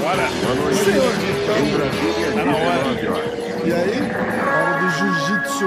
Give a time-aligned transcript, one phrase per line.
[0.00, 0.28] Bora!
[0.44, 0.78] Boa noite.
[0.84, 1.12] Senhor,
[1.58, 2.94] Em Brasília, Tá na hora.
[2.94, 3.30] 19 horas.
[3.66, 3.98] E aí?
[4.46, 5.66] Hora do jiu-jitsu.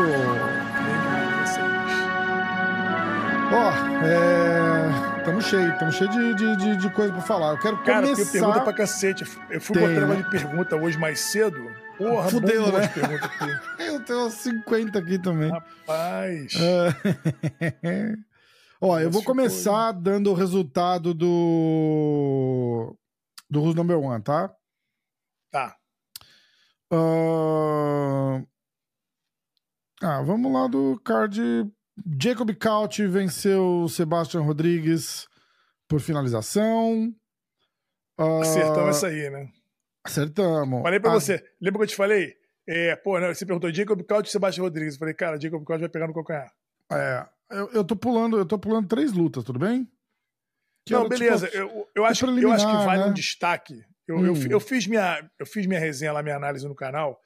[3.54, 3.72] Ó,
[4.06, 5.24] é.
[5.26, 7.50] Tamo cheio, tamo cheio de, de, de, de coisa pra falar.
[7.52, 8.32] Eu quero Cara, começar...
[8.32, 9.26] pergunta pra cacete.
[9.50, 10.06] Eu fui Tem, né?
[10.06, 11.70] uma de pergunta hoje mais cedo.
[11.98, 12.90] Porra, Fudeu, bombou né?
[13.78, 15.52] Eu tenho umas 50 aqui também.
[15.52, 16.54] Rapaz.
[17.84, 18.16] É.
[18.82, 22.96] Ó, eu vou Ficou, começar dando o resultado do.
[23.50, 24.54] Do Who's Number One, tá?
[25.52, 25.76] Tá.
[26.92, 28.44] Ahn,
[30.02, 31.40] Ah, vamos lá do card.
[32.20, 35.28] Jacob Couch venceu Sebastian Rodrigues
[35.88, 37.14] por finalização.
[38.18, 39.48] Ah, Acertamos essa aí, né?
[40.04, 40.82] Acertamos.
[40.82, 41.44] Falei pra Ah, você.
[41.62, 42.34] Lembra que eu te falei?
[42.68, 44.96] É, pô, né, você perguntou Jacob Couch e Sebastião Rodrigues.
[44.96, 46.52] Eu falei, cara, Jacob Couch vai pegar no calcanhar.
[46.92, 49.88] É, eu, eu tô pulando, eu tô pulando três lutas, tudo bem?
[50.86, 51.48] Que Não, era, beleza.
[51.48, 53.10] tipo, eu, eu, acho, eu acho que vale né?
[53.10, 53.84] um destaque.
[54.08, 54.36] Eu, eu, Hum.
[54.36, 57.20] fi- eu fiz minha, eu fiz minha resenha lá, minha análise no canal.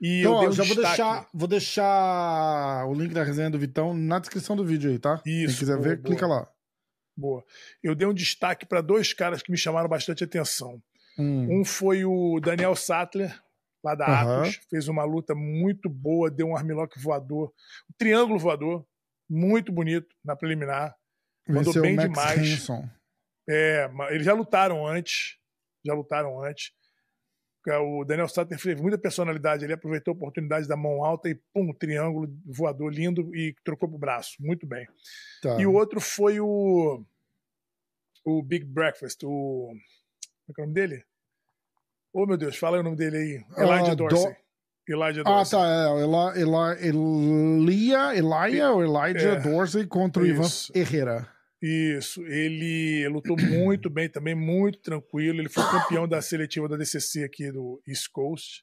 [0.00, 3.50] E Então, eu ó, dei um já vou deixar, vou deixar o link da resenha
[3.50, 5.20] do Vitão na descrição do vídeo aí, tá?
[5.26, 6.06] Isso, Quem quiser boa, ver, boa.
[6.06, 6.48] clica lá.
[7.16, 7.44] Boa.
[7.82, 10.82] Eu dei um destaque para dois caras que me chamaram bastante atenção.
[11.18, 11.60] Hum.
[11.60, 13.40] Um foi o Daniel Sattler,
[13.84, 14.40] lá da Aham.
[14.42, 14.60] Atos.
[14.68, 17.52] Fez uma luta muito boa, deu um armlock voador,
[17.88, 18.84] um triângulo voador,
[19.28, 20.94] muito bonito na preliminar.
[21.48, 22.38] mandou Venceu bem Max demais.
[22.52, 22.88] Hanson.
[23.48, 25.36] É, eles já lutaram antes.
[25.84, 26.72] Já lutaram antes.
[27.68, 29.64] É, O Daniel Sattler teve muita personalidade.
[29.64, 33.98] Ele aproveitou a oportunidade da mão alta e, pum, triângulo voador lindo e trocou pro
[33.98, 34.36] braço.
[34.40, 34.86] Muito bem.
[35.42, 35.60] Tá.
[35.60, 37.04] E o outro foi o.
[38.24, 39.22] O Big Breakfast.
[39.24, 39.68] O.
[39.68, 39.80] Como
[40.50, 41.04] é que é o nome dele?
[42.12, 43.44] Ô, meu Deus, fala aí o nome dele aí.
[43.62, 44.30] Elijah Ah, Dorsey.
[44.32, 44.36] Do-
[44.88, 45.58] Elijah Ah, Dorsey.
[45.58, 45.66] tá.
[45.66, 50.48] É, Ela, ela, Elia, Elia ou Elijah É, Dorsey contra o Ivan.
[50.74, 51.28] Herrera.
[51.62, 55.40] Isso, ele lutou muito bem também, muito tranquilo.
[55.40, 58.62] Ele foi campeão da seletiva da DCC aqui do East Coast.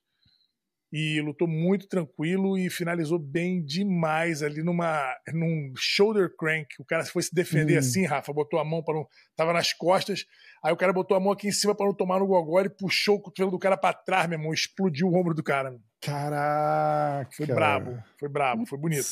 [0.93, 5.01] E lutou muito tranquilo e finalizou bem demais ali numa
[5.33, 6.67] num shoulder crank.
[6.79, 7.79] O cara foi se defender Hum.
[7.79, 9.07] assim, Rafa, botou a mão para não
[9.37, 10.25] tava nas costas.
[10.63, 12.69] Aí o cara botou a mão aqui em cima para não tomar no gogó e
[12.69, 15.73] puxou o cotovelo do cara para trás, meu irmão, explodiu o ombro do cara.
[16.01, 17.29] Caraca.
[17.31, 19.07] Foi brabo, foi brabo, foi bonito,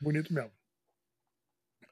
[0.00, 0.52] bonito mesmo.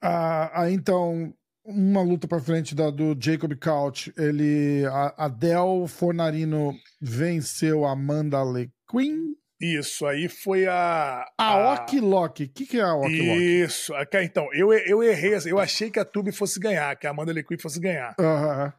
[0.00, 4.12] Ah, ah, então, uma luta pra frente da, do Jacob Couch.
[4.16, 9.34] Ele, a Adel Fornarino venceu a Amanda Lequin.
[9.58, 12.44] Isso aí foi a A Ok Lock.
[12.44, 13.42] O que, que é a Ok Lock?
[13.42, 13.92] Isso.
[14.22, 15.32] Então, eu, eu errei.
[15.46, 18.14] Eu achei que a Tube fosse ganhar, que a Amanda Lequim fosse ganhar.
[18.20, 18.72] Aham.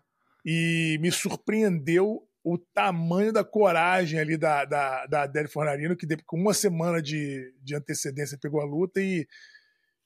[0.45, 6.37] E me surpreendeu o tamanho da coragem ali da, da, da Adele Fornarino, que com
[6.37, 9.27] uma semana de, de antecedência pegou a luta e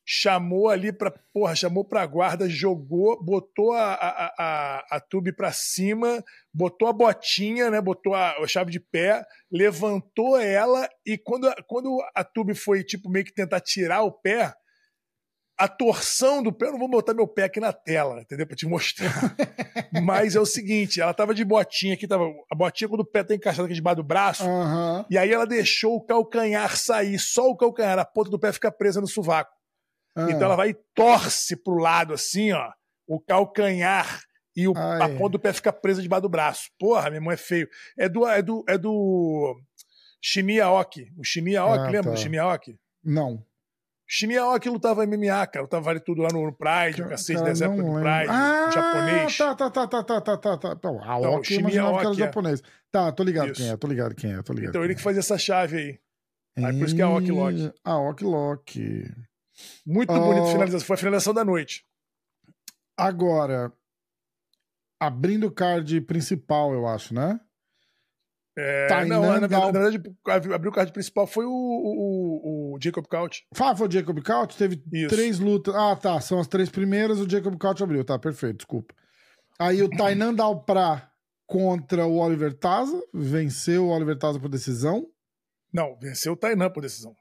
[0.05, 1.11] chamou ali pra.
[1.33, 6.23] Porra, chamou pra guarda, jogou, botou a, a, a, a Tube pra cima,
[6.53, 7.81] botou a botinha, né?
[7.81, 9.21] Botou a, a chave de pé,
[9.51, 14.53] levantou ela e quando, quando a Tube foi, tipo, meio que tentar tirar o pé,
[15.59, 18.47] a torção do pé, eu não vou botar meu pé aqui na tela, entendeu?
[18.47, 19.11] Pra te mostrar.
[20.03, 23.23] Mas é o seguinte, ela tava de botinha aqui, tava a botinha quando o pé
[23.23, 25.05] tá encaixado aqui debaixo do braço, Aham.
[25.09, 28.71] e aí ela deixou o calcanhar sair, só o calcanhar, a ponta do pé fica
[28.71, 29.51] presa no sovaco.
[30.15, 30.27] Ah.
[30.29, 32.71] Então ela vai e torce pro lado assim, ó,
[33.07, 34.21] o calcanhar
[34.55, 36.69] e o- a ponta do pé fica presa debaixo do braço.
[36.79, 37.67] Porra, meu irmão, é feio.
[37.97, 39.55] É do é do é do
[40.21, 41.07] Shimi Aoki.
[41.17, 42.09] O Shimi Aoki, Ah, lembra tá.
[42.11, 42.77] do Shimi Aoki?
[43.03, 43.43] Não.
[44.11, 45.61] Shimi Aoki lutava MMA, cara.
[45.61, 47.93] Lutava vale tudo lá no Pride, o cacete dessa não época do.
[48.01, 49.37] Pride, ah, japonês.
[49.37, 50.75] Tá, tá, tá, tá, tá, tá, tá, tá.
[50.75, 50.89] tá.
[50.89, 52.17] A Não, Ok, eu Shinya imaginava que era é.
[52.17, 52.63] japonês.
[52.91, 53.61] Tá, tô ligado Isso.
[53.61, 54.69] quem é, tô ligado quem é, tô ligado.
[54.71, 55.99] Então ele que quem fazia essa chave aí.
[56.57, 56.65] é.
[56.65, 57.73] Aí por isso que é a Ok Lock.
[57.83, 59.13] A Ok Lock.
[59.85, 60.19] Muito Oh.
[60.19, 60.87] bonito a finalização.
[60.87, 61.85] Foi a finalização da noite.
[62.97, 63.71] Agora,
[64.99, 67.39] abrindo o card principal, eu acho, né?
[68.61, 70.01] É, Tainan não, na, na Gal- verdade,
[70.53, 73.45] abriu o card principal foi o, o, o Jacob Couch.
[73.53, 75.09] Fala, foi o Jacob Couch, teve Isso.
[75.09, 75.73] três lutas.
[75.75, 78.94] Ah, tá, são as três primeiras, o Jacob Couch abriu, tá, perfeito, desculpa.
[79.57, 81.09] Aí o Tainan Dalprá
[81.47, 85.07] contra o Oliver Taza, venceu o Oliver Taza por decisão.
[85.73, 87.15] Não, venceu o Tainan por decisão.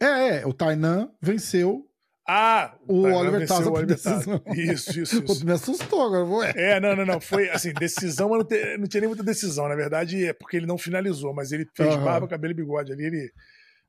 [0.00, 1.89] É, é, o Tainan venceu
[2.26, 4.42] Ah, o Tainan Oliver o Oliver decisão.
[4.54, 5.44] Isso, isso, isso.
[5.44, 6.52] me assustou agora, ué.
[6.54, 7.20] É, não, não, não.
[7.20, 9.68] Foi assim, decisão, mas não, te- não tinha nem muita decisão.
[9.68, 12.04] Na verdade, é porque ele não finalizou, mas ele fez Aham.
[12.04, 13.04] barba, cabelo e bigode ali.
[13.04, 13.32] Ele,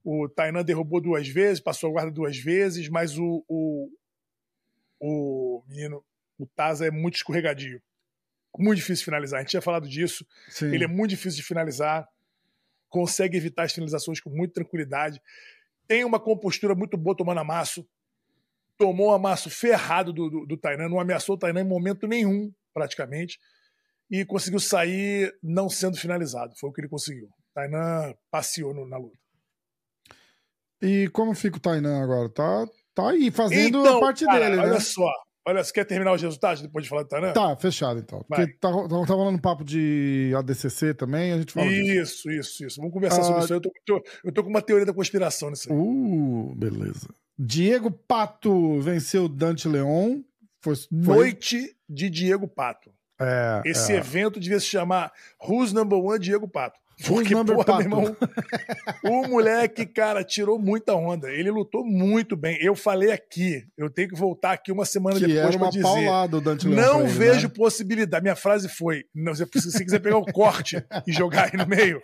[0.03, 3.89] o Tainan derrubou duas vezes, passou a guarda duas vezes, mas o, o,
[4.99, 6.03] o menino,
[6.39, 7.81] o Taza é muito escorregadio.
[8.57, 9.37] Muito difícil de finalizar.
[9.39, 10.25] A gente tinha falado disso.
[10.49, 10.73] Sim.
[10.73, 12.07] Ele é muito difícil de finalizar,
[12.89, 15.21] consegue evitar as finalizações com muita tranquilidade,
[15.87, 17.87] tem uma compostura muito boa tomando amasso.
[18.81, 22.51] Tomou um amasso ferrado do, do, do Tainan, não ameaçou o Tainan em momento nenhum,
[22.73, 23.37] praticamente,
[24.09, 26.53] e conseguiu sair não sendo finalizado.
[26.59, 27.29] Foi o que ele conseguiu.
[27.53, 29.15] Tainan passeou no, na luta.
[30.81, 32.27] E como fica o Tainan agora?
[32.29, 34.79] Tá, tá aí fazendo então, a parte cara, dele, olha né?
[34.79, 35.11] só.
[35.47, 37.33] Olha, você quer terminar os resultados depois de falar do Tainan?
[37.33, 38.25] Tá, fechado então.
[38.27, 38.47] Vai.
[38.47, 42.31] Porque tá, tá, tá falando um papo de ADCC também, a gente fala Isso, disso.
[42.31, 42.77] isso, isso.
[42.77, 43.53] Vamos conversar ah, sobre isso.
[43.53, 45.77] Eu tô, tô, eu tô com uma teoria da conspiração nisso aí.
[45.77, 47.07] Uh, beleza.
[47.43, 50.21] Diego Pato venceu Dante Leon.
[50.61, 50.87] Foi, foi...
[50.91, 52.91] Noite de Diego Pato.
[53.19, 53.97] É, Esse é.
[53.97, 55.11] evento devia se chamar
[55.43, 56.79] Who's Number One Diego Pato.
[57.07, 57.89] Porque, porra, Pato.
[57.89, 58.15] meu irmão,
[59.05, 61.31] o moleque, cara, tirou muita onda.
[61.31, 62.59] Ele lutou muito bem.
[62.61, 65.81] Eu falei aqui, eu tenho que voltar aqui uma semana que depois para dizer.
[65.81, 67.53] Paulada, o Dante não ele, vejo né?
[67.55, 68.21] possibilidade.
[68.21, 71.99] Minha frase foi: não, se você quiser pegar o corte e jogar aí no meio,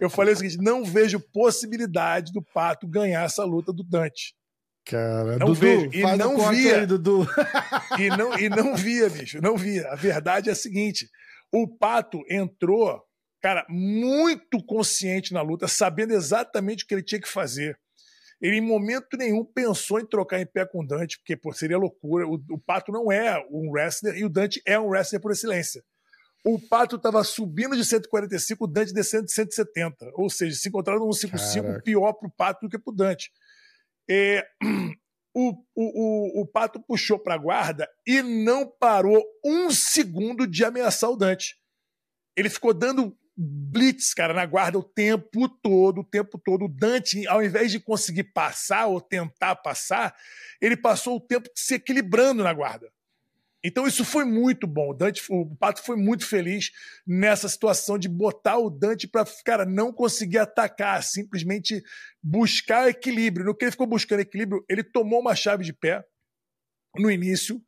[0.00, 4.37] eu falei o seguinte: não vejo possibilidade do Pato ganhar essa luta do Dante.
[4.88, 5.90] Cara, não Dudu, vejo.
[5.92, 6.80] E não via.
[6.80, 7.28] Aí, Dudu.
[7.98, 9.38] E não, e não via, bicho.
[9.40, 9.86] Não via.
[9.88, 11.10] A verdade é a seguinte:
[11.52, 13.02] o Pato entrou,
[13.42, 17.78] cara, muito consciente na luta, sabendo exatamente o que ele tinha que fazer.
[18.40, 21.76] Ele, em momento nenhum, pensou em trocar em pé com o Dante, porque pô, seria
[21.76, 22.26] loucura.
[22.26, 25.82] O, o Pato não é um wrestler e o Dante é um wrestler por excelência.
[26.46, 30.12] O Pato estava subindo de 145, o Dante descendo de 170.
[30.14, 31.82] Ou seja, se encontraram no 155, Caraca.
[31.82, 33.30] pior para o Pato do que para o Dante.
[34.10, 34.46] É,
[35.34, 40.64] o, o, o, o, Pato puxou para a guarda e não parou um segundo de
[40.64, 41.56] ameaçar o Dante.
[42.36, 46.64] Ele ficou dando blitz, cara, na guarda o tempo todo, o tempo todo.
[46.64, 50.16] O Dante, ao invés de conseguir passar ou tentar passar,
[50.60, 52.90] ele passou o tempo se equilibrando na guarda.
[53.62, 54.90] Então isso foi muito bom.
[54.90, 56.70] O Dante, o Pato foi muito feliz
[57.06, 61.82] nessa situação de botar o Dante para, cara, não conseguir atacar, simplesmente
[62.22, 63.46] buscar equilíbrio.
[63.46, 66.04] No que ele ficou buscando equilíbrio, ele tomou uma chave de pé
[66.96, 67.60] no início.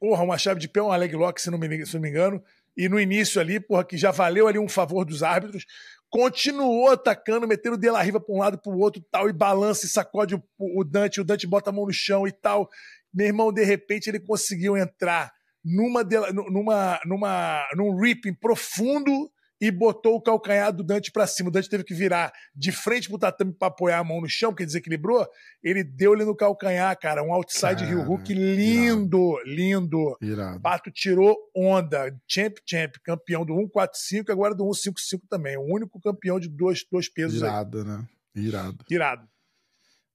[0.00, 2.42] Porra, uma chave de pé, um leg lock, se não me, se não me engano.
[2.76, 5.64] E no início ali, porra, que já valeu ali um favor dos árbitros.
[6.10, 9.32] Continuou atacando, metendo o De La Riva para um lado para o outro tal, e
[9.32, 11.20] balança e sacode o, o Dante.
[11.20, 12.68] O Dante bota a mão no chão e tal.
[13.14, 15.32] Meu irmão, de repente, ele conseguiu entrar
[15.64, 16.02] numa,
[16.32, 19.30] numa, numa, num ripping profundo
[19.60, 21.48] e botou o calcanhar do Dante para cima.
[21.48, 24.50] O Dante teve que virar de frente pro tatame para apoiar a mão no chão,
[24.50, 25.26] porque desequilibrou.
[25.62, 27.22] Ele deu-lhe no calcanhar, cara.
[27.22, 29.42] Um outside heel hook lindo, irado.
[29.46, 30.16] lindo.
[30.20, 30.60] Irado.
[30.60, 32.14] Pato tirou onda.
[32.28, 32.96] Champ, champ.
[33.02, 35.56] Campeão do 145 agora do 155 também.
[35.56, 37.84] O único campeão de dois, dois pesos Irado, aí.
[37.84, 38.04] né?
[38.34, 38.84] Irado.
[38.90, 39.28] Irado.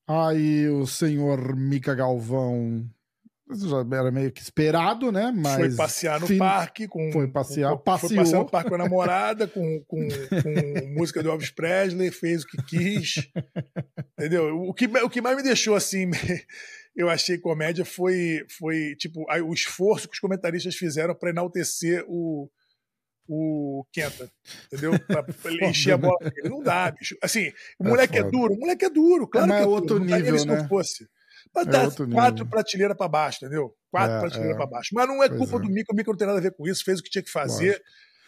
[0.09, 2.83] Aí o senhor Mica Galvão
[3.51, 5.31] já era meio que esperado, né?
[5.35, 6.39] Mas foi passear no fin...
[6.39, 10.87] parque com foi passear, com, foi passear no parque com a namorada, com, com, com
[10.97, 13.29] música do Elvis Presley, fez o que quis,
[14.17, 14.57] entendeu?
[14.61, 16.09] O que, o que mais me deixou assim,
[16.95, 22.49] eu achei comédia foi foi tipo o esforço que os comentaristas fizeram para enaltecer o
[23.29, 24.29] o Kenta,
[24.65, 24.91] entendeu?
[25.07, 26.17] Pra, encher a bola.
[26.35, 27.15] Ele não dá, bicho.
[27.21, 29.67] Assim, o é moleque é, é duro, o moleque é duro, claro é, que é
[29.67, 30.03] outro duro.
[30.03, 30.57] nível, se né?
[30.57, 31.07] não fosse.
[31.53, 33.73] Mas é dá quatro prateleiras para baixo, entendeu?
[33.91, 34.57] Quatro é, prateleiras é.
[34.57, 34.89] para baixo.
[34.93, 35.59] Mas não é culpa é.
[35.59, 37.23] do Mico, o Mico não tem nada a ver com isso, fez o que tinha
[37.23, 37.81] que fazer.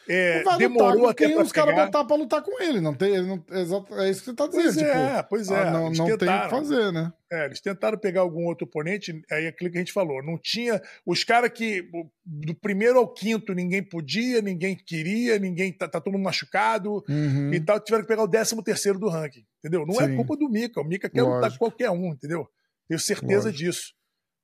[0.07, 3.43] É, demorou até para os caras botar para lutar com ele, não tem, ele não,
[3.51, 4.63] exato, é isso que você tá dizendo.
[4.63, 5.61] Pois tipo, é, pois é.
[5.61, 7.13] Ah, não, não tem o que fazer, né?
[7.31, 10.37] É, eles tentaram pegar algum outro oponente, aí é aquilo que a gente falou, não
[10.37, 11.89] tinha os caras que
[12.25, 17.53] do primeiro ao quinto ninguém podia, ninguém queria, ninguém tá, tá todo mundo machucado uhum.
[17.53, 19.85] e tal, tiveram que pegar o décimo terceiro do ranking, entendeu?
[19.85, 20.13] Não Sim.
[20.13, 21.35] é culpa do Mika, o Mika quer Lógico.
[21.35, 22.47] lutar com qualquer um, entendeu?
[22.87, 23.57] Tenho certeza Lógico.
[23.57, 23.93] disso.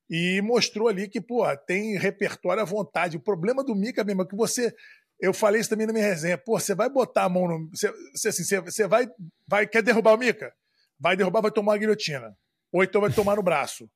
[0.09, 3.17] E mostrou ali que, pô, tem repertório à vontade.
[3.17, 4.73] O problema do Mika mesmo é que você.
[5.19, 6.37] Eu falei isso também na minha resenha.
[6.37, 7.69] Pô, você vai botar a mão no.
[7.71, 9.07] Você, você, assim, você, você vai,
[9.47, 9.65] vai.
[9.67, 10.53] Quer derrubar o Mika?
[10.99, 12.35] Vai derrubar, vai tomar uma guilhotina.
[12.71, 13.89] Ou então vai tomar no braço.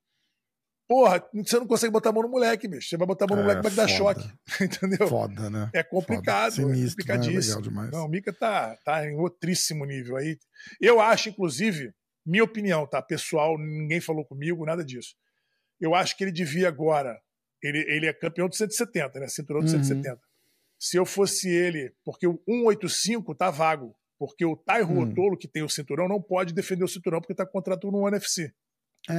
[0.87, 2.89] Porra, você não consegue botar a mão no moleque, bicho.
[2.89, 4.29] Você vai botar a mão no É, moleque, vai dar choque.
[4.61, 5.07] Entendeu?
[5.07, 5.69] Foda, né?
[5.73, 6.71] É complicado, Foda.
[6.71, 7.13] é Sinistro, né?
[7.13, 7.55] complicadíssimo.
[7.57, 7.91] Legal demais.
[7.91, 10.37] Não, o Mika tá, tá em outríssimo nível aí.
[10.81, 11.93] Eu acho, inclusive,
[12.25, 13.01] minha opinião, tá?
[13.01, 15.15] Pessoal, ninguém falou comigo, nada disso.
[15.79, 17.17] Eu acho que ele devia agora.
[17.63, 19.27] Ele, ele é campeão de 170, né?
[19.27, 19.83] Cinturão de Uhum.
[19.83, 20.19] 170.
[20.81, 23.95] Se eu fosse ele, porque o 185 tá vago.
[24.17, 25.01] Porque o Tairo Hum.
[25.03, 28.03] Otolo, que tem o cinturão, não pode defender o cinturão porque tá com contrato no
[28.03, 28.51] UFC.
[29.07, 29.13] Ah.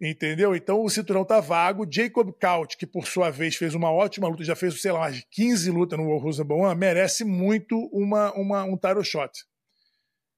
[0.00, 0.56] Entendeu?
[0.56, 1.86] Então o cinturão tá vago.
[1.90, 5.16] Jacob Couch, que por sua vez fez uma ótima luta, já fez, sei lá, mais
[5.16, 9.30] de 15 lutas no World Number One, merece muito uma, uma, um title shot.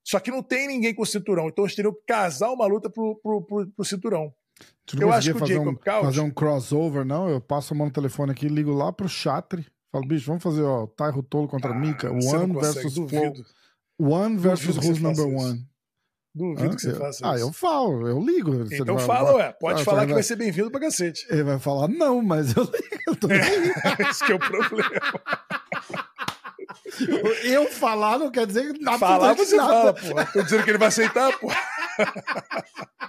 [0.04, 3.20] Só que não tem ninguém com cinturão, então eles teriam que casar uma luta pro,
[3.22, 4.34] pro, pro, pro cinturão.
[4.86, 7.28] Tu não Eu acho que o fazer um, Couch- fazer um crossover, não?
[7.28, 9.66] Eu passo a mão no telefone aqui, ligo lá pro Chatri.
[9.92, 12.10] Falo, bicho, vamos fazer, ó, Tairo Tolo contra Ah, Mika.
[12.10, 13.34] One versus Flow.
[13.98, 15.36] One versus Who's Number isso.
[15.36, 15.70] One.
[16.32, 17.44] Duvido ah, que você faça ah, isso.
[17.44, 18.64] Ah, eu falo, eu ligo.
[18.72, 19.52] Então fala, ué.
[19.60, 20.14] Pode ah, falar que vai...
[20.14, 21.26] vai ser bem-vindo pra cacete.
[21.28, 23.32] Ele vai falar, não, mas eu ligo.
[23.32, 24.90] É, esse que é o problema.
[27.44, 28.98] Eu falar não quer dizer nada.
[28.98, 30.32] Falar você fala, pô.
[30.32, 31.48] Tô dizendo que ele vai aceitar, pô.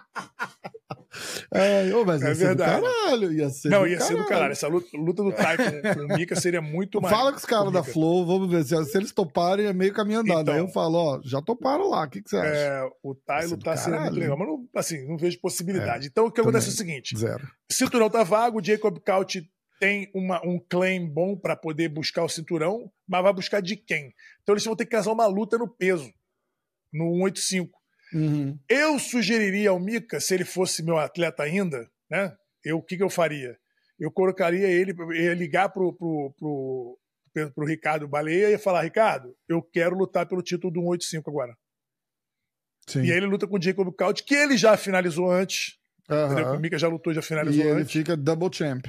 [1.53, 2.81] É, mas é ia verdade.
[2.81, 3.33] caralho.
[3.33, 4.17] Ia ser não, ia caralho.
[4.17, 4.51] ser do caralho.
[4.53, 7.13] Essa luta, luta do Tai com, com o Mika seria muito mais.
[7.13, 8.63] Fala com os caras da Flow, vamos ver.
[8.63, 10.41] Se, se, eles toparem, é meio caminho andado.
[10.41, 12.05] Então, Aí eu falo, ó, já toparam lá.
[12.05, 12.47] O que, que você acha?
[12.47, 14.37] É, o Tai lutar seria muito legal.
[14.37, 16.05] Mas não, assim, não vejo possibilidade.
[16.05, 17.45] É, então o que acontece é o seguinte: zero.
[17.69, 19.43] Cinturão tá vago, o Jacob Couch
[19.81, 24.13] tem uma, um claim bom para poder buscar o cinturão, mas vai buscar de quem?
[24.43, 26.13] Então eles vão ter que casar uma luta no peso,
[26.93, 27.81] no 185.
[28.13, 28.59] Uhum.
[28.69, 32.31] Eu sugeriria ao Mika, se ele fosse meu atleta ainda, né?
[32.63, 33.57] Eu, o que, que eu faria?
[33.99, 36.99] Eu colocaria ele, ia ligar pro, pro, pro,
[37.55, 41.57] pro Ricardo Baleia e ia falar: Ricardo, eu quero lutar pelo título do 185 agora.
[42.85, 43.01] Sim.
[43.01, 45.79] E aí ele luta com o Jacob Couch, que ele já finalizou antes.
[46.07, 46.57] Uhum.
[46.57, 47.91] O Mika já lutou, já finalizou e ele antes.
[47.91, 48.85] fica double champ.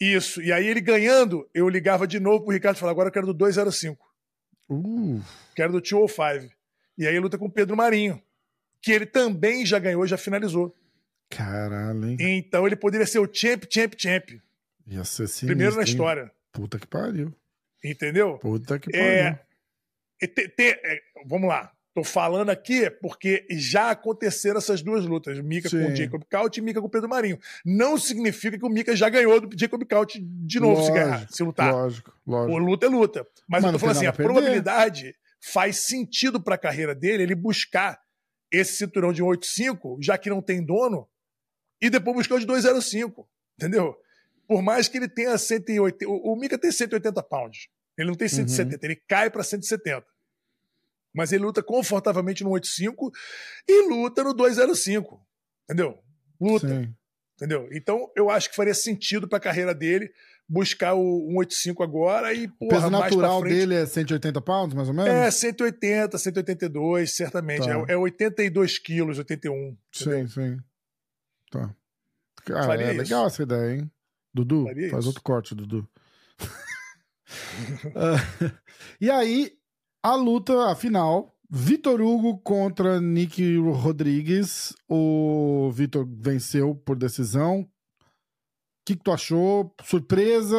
[0.00, 0.42] Isso.
[0.42, 3.26] E aí ele ganhando, eu ligava de novo pro Ricardo e falava: agora eu quero
[3.26, 4.04] do 205.
[4.68, 5.22] Uh.
[5.54, 6.52] Quero do 205.
[6.98, 8.22] E aí ele luta com o Pedro Marinho
[8.86, 10.72] que ele também já ganhou, já finalizou.
[11.28, 12.16] Caralho, hein?
[12.20, 14.30] Então ele poderia ser o champ, champ, champ.
[14.86, 16.22] Ia ser sinistro, Primeiro na história.
[16.22, 16.30] Hein?
[16.52, 17.34] Puta que pariu.
[17.82, 18.38] Entendeu?
[18.38, 19.38] Puta que é, pariu.
[20.20, 21.72] Te, te, é, vamos lá.
[21.96, 25.40] Tô falando aqui porque já aconteceram essas duas lutas.
[25.40, 25.82] Mika Sim.
[25.82, 27.38] com o Jacob Couch e Mika com o Pedro Marinho.
[27.64, 31.26] Não significa que o Mika já ganhou do Jacob Couch de novo lógico, se ganhar,
[31.30, 31.72] se lutar.
[31.72, 32.52] Lógico, lógico.
[32.54, 33.26] O luta é luta.
[33.48, 37.34] Mas, Mas eu tô falando assim, a probabilidade faz sentido para a carreira dele ele
[37.34, 37.98] buscar
[38.52, 41.08] esse cinturão de 185, já que não tem dono,
[41.80, 43.26] e depois buscar o de 205,
[43.58, 43.96] entendeu?
[44.46, 48.28] Por mais que ele tenha 180, o, o Mika tem 180 pounds, ele não tem
[48.28, 48.80] 170, uhum.
[48.82, 50.06] ele cai para 170.
[51.16, 53.10] Mas ele luta confortavelmente no 85
[53.66, 55.18] e luta no 205,
[55.64, 55.98] entendeu?
[56.38, 56.68] Luta.
[56.68, 56.94] Sim.
[57.36, 57.68] Entendeu?
[57.72, 60.10] Então, eu acho que faria sentido para a carreira dele
[60.48, 64.94] buscar o 185 agora e, porra, O peso natural dele é 180 pounds, mais ou
[64.94, 65.10] menos?
[65.10, 67.66] É, 180, 182, certamente.
[67.66, 67.84] Tá.
[67.88, 69.76] É, é 82 quilos, 81.
[69.92, 70.58] Sim, sim.
[71.50, 71.74] Tá.
[72.44, 72.98] Cara, é isso.
[72.98, 73.90] legal essa ideia, hein?
[74.32, 75.08] Dudu, Faria faz isso.
[75.08, 75.88] outro corte, Dudu.
[77.86, 78.50] uh,
[79.00, 79.52] e aí,
[80.10, 84.74] a luta, a final, Vitor Hugo contra Nick Rodrigues.
[84.88, 87.68] O Vitor venceu por decisão
[88.86, 89.74] que, que tu achou?
[89.82, 90.56] Surpresa?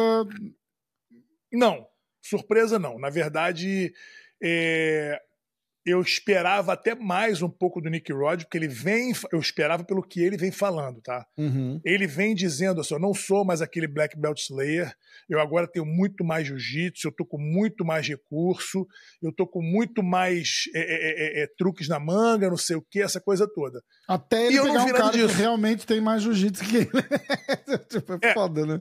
[1.50, 1.86] Não,
[2.20, 2.98] surpresa não.
[2.98, 3.92] Na verdade,
[4.40, 5.18] é,
[5.88, 9.12] eu esperava até mais um pouco do Nick Rod, porque ele vem.
[9.32, 11.26] Eu esperava pelo que ele vem falando, tá?
[11.36, 11.80] Uhum.
[11.82, 14.92] Ele vem dizendo assim: eu não sou mais aquele Black Belt Slayer,
[15.30, 18.86] eu agora tenho muito mais jiu-jitsu, eu tô com muito mais recurso,
[19.22, 22.82] eu tô com muito mais é, é, é, é truques na manga, não sei o
[22.82, 23.82] que, essa coisa toda.
[24.06, 25.28] Até ele e pegar um cara disso.
[25.28, 26.90] que realmente tem mais jiu-jitsu que ele.
[27.88, 28.80] tipo, é, foda, né?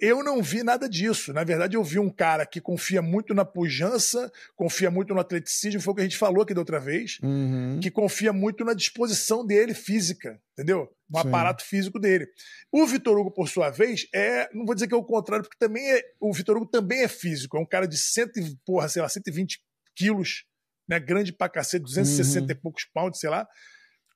[0.00, 1.32] Eu não vi nada disso.
[1.32, 5.80] Na verdade, eu vi um cara que confia muito na pujança, confia muito no atleticismo,
[5.80, 7.78] foi o que a gente falou aqui da outra vez, uhum.
[7.80, 10.88] que confia muito na disposição dele física, entendeu?
[11.08, 11.28] No Sim.
[11.28, 12.26] aparato físico dele.
[12.72, 14.48] O Vitor Hugo, por sua vez, é.
[14.54, 16.02] Não vou dizer que é o contrário, porque também é.
[16.20, 17.56] O Vitor Hugo também é físico.
[17.56, 19.60] É um cara de cento, porra, sei lá, 120
[19.94, 20.44] quilos,
[20.88, 20.98] né?
[20.98, 22.50] Grande pra cacete, 260 uhum.
[22.50, 23.46] e poucos pounds, sei lá.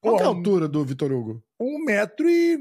[0.01, 1.45] Qual é a altura do Vitor Hugo?
[1.61, 2.59] Um metro e.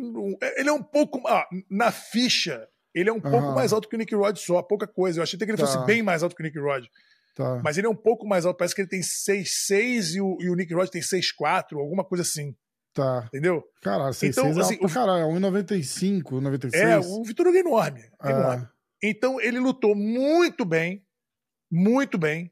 [0.57, 1.27] Ele é um pouco.
[1.27, 3.21] Ah, na ficha, ele é um uhum.
[3.21, 5.19] pouco mais alto que o Nick Rod só, pouca coisa.
[5.19, 5.65] Eu achei até que ele tá.
[5.65, 6.85] fosse bem mais alto que o Nick Rod.
[7.35, 7.61] Tá.
[7.63, 10.49] Mas ele é um pouco mais alto, parece que ele tem 6'6 e o, e
[10.49, 12.55] o Nick Rod tem 6'4, alguma coisa assim.
[12.93, 13.23] Tá.
[13.27, 13.63] Entendeu?
[13.81, 16.83] Caralho, 6'6 então, é assim, alto caralho, 1,95, 96.
[16.83, 18.31] É, o Vitor Hugo é enorme, é.
[18.31, 18.67] enorme.
[19.01, 21.03] Então ele lutou muito bem,
[21.71, 22.51] muito bem,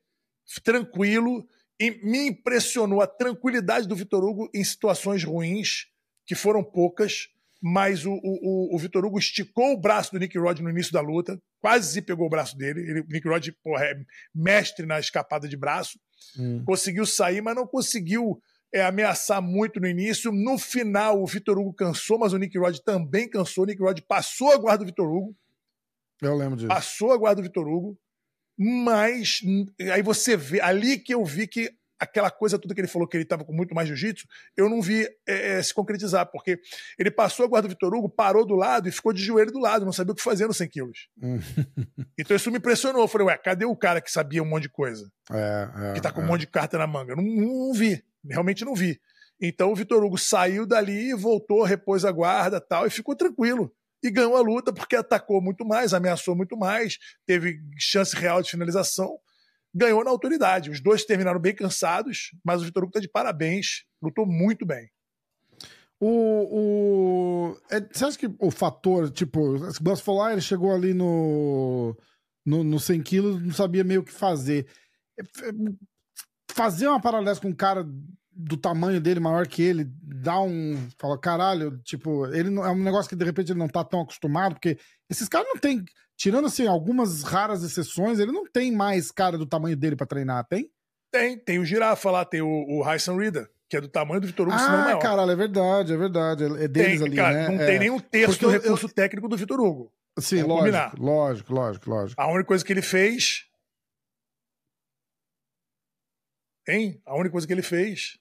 [0.64, 1.46] tranquilo,
[1.80, 5.88] e me impressionou a tranquilidade do Vitor Hugo em situações ruins,
[6.26, 7.30] que foram poucas,
[7.62, 11.02] mas o, o, o Vitor Hugo esticou o braço do Nick Rod no início da
[11.02, 12.80] luta, quase pegou o braço dele.
[12.80, 13.96] Ele, o Nick Rod porra, é
[14.34, 16.00] mestre na escapada de braço,
[16.38, 16.64] hum.
[16.66, 18.42] conseguiu sair, mas não conseguiu
[18.74, 20.32] é, ameaçar muito no início.
[20.32, 23.64] No final, o Vitor Hugo cansou, mas o Nick Rod também cansou.
[23.64, 25.36] O Nick Rod passou a guarda do Vitor Hugo.
[26.22, 26.68] Eu lembro disso.
[26.68, 27.98] Passou a guarda do Vitor Hugo,
[28.58, 29.42] mas
[29.94, 33.18] aí você vê, ali que eu vi que aquela coisa toda que ele falou que
[33.18, 34.26] ele estava com muito mais jiu-jitsu,
[34.56, 36.60] eu não vi é, é, se concretizar, porque
[36.98, 39.60] ele passou a guarda do Vitor Hugo, parou do lado e ficou de joelho do
[39.60, 41.10] lado, não sabia o que fazer nos 100 quilos.
[41.22, 41.40] Hum.
[42.18, 43.02] então isso me impressionou.
[43.02, 45.12] Eu falei, ué, cadê o cara que sabia um monte de coisa?
[45.32, 46.24] É, é, que tá com é.
[46.24, 47.16] um monte de carta na manga?
[47.16, 49.00] Não, não, não vi, realmente não vi.
[49.42, 53.74] Então o Vitor Hugo saiu dali, voltou, repôs a guarda tal, e ficou tranquilo.
[54.02, 58.50] E ganhou a luta porque atacou muito mais, ameaçou muito mais, teve chance real de
[58.50, 59.20] finalização
[59.74, 60.70] ganhou na autoridade.
[60.70, 64.90] Os dois terminaram bem cansados, mas o Vitor Hugo está de parabéns, lutou muito bem.
[66.00, 70.74] O, o, é, você acha que o fator, tipo, o Blas falou, ah, ele chegou
[70.74, 71.96] ali no,
[72.46, 74.66] no, no 100 quilos, não sabia meio o que fazer.
[75.20, 75.24] É,
[76.52, 77.86] fazer uma paralela com um cara
[78.42, 80.78] do tamanho dele, maior que ele, dá um.
[80.98, 84.02] Fala, caralho, tipo, ele não, é um negócio que de repente ele não tá tão
[84.02, 84.78] acostumado, porque
[85.10, 85.84] esses caras não tem.
[86.16, 90.46] Tirando assim, algumas raras exceções, ele não tem mais cara do tamanho dele para treinar,
[90.48, 90.72] tem?
[91.12, 94.26] Tem, tem o girafa lá, tem o, o Hyson Reader que é do tamanho do
[94.26, 95.00] Vitor Hugo, ah, senão maior.
[95.00, 96.44] caralho, é verdade, é verdade.
[96.44, 97.50] É deles tem, ali, cara, né?
[97.50, 97.68] Não é.
[97.68, 98.90] tem nem um terço Porque do recurso eu...
[98.90, 99.94] técnico do Vitor Hugo.
[100.18, 100.94] Sim, lógico, combinar.
[100.98, 102.20] lógico, lógico, lógico.
[102.20, 103.46] A única coisa que ele fez...
[106.68, 107.00] Hein?
[107.06, 108.18] A única coisa que ele fez...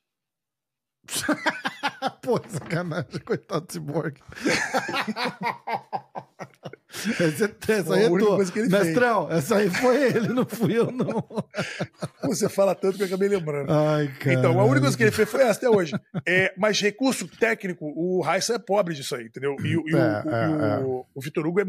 [2.23, 4.21] Pô, sacanagem, coitado do Cyborg.
[6.89, 8.39] Essa, essa aí é tua.
[8.39, 9.39] Mestrão, fez.
[9.39, 11.25] essa aí foi ele, não fui eu, não.
[12.25, 13.71] Você fala tanto que eu acabei lembrando.
[13.71, 14.11] Ai.
[14.27, 15.93] Então, a única coisa que ele fez foi essa até hoje.
[16.27, 19.57] É, mas recurso técnico, o Raissa é pobre disso aí, entendeu?
[19.61, 20.49] E, e é, o, é,
[20.81, 21.05] o, é.
[21.15, 21.65] o, Vitor Hugo é,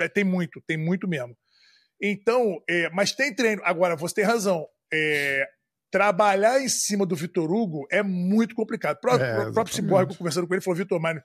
[0.00, 1.36] é, tem muito, tem muito mesmo.
[2.00, 3.62] Então, é, mas tem treino.
[3.64, 4.66] Agora, você tem razão.
[4.92, 5.48] É,
[5.94, 8.96] trabalhar em cima do Vitor Hugo é muito complicado.
[8.96, 11.22] O próprio, Cyborg, conversando com ele, falou: Vitor, mano,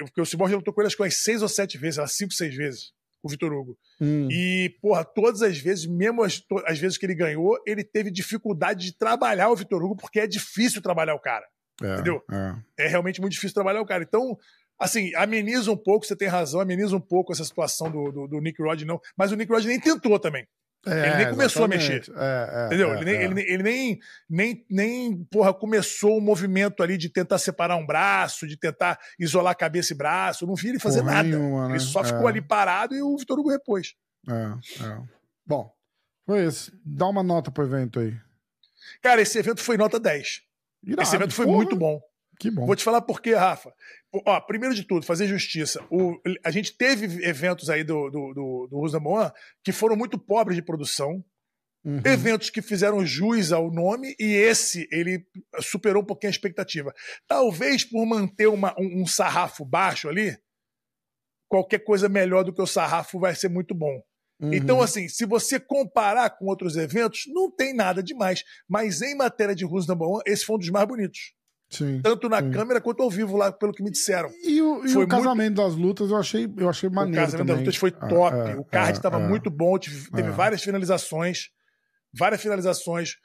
[0.00, 2.12] porque o Cyborg já lutou com ele acho que umas seis ou sete vezes, umas
[2.12, 3.74] cinco, seis vezes, o Vitor Hugo.
[3.98, 4.28] Hum.
[4.30, 8.84] E, porra, todas as vezes, mesmo as, as vezes que ele ganhou, ele teve dificuldade
[8.84, 11.46] de trabalhar o Vitor Hugo, porque é difícil trabalhar o cara.
[11.82, 12.22] É, entendeu?
[12.78, 12.84] É.
[12.84, 14.04] é realmente muito difícil trabalhar o cara.
[14.04, 14.36] Então,
[14.78, 18.40] assim, ameniza um pouco, você tem razão, ameniza um pouco essa situação do, do, do
[18.42, 19.00] Nick Rod, não.
[19.16, 20.46] Mas o Nick Rod nem tentou também.
[20.86, 21.90] É, ele nem começou exatamente.
[21.90, 22.12] a mexer.
[22.16, 22.94] É, é, entendeu?
[22.94, 24.00] ele, nem, é, ele, ele, nem,
[24.30, 29.56] nem, nem porra, começou um movimento ali de tentar separar um braço, de tentar isolar
[29.56, 30.44] cabeça e braço.
[30.44, 31.28] Eu não vi ele fazer porra nada.
[31.28, 31.74] Nenhuma, né?
[31.74, 33.94] Ele só ficou ali parado e o Vitor Hugo repôs.
[35.44, 35.72] Bom,
[36.24, 36.72] foi isso.
[36.84, 38.16] Dá uma nota pro evento aí.
[39.02, 40.42] Cara, esse evento foi nota 10.
[40.84, 41.56] Irado, esse evento foi porra.
[41.56, 42.00] muito bom.
[42.38, 42.66] Que bom.
[42.66, 43.72] Vou te falar por quê, Rafa.
[44.12, 45.84] Ó, primeiro de tudo, fazer justiça.
[45.90, 49.32] O, a gente teve eventos aí do, do, do, do Moan
[49.64, 51.24] que foram muito pobres de produção.
[51.84, 52.00] Uhum.
[52.04, 55.24] Eventos que fizeram jus ao nome e esse ele
[55.60, 56.92] superou um pouquinho a expectativa.
[57.28, 60.36] Talvez por manter uma, um, um sarrafo baixo ali,
[61.48, 64.02] qualquer coisa melhor do que o sarrafo vai ser muito bom.
[64.40, 64.52] Uhum.
[64.52, 68.42] Então, assim, se você comparar com outros eventos, não tem nada demais.
[68.68, 71.34] Mas em matéria de Rusa One, esse foi um dos mais bonitos.
[71.68, 72.50] Sim, tanto na sim.
[72.52, 74.30] câmera quanto ao vivo lá, pelo que me disseram.
[74.44, 75.68] E o, e o casamento muito...
[75.68, 77.18] das lutas eu achei, eu achei maneiro.
[77.18, 77.56] O casamento também.
[77.56, 78.36] das lutas foi ah, top.
[78.36, 81.50] É, o card estava é, é, muito bom, teve, teve várias finalizações.
[82.16, 83.16] Várias finalizações.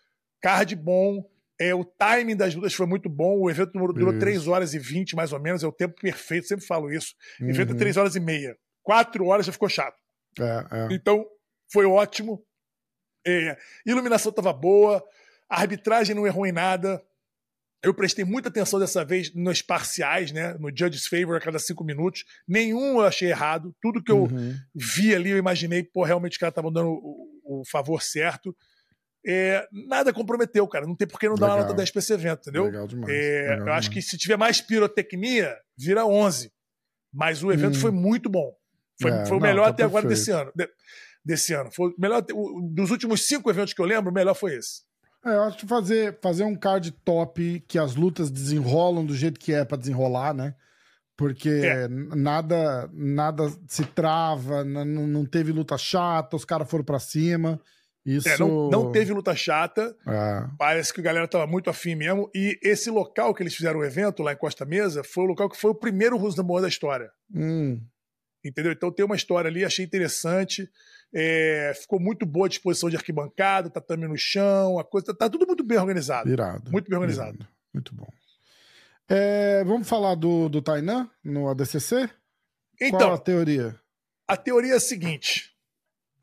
[0.41, 1.23] Card bom.
[1.59, 3.37] É, o timing das lutas foi muito bom.
[3.39, 5.63] O evento durou, durou 3 horas e 20, mais ou menos.
[5.63, 7.13] É o tempo perfeito, sempre falo isso.
[7.39, 7.77] O evento é uhum.
[7.77, 8.57] é 3 horas e meia.
[8.81, 9.95] 4 horas já ficou chato.
[10.39, 10.87] É, é.
[10.91, 11.23] Então,
[11.71, 12.43] foi ótimo.
[13.25, 15.03] É, iluminação estava boa.
[15.47, 16.99] A arbitragem não errou em nada.
[17.83, 20.53] Eu prestei muita atenção dessa vez nos parciais, né?
[20.59, 22.23] No Judge's Favor a cada cinco minutos.
[22.47, 23.75] Nenhum eu achei errado.
[23.81, 24.55] Tudo que eu uhum.
[24.75, 28.55] vi ali, eu imaginei, pô, realmente os caras estavam dando o, o, favor certo.
[29.25, 30.85] É, nada comprometeu, cara.
[30.85, 31.49] Não tem por que não Legal.
[31.49, 32.65] dar uma nota 10 pra esse evento, entendeu?
[32.65, 33.11] Legal demais.
[33.11, 33.77] É, Legal eu demais.
[33.79, 36.51] acho que se tiver mais pirotecnia, vira 11.
[37.11, 37.81] Mas o evento hum.
[37.81, 38.55] foi muito bom.
[39.01, 39.97] Foi, é, foi o melhor tá até perfeito.
[39.97, 40.51] agora desse ano.
[40.55, 40.69] De,
[41.25, 41.71] desse ano.
[41.71, 44.83] Foi melhor, o, dos últimos cinco eventos que eu lembro, o melhor foi esse.
[45.25, 49.39] É, eu acho que fazer, fazer um card top que as lutas desenrolam do jeito
[49.39, 50.55] que é para desenrolar, né?
[51.15, 51.87] Porque é.
[51.87, 57.61] nada nada se trava, não, teve luta chata, os caras foram para cima.
[58.03, 58.27] Isso...
[58.27, 59.95] É, não, não, teve luta chata.
[60.07, 60.47] É.
[60.57, 62.27] Parece que a galera tava muito afim mesmo.
[62.33, 65.47] E esse local que eles fizeram o evento, lá em Costa Mesa, foi o local
[65.47, 67.11] que foi o primeiro Rusnamor da história.
[67.31, 67.79] Hum.
[68.43, 68.71] Entendeu?
[68.71, 70.67] Então tem uma história ali, achei interessante.
[71.13, 75.29] É, ficou muito boa a disposição de arquibancada, tatame no chão, a coisa tá, tá
[75.29, 76.29] tudo muito bem organizado.
[76.29, 76.71] Virado.
[76.71, 77.45] Muito bem organizado.
[77.73, 78.07] Muito bom.
[79.09, 82.09] É, vamos falar do, do Tainan no ADCC?
[82.79, 83.79] Então, Qual a teoria?
[84.27, 85.53] A teoria é a seguinte: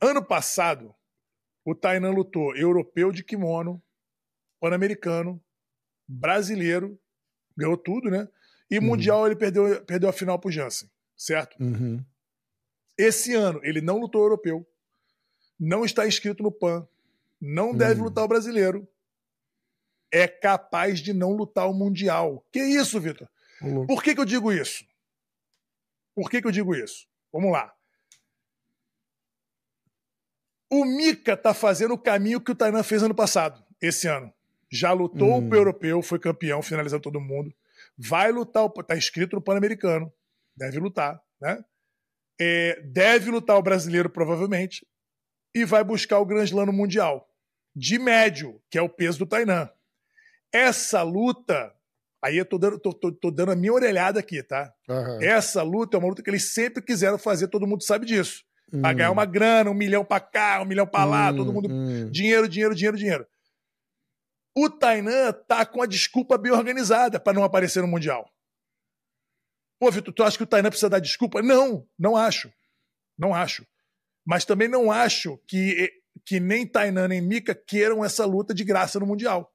[0.01, 0.94] ano passado,
[1.64, 3.83] o Tainan lutou europeu de kimono,
[4.59, 5.38] pan-americano,
[6.09, 6.98] brasileiro,
[7.55, 8.27] ganhou tudo, né?
[8.70, 8.87] E uhum.
[8.87, 11.62] mundial ele perdeu, perdeu a final pro Jansen, certo?
[11.62, 12.03] Uhum.
[12.96, 14.66] Esse ano ele não lutou europeu,
[15.59, 16.87] não está inscrito no PAN,
[17.40, 18.05] não deve hum.
[18.05, 18.87] lutar o brasileiro,
[20.11, 22.47] é capaz de não lutar o Mundial.
[22.53, 23.29] Que isso, Vitor?
[23.87, 24.85] Por que, que eu digo isso?
[26.14, 27.07] Por que, que eu digo isso?
[27.33, 27.75] Vamos lá.
[30.71, 34.33] O Mika tá fazendo o caminho que o Tainan fez ano passado, esse ano.
[34.71, 35.49] Já lutou hum.
[35.49, 37.55] o europeu, foi campeão, finalizando todo mundo.
[37.97, 40.12] Vai lutar, o, tá inscrito no Pan-Americano.
[40.57, 41.64] Deve lutar, né?
[42.40, 44.87] É, deve lutar o brasileiro, provavelmente
[45.54, 47.24] e vai buscar o Grand Slam no Mundial.
[47.76, 49.70] de médio, que é o peso do Tainan.
[50.52, 51.72] Essa luta,
[52.20, 54.74] aí eu tô dando, tô, tô, tô dando a minha orelhada aqui, tá?
[54.88, 55.18] Aham.
[55.22, 58.42] Essa luta é uma luta que eles sempre quiseram fazer, todo mundo sabe disso.
[58.80, 58.94] Pra Hum.
[58.96, 61.68] ganhar uma grana, um milhão pra cá, um milhão pra lá, Hum, todo mundo.
[61.70, 62.11] hum.
[62.11, 63.26] Dinheiro, dinheiro, dinheiro, dinheiro.
[64.56, 68.28] O Tainan tá com a desculpa bem organizada pra não aparecer no Mundial.
[69.78, 71.40] Pô, Vitor, tu acha que o Tainan precisa dar desculpa?
[71.42, 72.52] Não, não acho.
[73.16, 73.64] Não acho.
[74.28, 75.90] Mas também não acho que,
[76.22, 79.50] que nem Tainan nem Mika queiram essa luta de graça no Mundial.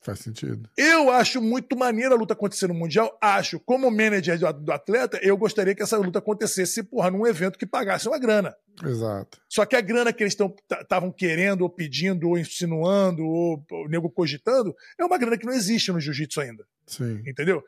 [0.00, 0.70] Faz sentido.
[0.76, 3.18] Eu acho muito maneiro a luta acontecer no Mundial.
[3.20, 3.58] Acho.
[3.58, 8.06] Como manager do atleta, eu gostaria que essa luta acontecesse, porra, num evento que pagasse
[8.06, 8.54] uma grana.
[8.80, 9.40] Exato.
[9.48, 10.36] Só que a grana que eles
[10.80, 15.52] estavam querendo, ou pedindo, ou insinuando, ou o nego cogitando, é uma grana que não
[15.52, 16.64] existe no jiu-jitsu ainda.
[16.86, 17.24] Sim.
[17.26, 17.64] Entendeu?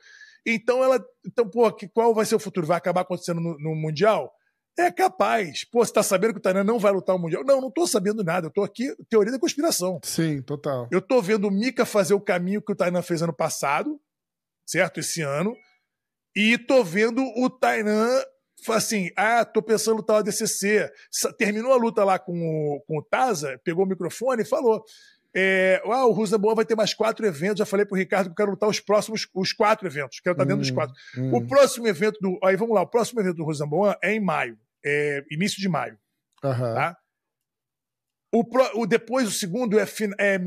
[0.47, 1.05] Então ela.
[1.27, 2.65] Então, pô, que, qual vai ser o futuro?
[2.65, 4.33] Vai acabar acontecendo no, no Mundial?
[4.79, 5.65] É capaz.
[5.65, 7.45] Pô, você tá sabendo que o Tainan não vai lutar o Mundial?
[7.45, 8.47] Não, não tô sabendo nada.
[8.47, 10.01] Eu tô aqui, teoria da conspiração.
[10.03, 10.89] Sim, total.
[10.91, 14.01] Eu tô vendo o Mika fazer o caminho que o Tainan fez ano passado,
[14.67, 15.01] certo?
[15.01, 15.55] Esse ano.
[16.35, 18.23] E tô vendo o Tainan
[18.69, 20.91] assim, ah, tô pensando em lutar o ADCC.
[21.39, 24.85] Terminou a luta lá com o, com o Taza, pegou o microfone e falou.
[25.35, 27.59] É, ah, o Rosenborg vai ter mais quatro eventos.
[27.59, 30.19] Já falei pro Ricardo que eu quero lutar os próximos, os quatro eventos.
[30.21, 30.95] Quero estar dentro dos Hum, quatro.
[31.17, 31.35] hum.
[31.37, 32.39] O próximo evento do.
[32.45, 34.59] Aí vamos lá, o próximo evento do Rosenborg é em maio.
[34.85, 35.99] É início de maio
[36.43, 36.75] Aham.
[36.75, 36.97] tá?
[38.33, 40.39] O, pro- o depois, o segundo, é, fin- é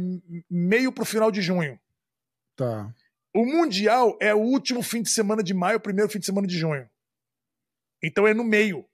[0.50, 1.80] meio pro final de junho.
[2.56, 2.93] Tá.
[3.36, 6.48] O Mundial é o último fim de semana de maio, o primeiro fim de semana
[6.48, 6.89] de junho.
[8.02, 8.86] Então é no meio.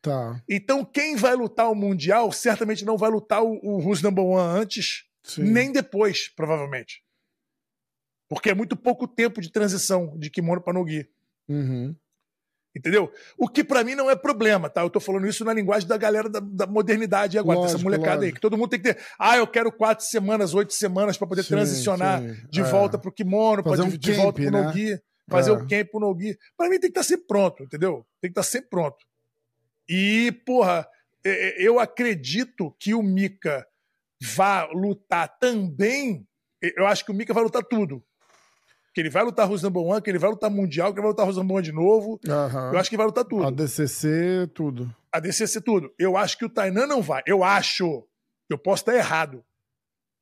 [0.00, 0.42] Tá.
[0.48, 4.60] Então quem vai lutar o Mundial certamente não vai lutar o, o Who's Number One
[4.60, 5.42] antes, Sim.
[5.44, 7.02] nem depois, provavelmente.
[8.28, 11.08] Porque é muito pouco tempo de transição de kimono para no-gi.
[11.48, 11.94] Uhum.
[12.74, 13.12] Entendeu?
[13.36, 14.80] O que pra mim não é problema, tá?
[14.80, 18.12] Eu tô falando isso na linguagem da galera da, da modernidade agora, dessa Lógico, molecada
[18.12, 18.34] aí, lógico.
[18.36, 19.02] que todo mundo tem que ter.
[19.18, 22.46] Ah, eu quero quatro semanas, oito semanas pra poder Sim, transicionar sim.
[22.50, 22.64] de É.
[22.64, 24.62] volta pro kimono, pra Fazer de, um de camp, volta pro né?
[24.62, 25.52] no-gi, fazer É.
[25.52, 26.38] o camp pro no-gi.
[26.56, 28.06] Pra mim tem que estar sempre pronto, entendeu?
[28.22, 28.96] Tem que estar sempre pronto.
[29.86, 30.88] E, porra,
[31.22, 33.66] é, é, eu acredito que o Mika
[34.22, 36.26] vá lutar também.
[36.60, 38.02] Eu acho que o Mika vai lutar tudo.
[38.94, 41.62] Que ele vai lutar One, que ele vai lutar Mundial, que ele vai lutar One
[41.62, 42.20] de novo.
[42.28, 42.72] Aham.
[42.72, 43.46] Eu acho que vai lutar tudo.
[43.46, 44.94] A DCC, tudo.
[45.10, 45.92] A DCC tudo.
[45.98, 47.22] Eu acho que o Tainan não vai.
[47.26, 48.06] Eu acho.
[48.48, 49.42] Eu posso estar errado.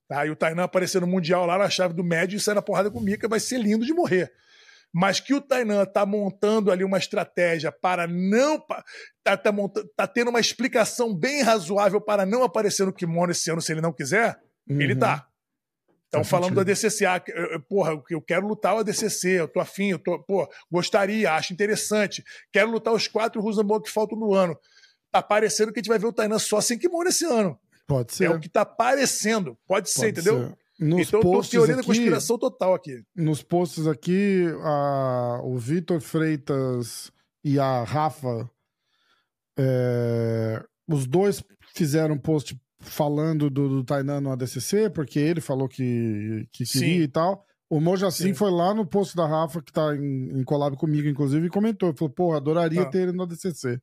[0.09, 0.25] Tá?
[0.27, 2.91] E o Tainan aparecer no Mundial lá na chave do médio e sair na porrada
[2.91, 4.33] com o Mika vai ser lindo de morrer.
[4.92, 8.59] Mas que o Tainan tá montando ali uma estratégia para não.
[8.61, 8.85] pa-
[9.22, 9.53] Tá, tá,
[9.96, 13.81] tá tendo uma explicação bem razoável para não aparecer no kimono esse ano se ele
[13.81, 14.37] não quiser,
[14.68, 14.98] ele Uhum.
[14.98, 15.26] tá.
[16.07, 17.07] Estão Faz falando do ADCC.
[17.07, 20.18] Ah, que- eu- eu- porra, eu- quero lutar o ADCC, eu tô afim, eu tô,
[20.24, 22.24] pô, gostaria, acho interessante.
[22.53, 24.59] Quero lutar os quatro Rosenborg que faltam no ano.
[25.12, 27.57] Tá parecendo que a gente vai ver o Tainan só sem kimono esse ano.
[27.87, 28.24] Pode ser.
[28.24, 29.57] É o que tá parecendo.
[29.68, 30.48] Pode, ser, Pode entendeu?
[30.48, 30.59] ser.
[30.81, 33.03] Nos então eu tô posts teoria da aqui, conspiração total aqui.
[33.14, 37.12] nos posts aqui, a- o Vitor Freitas
[37.45, 38.49] e a Rafa,
[39.59, 41.43] é, os dois
[41.75, 46.97] fizeram um post falando do, do Tainan no ADCC, porque ele falou que, que queria
[46.99, 47.03] Sim.
[47.03, 47.45] e tal.
[47.69, 48.35] O Mojacin Sim.
[48.35, 51.95] foi lá no post da Rafa, que tá em, em collab comigo, inclusive, e comentou.
[51.95, 52.87] Falou, pô, adoraria Ah.
[52.90, 53.79] ter ele no ADCC.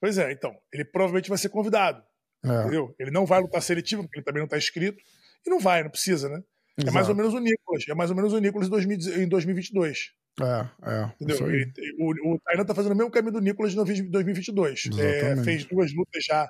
[0.00, 0.54] Pois é, então.
[0.72, 2.02] Ele provavelmente vai ser convidado.
[2.42, 2.94] É, Entendeu?
[2.98, 4.96] Ele não vai lutar seletivo, porque ele também não tá inscrito.
[5.46, 6.42] E não vai, não precisa, né?
[6.78, 6.94] É exato.
[6.94, 7.84] mais ou menos o Nicolas.
[7.88, 10.12] É mais ou menos o Nicolas em 2000 em 2022.
[10.40, 11.12] É, é.
[11.20, 11.74] Entendeu?
[11.98, 14.90] o, o Tainan tá fazendo o mesmo caminho do Nicolas de 2022.
[14.98, 16.48] É, fez duas lutas já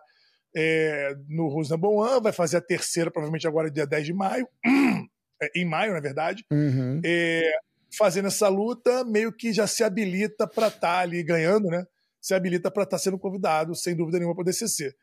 [0.55, 4.49] é, no Rosenborg, vai fazer a terceira, provavelmente agora dia 10 de maio.
[5.43, 6.45] É, em maio, na verdade.
[6.53, 7.01] Uhum.
[7.03, 7.51] É,
[7.97, 11.87] fazendo essa luta, meio que já se habilita para estar ali ganhando, né?
[12.21, 14.95] Se habilita para estar sendo convidado, sem dúvida nenhuma, para o DCC.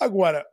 [0.00, 0.44] Agora,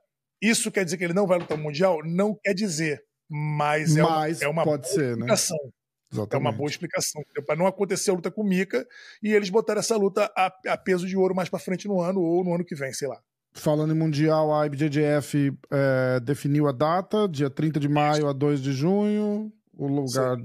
[0.41, 1.99] isso quer dizer que ele não vai lutar o Mundial?
[2.03, 3.03] Não quer dizer.
[3.29, 5.11] Mas é, Mas uma, é uma pode boa ser, né?
[5.11, 5.57] explicação.
[5.57, 6.45] É Exatamente.
[6.45, 7.21] uma boa explicação.
[7.45, 8.85] Para não acontecer a luta com o Mika
[9.23, 12.19] e eles botaram essa luta a, a peso de ouro mais para frente no ano
[12.21, 13.21] ou no ano que vem, sei lá.
[13.53, 18.61] Falando em Mundial, a IBJJF é, definiu a data, dia 30 de maio a 2
[18.61, 19.51] de junho.
[19.73, 20.37] O lugar.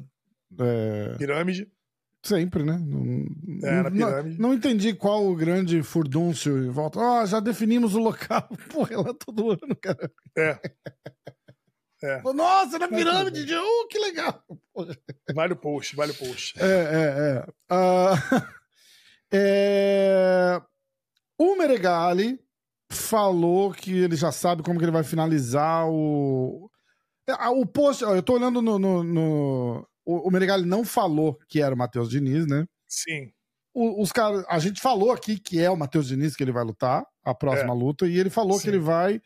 [0.60, 1.68] é, Pirâmide.
[2.26, 2.78] Sempre, né?
[2.78, 3.24] Não,
[3.68, 4.38] É, na não- pirâmide.
[4.40, 7.00] não entendi qual o grande furdúncio em volta.
[7.00, 8.48] Ah, já definimos o local.
[8.70, 10.10] Porra, é lá todo ano, cara.
[10.36, 10.60] É.
[12.02, 12.22] É.
[12.34, 13.54] Nossa, na pirâmide de.
[13.54, 14.42] Oh, que legal.
[14.74, 14.96] Porra.
[15.34, 16.60] Vale o post, vale o post.
[16.60, 17.46] É, é, é.
[17.70, 18.12] Ah,
[19.32, 20.60] é,
[21.38, 22.38] O Meregali
[22.90, 26.70] falou que ele já sabe como que ele vai finalizar o.
[27.28, 28.78] Ah, O post, ó, eu tô olhando no.
[28.78, 32.64] no, no- O o Meregali não falou que era o Matheus Diniz, né?
[32.88, 33.30] Sim.
[33.74, 36.64] O- Os caras, a gente falou aqui que é o Matheus Diniz que ele vai
[36.64, 38.58] lutar, a próxima luta, e ele falou É.
[38.58, 38.62] Sim.
[38.62, 39.20] que ele vai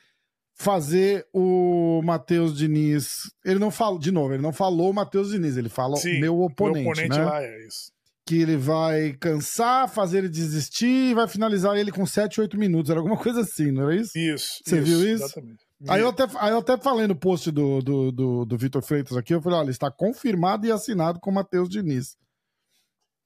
[0.55, 3.31] fazer o Matheus Diniz.
[3.45, 6.41] Ele não falou, de novo, ele não falou o Matheus Diniz, ele fala Sim, meu
[6.41, 6.81] oponente.
[6.83, 7.25] Meu oponente né?
[7.25, 7.93] lá é isso.
[8.27, 12.91] Que ele vai cansar, fazer ele desistir e vai finalizar ele com 7, 8 minutos.
[12.91, 14.17] Era alguma coisa assim, não era isso?
[14.17, 14.61] Isso.
[14.65, 15.25] Você viu isso?
[15.25, 15.65] Exatamente.
[15.89, 19.17] Aí eu, até, aí eu até falei no post do, do, do, do Vitor Freitas
[19.17, 22.19] aqui, eu falei, olha, está confirmado e assinado com o Matheus Diniz.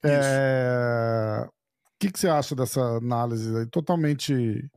[0.03, 1.45] É...
[1.45, 3.65] O que, que você acha dessa análise aí?
[3.65, 4.69] Totalmente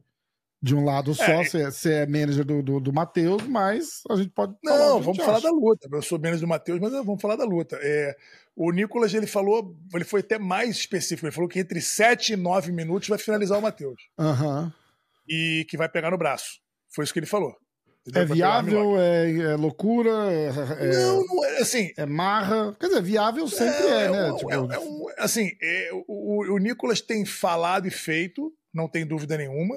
[0.60, 4.16] de um lado só, é, você é, é manager do, do, do Matheus, mas a
[4.16, 4.56] gente pode.
[4.62, 5.88] Não, falar vamos falar da luta.
[5.92, 7.78] Eu sou manager do Matheus, mas vamos falar da luta.
[7.80, 8.16] É,
[8.56, 12.36] o Nicolas, ele falou, ele foi até mais específico, ele falou que entre 7 e
[12.36, 14.00] 9 minutos vai finalizar o Matheus.
[14.18, 14.72] Uhum.
[15.28, 16.58] E que vai pegar no braço.
[16.92, 17.54] Foi isso que ele falou.
[18.08, 18.22] Entendeu?
[18.22, 21.92] É viável, é, é, loucura, é, é, não, não é assim.
[21.96, 22.74] É marra.
[22.80, 24.34] Quer dizer, viável sempre é, é né?
[24.34, 24.56] tipo...
[24.56, 25.50] um, assim,
[26.06, 29.76] o, o Nicolas tem falado e feito, não tem dúvida nenhuma.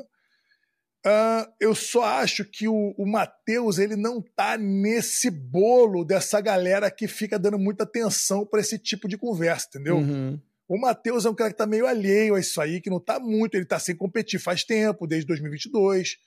[1.06, 6.92] Uh, eu só acho que o, o Matheus ele não tá nesse bolo dessa galera
[6.92, 9.98] que fica dando muita atenção para esse tipo de conversa, entendeu?
[9.98, 10.40] Uhum.
[10.70, 13.20] O Matheus é um cara que tá meio alheio a isso aí, que não tá
[13.20, 16.18] muito, ele tá sem competir faz tempo, desde 2022.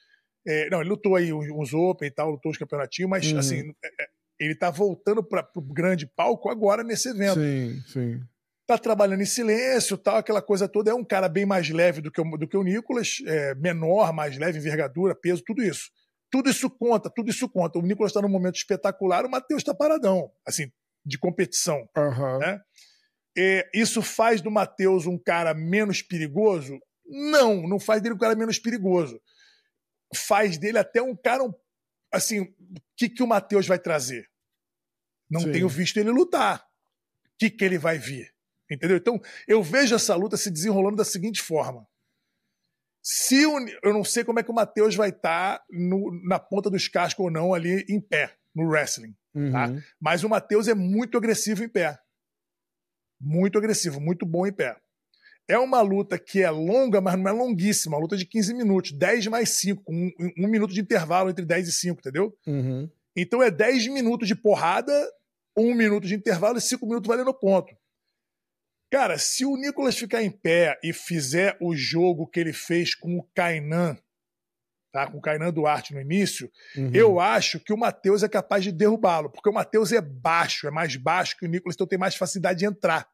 [0.47, 3.39] É, não, ele lutou aí uns Open e tal, lutou os campeonatinhos, mas uhum.
[3.39, 4.07] assim, é, é,
[4.39, 7.41] ele tá voltando para o grande palco agora nesse evento.
[7.41, 8.21] Sim, sim
[8.67, 10.91] tá trabalhando em silêncio, tal, aquela coisa toda.
[10.91, 14.13] É um cara bem mais leve do que o, do que o Nicolas, é, menor,
[14.13, 15.91] mais leve, envergadura, peso, tudo isso.
[16.31, 17.79] Tudo isso conta, tudo isso conta.
[17.79, 20.71] O Nicolas está num momento espetacular, o Matheus está paradão, assim,
[21.05, 21.89] de competição.
[21.97, 22.39] Uhum.
[22.39, 22.61] Né?
[23.37, 26.79] É, isso faz do Matheus um cara menos perigoso?
[27.07, 29.21] Não, não faz dele um cara menos perigoso.
[30.15, 31.43] Faz dele até um cara,
[32.13, 32.55] assim, o
[32.97, 34.29] que, que o Matheus vai trazer?
[35.31, 35.53] Não Sim.
[35.53, 36.61] tenho visto ele lutar.
[36.61, 38.33] O que, que ele vai vir?
[38.71, 38.97] Entendeu?
[38.97, 41.87] Então, eu vejo essa luta se desenrolando da seguinte forma.
[43.03, 45.65] Se o, eu não sei como é que o Matheus vai estar tá
[46.27, 49.13] na ponta dos cascos ou não ali em pé, no wrestling.
[49.13, 49.41] Tá?
[49.41, 49.53] Uhum.
[49.53, 49.83] Tá?
[50.01, 51.99] Mas o Matheus é muito agressivo em pé.
[53.21, 54.77] Muito agressivo, muito bom em pé.
[55.49, 57.97] É uma luta que é longa, mas não é longuíssima.
[57.97, 61.45] Uma luta de 15 minutos, 10 mais 5, com um, um minuto de intervalo entre
[61.45, 62.35] 10 e 5, entendeu?
[62.47, 62.89] Uhum.
[63.17, 64.93] Então é 10 minutos de porrada,
[65.57, 67.75] um minuto de intervalo e 5 minutos valendo ponto.
[68.91, 73.19] Cara, se o Nicolas ficar em pé e fizer o jogo que ele fez com
[73.19, 73.99] o Kainan,
[74.93, 75.11] tá?
[75.11, 76.91] com o Kainan Duarte no início, uhum.
[76.95, 80.71] eu acho que o Matheus é capaz de derrubá-lo, porque o Matheus é baixo, é
[80.71, 83.09] mais baixo que o Nicolas, então tem mais facilidade de entrar.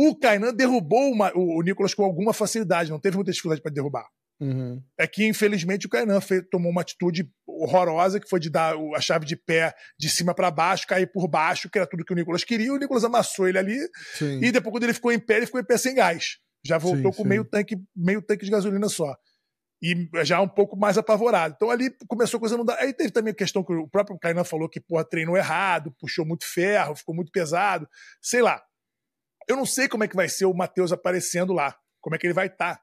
[0.00, 4.06] O Kainan derrubou o, o Nicolas com alguma facilidade, não teve muita dificuldade para derrubar.
[4.40, 4.80] Uhum.
[4.96, 6.20] É que, infelizmente, o Kainan
[6.52, 10.52] tomou uma atitude horrorosa, que foi de dar a chave de pé de cima para
[10.52, 12.72] baixo, cair por baixo, que era tudo que o Nicolas queria.
[12.72, 13.76] O Nicolas amassou ele ali.
[14.14, 14.38] Sim.
[14.40, 16.38] E depois, quando ele ficou em pé, ele ficou em pé sem gás.
[16.64, 17.28] Já voltou sim, com sim.
[17.28, 19.16] meio tanque, meio tanque de gasolina só.
[19.82, 21.54] E já um pouco mais apavorado.
[21.56, 22.78] Então ali começou a coisa não dar.
[22.78, 26.24] Aí teve também a questão que o próprio Kainan falou que, porra, treinou errado, puxou
[26.24, 27.88] muito ferro, ficou muito pesado.
[28.22, 28.62] Sei lá.
[29.48, 31.76] Eu não sei como é que vai ser o Matheus aparecendo lá.
[32.00, 32.76] Como é que ele vai estar.
[32.76, 32.82] Tá.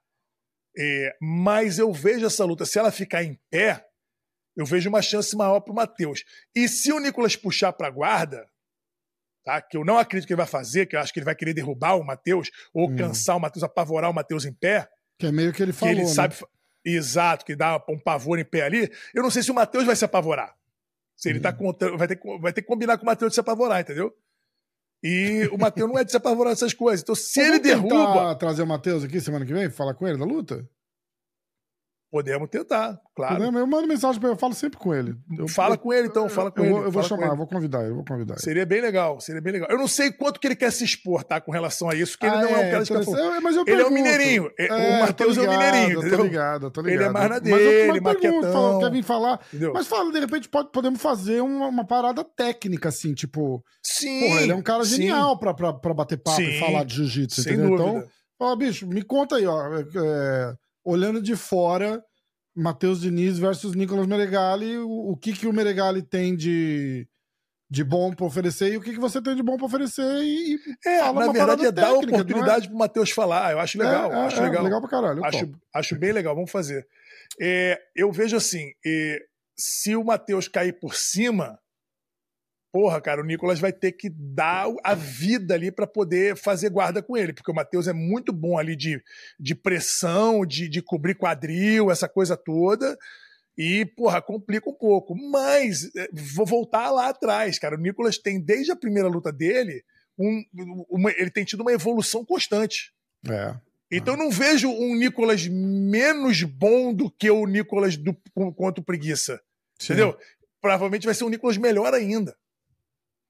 [0.78, 3.86] É, mas eu vejo essa luta, se ela ficar em pé,
[4.58, 6.24] eu vejo uma chance maior para o Matheus.
[6.54, 8.46] E se o Nicolas puxar para a guarda,
[9.44, 9.62] tá?
[9.62, 11.54] que eu não acredito que ele vai fazer, que eu acho que ele vai querer
[11.54, 12.96] derrubar o Matheus, ou hum.
[12.96, 14.90] cansar o Matheus, apavorar o Matheus em pé.
[15.18, 15.94] Que é meio que ele falou.
[15.94, 16.14] Que ele né?
[16.14, 16.36] sabe.
[16.84, 18.92] Exato, que dá um pavor em pé ali.
[19.14, 20.56] Eu não sei se o Matheus vai se apavorar.
[21.16, 21.42] Se ele hum.
[21.42, 24.14] tá contando, vai ter, vai ter que combinar com o Matheus de se apavorar, entendeu?
[25.08, 27.04] E o Matheus não é de se apavorar dessas coisas.
[27.04, 28.34] Então, se ele derruba.
[28.34, 29.70] trazer o Matheus aqui semana que vem?
[29.70, 30.68] Falar com ele da luta?
[32.16, 33.36] Podemos tentar, claro.
[33.36, 35.18] Podemos, eu mando mensagem para ele, eu falo sempre com ele.
[35.38, 36.86] Eu, fala com ele, então, fala com eu ele.
[36.86, 38.40] Eu vou chamar, eu vou convidar eu vou convidar.
[38.40, 39.68] Seria bem legal, seria bem legal.
[39.70, 42.26] Eu não sei quanto que ele quer se expor, tá, com relação a isso, que
[42.26, 44.50] ele ah, não é, um cara de eu, mas eu Ele é um mineirinho.
[44.58, 46.18] É, o Matheus é um mineirinho, entendeu?
[46.20, 47.02] Tô ligado, tô ligado.
[47.02, 48.80] Ele é mais na dele, mas eu, maquetão.
[48.80, 49.42] quer vir falar.
[49.50, 49.74] Entendeu?
[49.74, 53.62] Mas fala, de repente pode, podemos fazer uma, uma parada técnica, assim, tipo...
[53.84, 56.86] Sim, Porra, ele é um cara genial pra, pra, pra bater papo sim, e falar
[56.86, 57.76] de jiu-jitsu, entendeu?
[57.76, 57.84] Dúvida.
[57.84, 58.08] Então,
[58.40, 59.76] ó, bicho, me conta aí, ó.
[59.76, 62.04] É, olhando de fora
[62.56, 67.06] Matheus Diniz versus Nicolas Meregali, o, o, que, que o Meregali tem de,
[67.70, 70.58] de bom para oferecer e o que, que você tem de bom para oferecer e
[70.86, 72.68] é, na verdade é dar oportunidade é?
[72.70, 74.64] para o Matheus falar, eu acho legal, é, é, acho legal.
[74.64, 75.26] legal pra caralho.
[75.26, 76.88] Acho, acho bem legal, vamos fazer.
[77.42, 79.20] É, eu vejo assim, é,
[79.58, 81.60] se o Matheus cair por cima,
[82.76, 87.02] porra, cara, o Nicolas vai ter que dar a vida ali para poder fazer guarda
[87.02, 89.02] com ele, porque o Matheus é muito bom ali de,
[89.40, 92.98] de pressão, de, de cobrir quadril, essa coisa toda.
[93.58, 95.16] E, porra, complica um pouco.
[95.16, 97.78] Mas, é, vou voltar lá atrás, cara.
[97.78, 99.82] O Nicolas tem, desde a primeira luta dele,
[100.20, 100.44] um,
[100.90, 102.92] uma, ele tem tido uma evolução constante.
[103.26, 103.56] É.
[103.90, 108.14] Então, não vejo um Nicolas menos bom do que o Nicolas do,
[108.54, 109.42] quanto preguiça.
[109.80, 109.94] Sim.
[109.94, 110.18] Entendeu?
[110.60, 112.36] Provavelmente vai ser um Nicolas melhor ainda.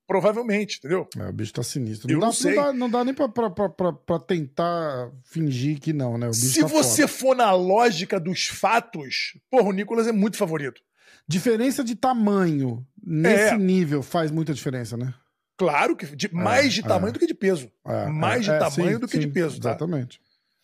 [0.08, 1.08] Provavelmente, entendeu?
[1.18, 2.12] É, o bicho tá sinistro.
[2.12, 2.56] Eu não, dá, sei.
[2.56, 6.32] não dá, não dá nem pra, pra, pra, pra- tentar fingir que não, né?
[6.32, 10.80] Se tá você for na lógica dos fatos, porra, o Nicolas é muito favorito.
[11.28, 13.58] Diferença de tamanho nesse É.
[13.58, 15.14] nível faz muita diferença, né?
[15.58, 16.84] Claro que de, mais de é.
[16.84, 17.72] tamanho do que de peso.
[17.88, 19.70] É, Mais de tamanho do que de peso, tá?
[19.70, 20.20] Exatamente.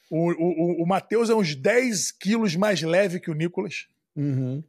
[0.09, 3.87] O, o, o- o Matheus é uns 10 quilos mais leve que o Nicolas.
[4.15, 4.61] Uhum.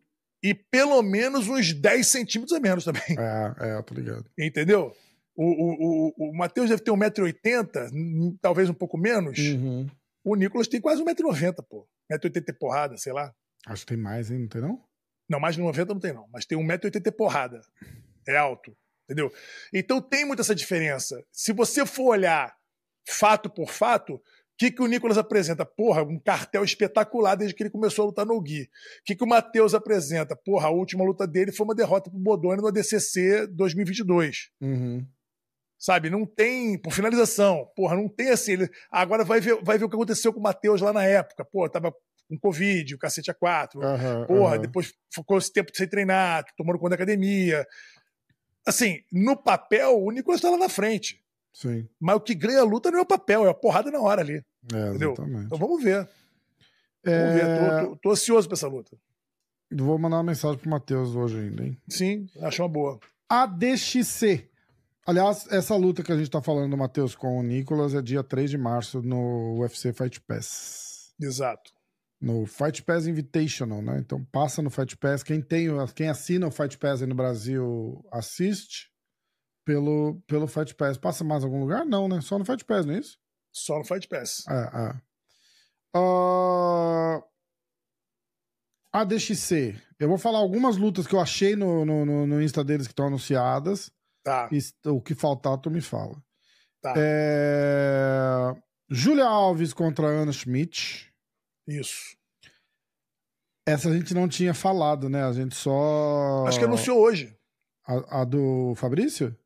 [0.42, 3.02] E pelo menos uns 10 centímetros a menos também.
[3.18, 4.24] É, é, tô ligado.
[4.36, 4.94] Entendeu?
[5.34, 9.38] O, o, o, o Matheus deve ter 1,80m, hum, talvez um pouco menos.
[9.38, 9.88] Uhum.
[10.24, 11.88] O Nicolas tem quase 1,90m, pô.
[12.10, 13.34] 1,80m e porrada, sei lá.
[13.66, 14.40] Acho que tem mais, hein?
[14.40, 14.84] Não tem, não?
[15.28, 16.28] Não, mais de 90 não tem, não.
[16.32, 17.60] Mas tem 1,80m e porrada.
[18.26, 18.76] É alto.
[19.04, 19.32] Entendeu?
[19.72, 21.24] Então tem muita essa diferença.
[21.30, 22.54] Se você for olhar
[23.06, 24.22] fato por fato,
[24.58, 25.64] que, que o Nicolas apresenta?
[25.64, 28.62] Porra, um cartel espetacular desde que ele começou a lutar no Gui.
[28.62, 28.68] O
[29.04, 30.36] que, que o Matheus apresenta?
[30.36, 34.50] Porra, a última luta dele foi uma derrota pro Bodoni no ADCC 2022.
[34.60, 35.06] Uhum.
[35.78, 36.10] Sabe?
[36.10, 36.78] Não tem.
[36.78, 37.68] Por finalização.
[37.74, 38.52] Porra, não tem assim.
[38.52, 41.44] Ele, agora vai ver, vai ver o que aconteceu com o Matheus lá na época.
[41.44, 41.92] Pô, tava
[42.28, 43.82] com Covid, o cacete a quatro.
[43.82, 44.60] Aham, Porra, aham.
[44.60, 47.66] depois ficou esse tempo sem treinar, tomando conta da academia.
[48.66, 51.20] Assim, no papel, o Nicolas tá lá na frente.
[51.52, 51.86] Sim.
[52.00, 54.20] Mas o que ganha a luta não é o papel, é a porrada na hora
[54.22, 54.42] ali.
[54.72, 55.12] É, Entendeu?
[55.12, 55.46] exatamente.
[55.46, 56.08] Então vamos ver.
[57.04, 57.44] Vamos ver.
[57.44, 58.96] É, Tô, tô- tô ansioso pra essa luta.
[59.74, 61.76] Vou mandar uma mensagem pro Matheus hoje ainda, hein?
[61.88, 63.00] Sim, acho uma boa.
[63.28, 64.48] ADXC.
[65.06, 68.22] Aliás, essa luta que a gente tá falando do Matheus com o Nicolas é dia
[68.22, 71.12] 3 de março no UFC Fight Pass.
[71.20, 71.72] Exato.
[72.20, 73.98] No Fight Pass Invitational, né?
[73.98, 75.24] Então passa no Fight Pass.
[75.24, 78.91] Quem, tem, quem assina o Fight Pass aí no Brasil assiste
[79.64, 80.96] pelo, pelo Fight Pass.
[80.98, 81.84] Passa mais algum lugar?
[81.84, 82.20] Não, né?
[82.20, 83.18] Só no Fight Pass, não é isso?
[83.52, 84.44] Só no Fight Pass.
[84.48, 85.00] É, é.
[85.94, 87.22] Ah,
[88.92, 89.74] ADXC.
[89.98, 92.92] Eu vou falar algumas lutas que eu achei no, no, no- no Insta deles que
[92.92, 93.90] estão anunciadas.
[94.24, 96.14] Tá, E o que faltar, tu me fala.
[96.80, 96.94] tá.
[96.96, 98.54] É...
[98.90, 101.12] Júlia Alves contra Ana Schmidt.
[101.66, 102.16] Isso.
[103.66, 105.24] Essa a gente não tinha falado, né?
[105.24, 106.44] A gente só.
[106.46, 107.36] Acho que anunciou hoje.
[107.86, 109.36] A, a do Fabrício?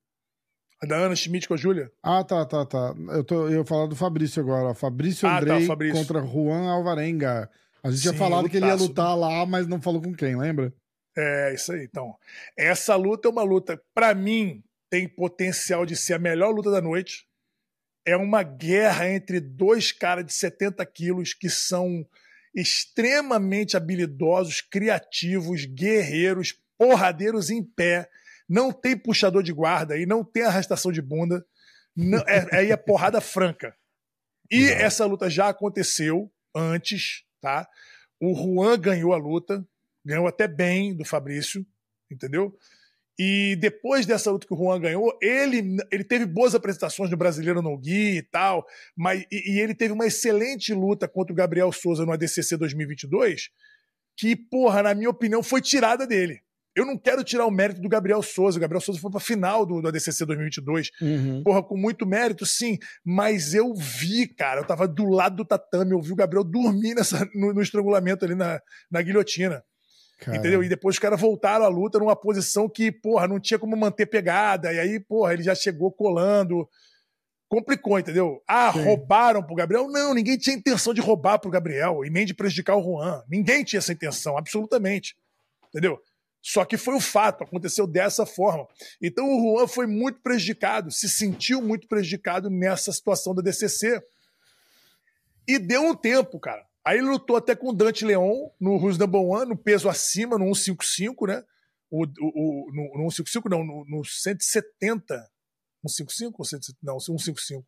[0.82, 1.90] A da Ana Schmidt com a Júlia.
[2.02, 2.94] Ah, tá, tá, tá.
[3.10, 4.74] Eu, tô, eu ia falar do Fabrício agora.
[4.74, 5.96] Fabrício Ah, tá, Fabrício.
[5.96, 7.50] contra Juan Alvarenga.
[7.82, 8.88] A gente tinha falado que ele ia lutaço.
[8.88, 10.72] lutar lá, mas não falou com quem, lembra?
[11.16, 11.84] É, isso aí.
[11.84, 12.14] Então,
[12.58, 16.80] essa luta é uma luta, pra mim, tem potencial de ser a melhor luta da
[16.82, 17.26] noite.
[18.04, 22.04] É uma guerra entre dois caras de 70 quilos que são
[22.54, 28.08] extremamente habilidosos, criativos, guerreiros, porradeiros em pé.
[28.48, 31.44] Não tem puxador de guarda e não tem arrastação de bunda.
[31.96, 33.74] Não, é, aí é porrada franca.
[34.50, 34.82] E Exato.
[34.82, 37.68] essa luta já aconteceu antes, tá?
[38.20, 39.66] O Juan ganhou a luta,
[40.04, 41.66] ganhou até bem do Fabrício,
[42.10, 42.56] entendeu?
[43.18, 47.62] E depois dessa luta que o Juan ganhou, ele, ele teve boas apresentações no Brasileiro
[47.62, 51.72] no Gui e tal, mas, e, e ele teve uma excelente luta contra o Gabriel
[51.72, 53.50] Souza no ADCC 2022,
[54.16, 56.42] que, porra, na minha opinião, foi tirada dele.
[56.76, 58.58] Eu não quero tirar o mérito do Gabriel Souza.
[58.58, 61.42] O Gabriel Souza foi pra final do, do ADCC 2022 Uhum.
[61.42, 65.92] porra, com muito mérito, sim, mas eu vi, cara, eu tava do lado do tatame,
[65.92, 68.60] eu vi o Gabriel dormir nessa, no, no estrangulamento ali na,
[68.90, 69.64] na guilhotina,
[70.18, 70.62] Cara, entendeu?
[70.62, 74.06] E depois os caras voltaram à luta numa posição que, porra, não tinha como manter
[74.06, 76.68] pegada, e aí, porra, ele já chegou colando,
[77.48, 78.42] complicou, entendeu?
[78.48, 78.82] Ah, Sim.
[78.82, 79.88] roubaram pro Gabriel?
[79.88, 83.62] Não, ninguém tinha intenção de roubar pro Gabriel, e nem de prejudicar o Juan, ninguém
[83.64, 85.16] tinha essa intenção, absolutamente,
[85.68, 85.98] entendeu?
[86.48, 88.68] Só que foi o fato, aconteceu dessa forma.
[89.02, 94.00] Então o Juan foi muito prejudicado, se sentiu muito prejudicado nessa situação da DCC.
[95.48, 96.64] E deu um tempo, cara.
[96.84, 100.38] Aí ele lutou até com o Dante Leon no Who's Number One, no peso acima,
[100.38, 101.44] no 155, né?
[101.90, 105.28] O, o, o, no, no 155, não, no, no 170.
[105.84, 106.78] 155 ou 170?
[106.80, 107.66] Não, 155.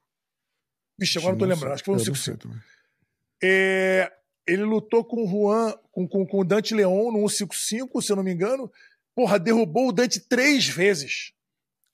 [0.97, 2.23] Vixe, agora não tô lembrando, acho que foi um Eu não 155.
[2.23, 2.65] sei também.
[3.43, 4.13] É,
[4.49, 8.17] ele lutou com o Juan, com, com, com o Dante Leon no 155, se eu
[8.17, 8.71] não me engano.
[9.15, 11.33] Porra, derrubou o Dante três vezes.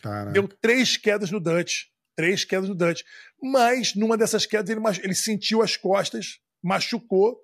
[0.01, 1.91] Cara, Deu três quedas no Dante.
[2.17, 3.05] Três quedas no Dante.
[3.43, 7.41] Mas, numa dessas quedas, ele, ele sentiu as costas, machucou,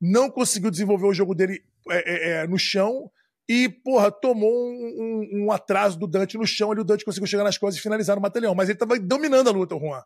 [0.00, 3.10] não conseguiu desenvolver o jogo dele é, é, é, no chão
[3.48, 6.70] e, porra, tomou um, um- um atraso do Dante no chão.
[6.70, 8.54] Ali o Dante conseguiu chegar nas costas e finalizar no Matelhão.
[8.54, 10.02] Mas ele tava dominando a luta, o Juan.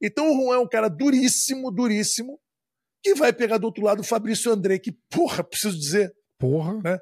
[0.00, 2.40] Então o Juan é um cara duríssimo, duríssimo,
[3.02, 6.80] que vai pegar do outro lado o Fabrício André, que, porra, preciso dizer, porra.
[6.82, 6.98] né?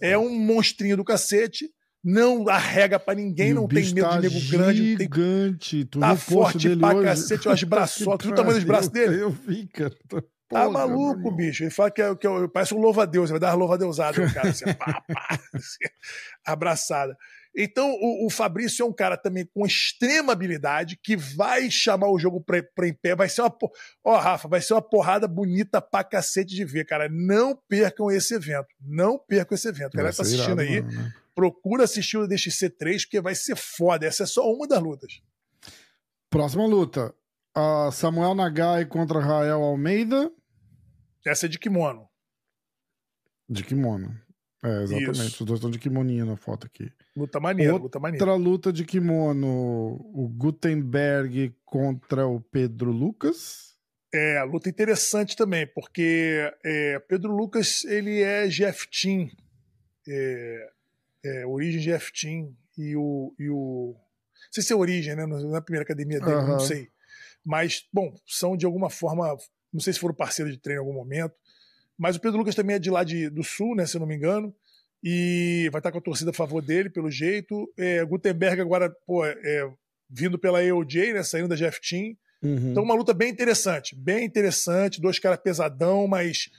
[0.00, 1.68] é um monstrinho do cacete,
[2.04, 5.84] não arrega pra ninguém, E não tem medo tá de nego grande, tem gigante.
[5.84, 7.04] Tu tá forte dele pra hoje?
[7.04, 8.28] cacete, umas braçotas.
[8.30, 9.22] O tamanho dos braços dele?
[9.22, 9.94] Eu vi, cara.
[10.08, 11.62] Tá- Tá maluco, bicho.
[11.64, 13.30] Ele fala que, é, que é, parece um louva-a-Deus.
[13.30, 15.78] Ele vai dar uma louva-a-Deusada cara, assim, pá, pá, assim,
[16.44, 17.16] abraçada.
[17.54, 22.18] Então, o, o, Fabrício é um cara também com extrema habilidade que vai chamar o
[22.18, 23.14] jogo pra, pra em pé.
[23.14, 23.54] Vai ser uma.
[24.02, 27.08] Ó, Rafa, vai ser uma porrada bonita pra cacete de ver, cara.
[27.10, 28.68] Não percam esse evento.
[28.80, 29.94] Não percam esse evento.
[29.94, 31.12] Galera tá assistindo irado, aí, mano, né?
[31.34, 34.06] procura assistir o DXC 3, porque vai ser foda.
[34.06, 35.20] Essa é só uma das lutas.
[36.30, 37.14] Próxima luta:
[37.54, 40.32] a Samuel Nagai contra Rael Almeida.
[41.26, 42.08] Essa é de kimono.
[43.48, 44.18] De kimono.
[44.62, 45.26] É, exatamente.
[45.26, 45.42] Isso.
[45.42, 46.90] Os dois estão de kimoninho na foto aqui.
[47.16, 48.24] Luta maneira, Outra luta maneira.
[48.24, 49.48] Outra luta de kimono,
[50.14, 53.72] o Gutenberg contra o Pedro Lucas.
[54.14, 59.30] É, luta interessante também, porque é, Pedro Lucas, ele é GF Team,
[60.06, 60.70] é,
[61.24, 63.94] é, origem GF Team, e o, e o...
[63.96, 66.46] Não sei se é origem, né, na primeira academia dele, uhum.
[66.46, 66.90] não sei.
[67.44, 69.36] Mas, bom, são de alguma forma,
[69.72, 71.34] não sei se foram parceiros de treino em algum momento,
[72.02, 74.08] mas o Pedro Lucas também é de lá de, do Sul, né, se eu não
[74.08, 74.52] me engano,
[75.04, 77.72] e vai estar com a torcida a favor dele, pelo jeito.
[77.78, 79.70] É, Gutenberg agora, pô, é,
[80.10, 82.16] vindo pela AOJ, né, saindo da Jeff Team.
[82.42, 82.72] Uhum.
[82.72, 85.00] Então, uma luta bem interessante, bem interessante.
[85.00, 86.50] Dois caras pesadão, mas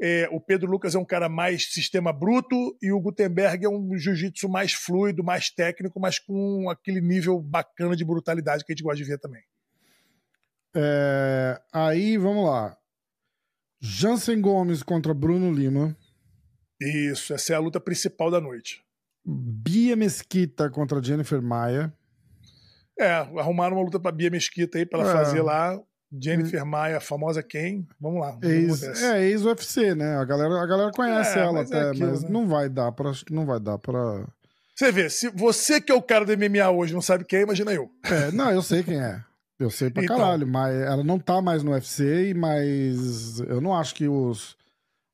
[0.00, 3.98] é, o Pedro Lucas é um cara mais sistema bruto e o Gutenberg é um
[3.98, 8.84] jiu-jitsu mais fluido, mais técnico, mas com aquele nível bacana de brutalidade que a gente
[8.84, 9.42] gosta de ver também.
[10.72, 12.78] É, aí, vamos lá.
[13.86, 15.94] Jansen Gomes contra Bruno Lima.
[16.80, 18.82] Isso, essa é a luta principal da noite.
[19.22, 21.92] Bia Mesquita contra Jennifer Maia.
[22.98, 25.12] É, arrumaram uma luta pra Bia Mesquita aí pra ela é.
[25.12, 25.78] fazer lá.
[26.18, 27.86] Jennifer Maia, famosa quem?
[28.00, 28.38] Vamos lá.
[28.42, 30.16] Ex, é, ex-UFC, né?
[30.16, 32.28] A galera, a galera conhece é, ela mas é até, é aquilo, mas né?
[32.30, 33.12] não vai dar pra.
[33.30, 34.26] Não vai dar pra.
[34.74, 37.72] Você vê, se você que é o cara do MMA hoje não sabe quem, imagina
[37.72, 37.90] eu.
[38.04, 39.22] É, não, eu sei quem é.
[39.58, 43.74] Eu sei pra então, caralho, mas ela não tá mais no UFC, mas eu não
[43.74, 44.56] acho que os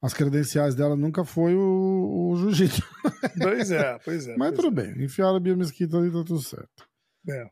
[0.03, 2.83] as credenciais dela nunca foi o, o jiu-jitsu.
[3.43, 4.37] Pois é, pois é.
[4.37, 4.85] Mas pois tudo é.
[4.85, 6.89] bem, enfiaram a Bia Mesquita ali, tá tudo certo.
[7.29, 7.51] É.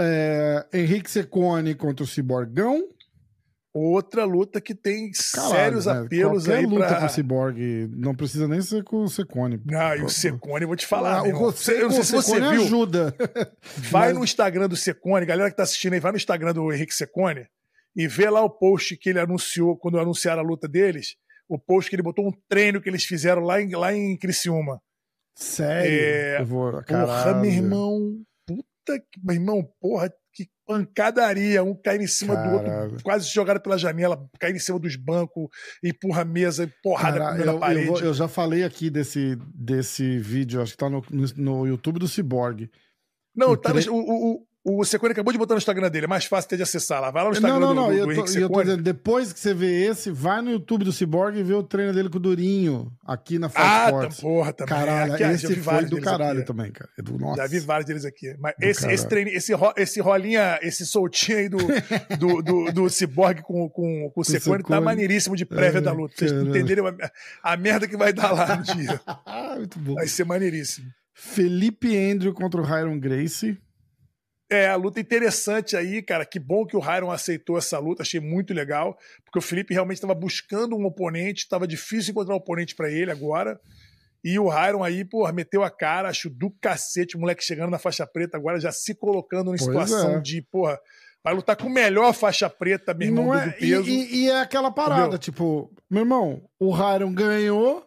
[0.00, 2.88] é Henrique Secone contra o Ciborgão.
[3.76, 5.92] Outra luta que tem Caralho, sérios né?
[5.92, 7.00] apelos Qualquer aí luta pra...
[7.00, 9.60] com o Cyborg não precisa nem ser com o Secone.
[9.64, 11.18] Não, e o Secone, vou te falar.
[11.18, 12.62] Ah, o você, eu não sei se você viu.
[12.62, 13.12] ajuda.
[13.90, 14.18] Vai Mas...
[14.18, 17.48] no Instagram do Secone, galera que tá assistindo aí, vai no Instagram do Henrique Secone
[17.96, 21.16] e vê lá o post que ele anunciou quando anunciaram a luta deles,
[21.48, 24.80] o post que ele botou um treino que eles fizeram lá em, lá em Criciúma.
[25.34, 25.90] Sério?
[25.90, 30.12] É, eu vou, porra, meu irmão, puta que, meu irmão, porra,
[30.66, 32.50] pancadaria, um cair em cima Caralho.
[32.50, 35.48] do outro, quase jogado pela janela, cair em cima dos bancos,
[35.82, 37.86] empurra a mesa, porrada eu, parede.
[37.86, 41.66] Eu, vou, eu, já falei aqui desse, desse vídeo, acho que tá no, no, no
[41.66, 42.70] YouTube do Cyborg.
[43.34, 43.88] Não, tá, tre...
[43.88, 46.62] o, o, o Secone acabou de botar no Instagram dele, é mais fácil ter de
[46.62, 47.10] acessar lá.
[47.10, 48.82] Vai lá no Instagram não, não, não, do, do, do eu tô, eu tô dizendo,
[48.82, 52.08] depois que você vê esse, vai no YouTube do Cyborg e vê o treino dele
[52.08, 54.18] com o Durinho, aqui na Fox ah, Sports.
[54.18, 54.74] Ah, porra, também.
[54.74, 56.46] Caralho, aqui, esse foi do caralho aqui.
[56.46, 56.88] também, cara.
[56.96, 57.42] Do, nossa.
[57.42, 58.34] Já vi vários deles aqui.
[58.38, 61.58] Mas esse, esse treino, esse, ro, esse rolinha, esse soltinho aí do,
[62.18, 65.92] do, do, do Cyborg com, com, com o Secone tá maneiríssimo de prévia é, da
[65.92, 66.14] luta.
[66.16, 66.94] Vocês entenderam a,
[67.42, 68.98] a, merda que vai dar lá no dia.
[69.56, 69.94] Muito bom.
[69.94, 70.86] Vai ser maneiríssimo.
[71.12, 73.58] Felipe Andrew contra o Hyron Gracie.
[74.54, 76.24] É, a luta interessante aí, cara.
[76.24, 79.96] Que bom que o Hyron aceitou essa luta, achei muito legal, porque o Felipe realmente
[79.96, 83.60] estava buscando um oponente, estava difícil encontrar um oponente para ele agora.
[84.22, 87.78] E o Hyron aí, porra, meteu a cara, acho do cacete, o moleque chegando na
[87.78, 90.20] faixa preta agora, já se colocando em situação é.
[90.20, 90.78] de, porra,
[91.22, 93.88] vai lutar com o melhor faixa preta, meu irmão, é, do peso.
[93.88, 95.18] E, e, é aquela parada, Entendeu?
[95.18, 97.86] tipo, meu irmão, o Hyron ganhou,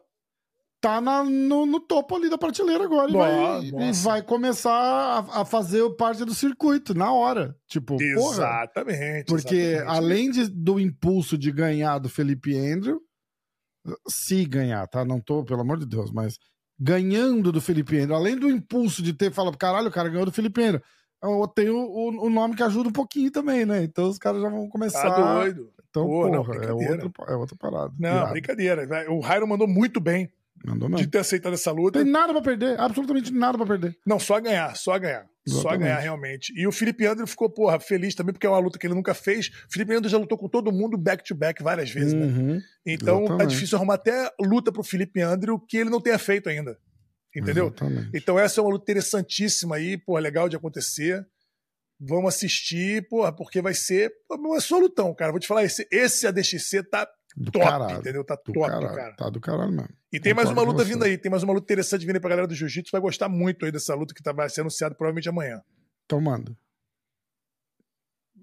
[0.87, 4.71] tá na, no, no, topo ali da prateleira agora Boa, e, vai, e vai, começar
[4.71, 7.53] a, a, fazer parte do circuito na hora.
[7.67, 9.25] Tipo, exatamente.
[9.25, 9.97] Porra, porque exatamente.
[9.97, 13.01] além de, do impulso de ganhar do Felipe Andrew,
[14.07, 15.03] se ganhar, tá?
[15.03, 16.37] Não tô, pelo amor de Deus, mas
[16.79, 20.31] ganhando do Felipe Andrew, além do impulso de ter falado, caralho, o cara ganhou do
[20.31, 20.81] Felipe Andrew.
[21.21, 23.83] Eu tenho o, o, nome que ajuda um pouquinho também, né?
[23.83, 25.09] Então os caras já vão começar.
[25.09, 25.69] Tá doido.
[25.89, 27.93] Então, porra, porra é, outro, é outra parada.
[27.99, 28.31] Não, Irado.
[28.31, 28.87] brincadeira.
[29.09, 30.31] O Jairo mandou muito bem
[30.67, 31.05] Mandou mesmo.
[31.05, 32.03] de ter aceitado essa luta.
[32.03, 33.97] Tem nada pra perder, absolutamente nada pra perder.
[34.05, 35.25] Não, só ganhar, só ganhar.
[35.47, 35.61] Exatamente.
[35.61, 36.53] Só ganhar, realmente.
[36.59, 39.13] E o Felipe André ficou, porra, feliz também, porque é uma luta que ele nunca
[39.13, 39.47] fez.
[39.47, 42.25] O Felipe André já lutou com todo mundo back-to-back -back várias vezes, né?
[42.25, 42.55] uhum.
[42.55, 42.61] né?
[42.85, 43.39] Então tá Exatamente.
[43.39, 46.77] tá difícil arrumar até luta pro Felipe André o que ele não tenha feito ainda.
[47.33, 47.67] Entendeu?
[47.67, 48.09] Exatamente.
[48.13, 51.25] Então essa é uma luta interessantíssima aí, porra, legal de acontecer.
[51.97, 54.11] Vamos assistir, porra, porque vai ser.
[54.55, 55.31] É só lutão, cara.
[55.31, 57.07] Vou te falar, esse, esse ADXC tá
[57.39, 57.99] do top, caralho.
[57.99, 58.23] entendeu?
[58.23, 58.95] Tá do top, caralho.
[58.95, 59.15] cara.
[59.15, 59.89] Tá do caralho mesmo.
[60.11, 62.31] E tem mais uma luta vindo aí, tem mais uma luta interessante vindo aí pra
[62.31, 62.91] galera do Jiu-Jitsu.
[62.91, 65.61] Vai gostar muito aí dessa luta que tá, vai ser anunciada provavelmente amanhã.
[66.05, 66.57] Então manda.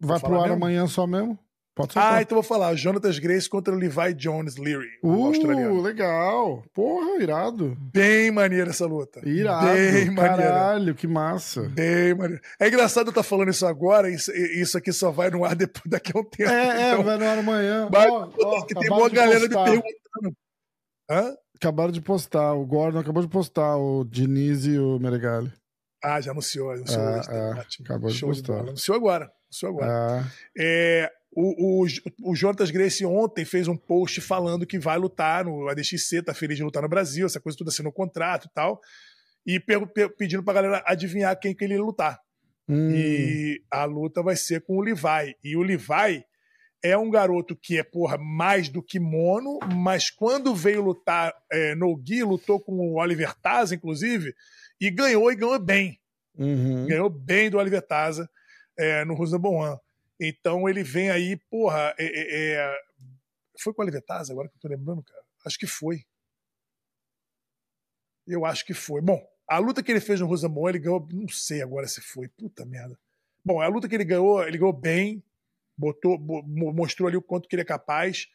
[0.00, 0.54] Vai pro ar mesmo?
[0.54, 1.36] amanhã só mesmo?
[1.74, 1.98] Pode ser.
[1.98, 2.74] Ah, então vou falar.
[2.76, 5.80] Jonatas Grace contra Levi Jones Leary, o uh, australiano.
[5.80, 6.62] legal.
[6.72, 7.76] Porra, irado.
[7.92, 9.20] Bem maneira essa luta.
[9.28, 9.66] Irado.
[9.66, 10.94] Bem Caralho, maneira.
[10.94, 11.62] que massa.
[11.70, 12.40] Bem maneiro.
[12.60, 15.82] É engraçado eu estar falando isso agora, isso, isso aqui só vai no ar depois,
[15.86, 16.48] daqui a um tempo.
[16.50, 17.88] É, é, então, vai no ar amanhã.
[17.92, 19.64] Mas, Ó, ó, que tem uma de galera me postar.
[19.64, 20.36] perguntando.
[21.10, 21.34] Hã?
[21.56, 22.52] Acabaram de postar.
[22.54, 25.52] O Gordon acabou de postar, o Diniz e o Meregali.
[26.04, 26.70] Ah, já anunciou.
[26.70, 27.86] anunciou Ah, hoje, tá ah, ótimo.
[27.86, 28.52] acabou de Show postar.
[28.52, 28.68] bola.
[28.68, 29.24] Anunciou agora.
[29.48, 30.20] Anunciou agora.
[30.22, 30.24] Ah,
[30.58, 31.86] É, o, o,
[32.30, 36.56] o Jonatas Grace ontem fez um post falando que vai lutar no ADXC, tá feliz
[36.56, 38.80] de lutar no Brasil, essa coisa toda assinou contrato e tal.
[39.46, 42.18] E per- per- pedindo pra galera adivinhar quem que ele ia lutar.
[42.68, 45.36] hum, E a luta vai ser com o Levi.
[45.44, 46.24] E o Levi
[46.82, 51.74] é um garoto que é, porra, mais do que mono, mas quando veio lutar é,
[51.74, 54.34] no Gui, lutou com o Oliver Taza, inclusive,
[54.80, 55.98] e ganhou e ganhou bem.
[56.38, 56.86] uhum.
[56.86, 58.28] Ganhou bem do Oliver Taza
[58.78, 59.78] é, no Rusa Boan.
[60.20, 62.78] Então ele vem aí, porra, é, é, é,
[63.60, 65.22] foi com o Oliver Taza agora que eu tô lembrando, cara?
[65.46, 66.04] Acho que foi.
[68.26, 69.00] Eu acho que foi.
[69.00, 72.00] Bom, a luta que ele fez no Rusa Boan, ele ganhou, não sei agora se
[72.00, 72.98] foi, puta merda.
[73.44, 75.22] Bom, a luta que ele ganhou, ele ganhou bem,
[75.76, 78.28] botou, bo- mo- mostrou ali o quanto que ele é capaz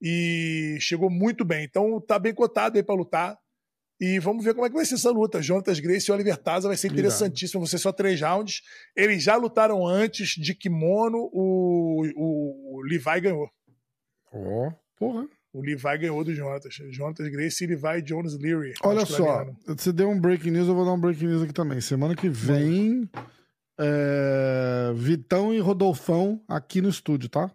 [0.00, 1.64] e chegou muito bem.
[1.64, 3.38] Então tá bem cotado aí pra lutar.
[4.04, 5.40] E vamos ver como é que vai ser essa luta.
[5.40, 7.66] Jonatas Grace e Oliver Taza vai ser interessantíssimo.
[7.66, 8.60] Ser só três rounds.
[8.94, 11.30] Eles já lutaram antes de kimono.
[11.32, 13.48] O, o, o Levi ganhou.
[14.30, 15.26] Ó, porra.
[15.54, 16.74] O Levi ganhou do Jonatas.
[16.90, 18.74] Jonatas Grace e Levi Jones Leary.
[18.82, 21.80] Olha só, você deu um breaking news, eu vou dar um breaking news aqui também.
[21.80, 23.08] Semana que vem,
[23.80, 27.50] é, Vitão e Rodolfão aqui no estúdio, tá?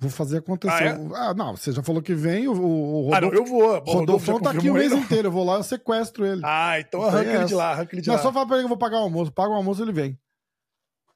[0.00, 0.96] Vou fazer acontecer.
[1.14, 3.80] Ah, Ah, não, você já falou que vem, o, o Ah, não, Rodolfo, eu vou.
[3.82, 4.98] Bom, Rodolfão já tá aqui o mês não.
[4.98, 5.26] inteiro.
[5.28, 6.40] Eu vou lá, eu sequestro ele.
[6.44, 8.20] Ah, então Não arranca ele de lá, arranca ele de não, lá.
[8.20, 9.32] é só falar pra ele que eu vou pagar o almoço.
[9.32, 10.16] Paga o almoço, ele vem.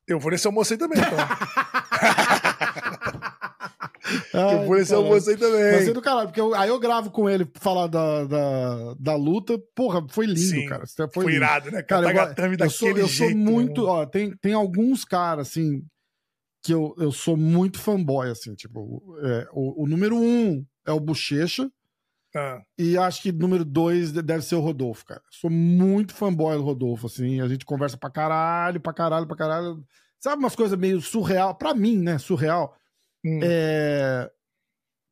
[0.07, 1.16] Eu vou nesse almoço aí também, então.
[4.35, 5.07] Ai, eu vou nesse caralho.
[5.09, 5.70] almoço aí também.
[5.70, 8.95] Vai ser do caralho, porque eu- aí eu gravo com ele pra falar da, da,
[8.99, 9.59] da luta.
[9.74, 10.85] Porra, foi lindo, Sim, cara.
[10.97, 11.37] Foi, Foi lindo.
[11.37, 11.83] irado, né?
[11.83, 13.83] Cara, eu, Tagatame eu sou, eu sou jeito, muito.
[13.85, 13.89] né?
[13.89, 15.83] Ó, tem, tem alguns caras, assim,
[16.62, 21.00] que eu, eu sou muito fanboy, assim, tipo, é, o, o número um é o
[21.00, 21.70] Bochecha,
[22.34, 25.20] Ah, e acho que número dois de- deve ser o Rodolfo, cara.
[25.30, 29.84] Sou muito fanboy do Rodolfo, assim, a gente conversa pra caralho, pra caralho, pra caralho.
[30.20, 32.74] Sabe umas coisas meio surreal, pra mim, né, surreal.
[33.24, 33.40] hum.
[33.42, 34.30] É,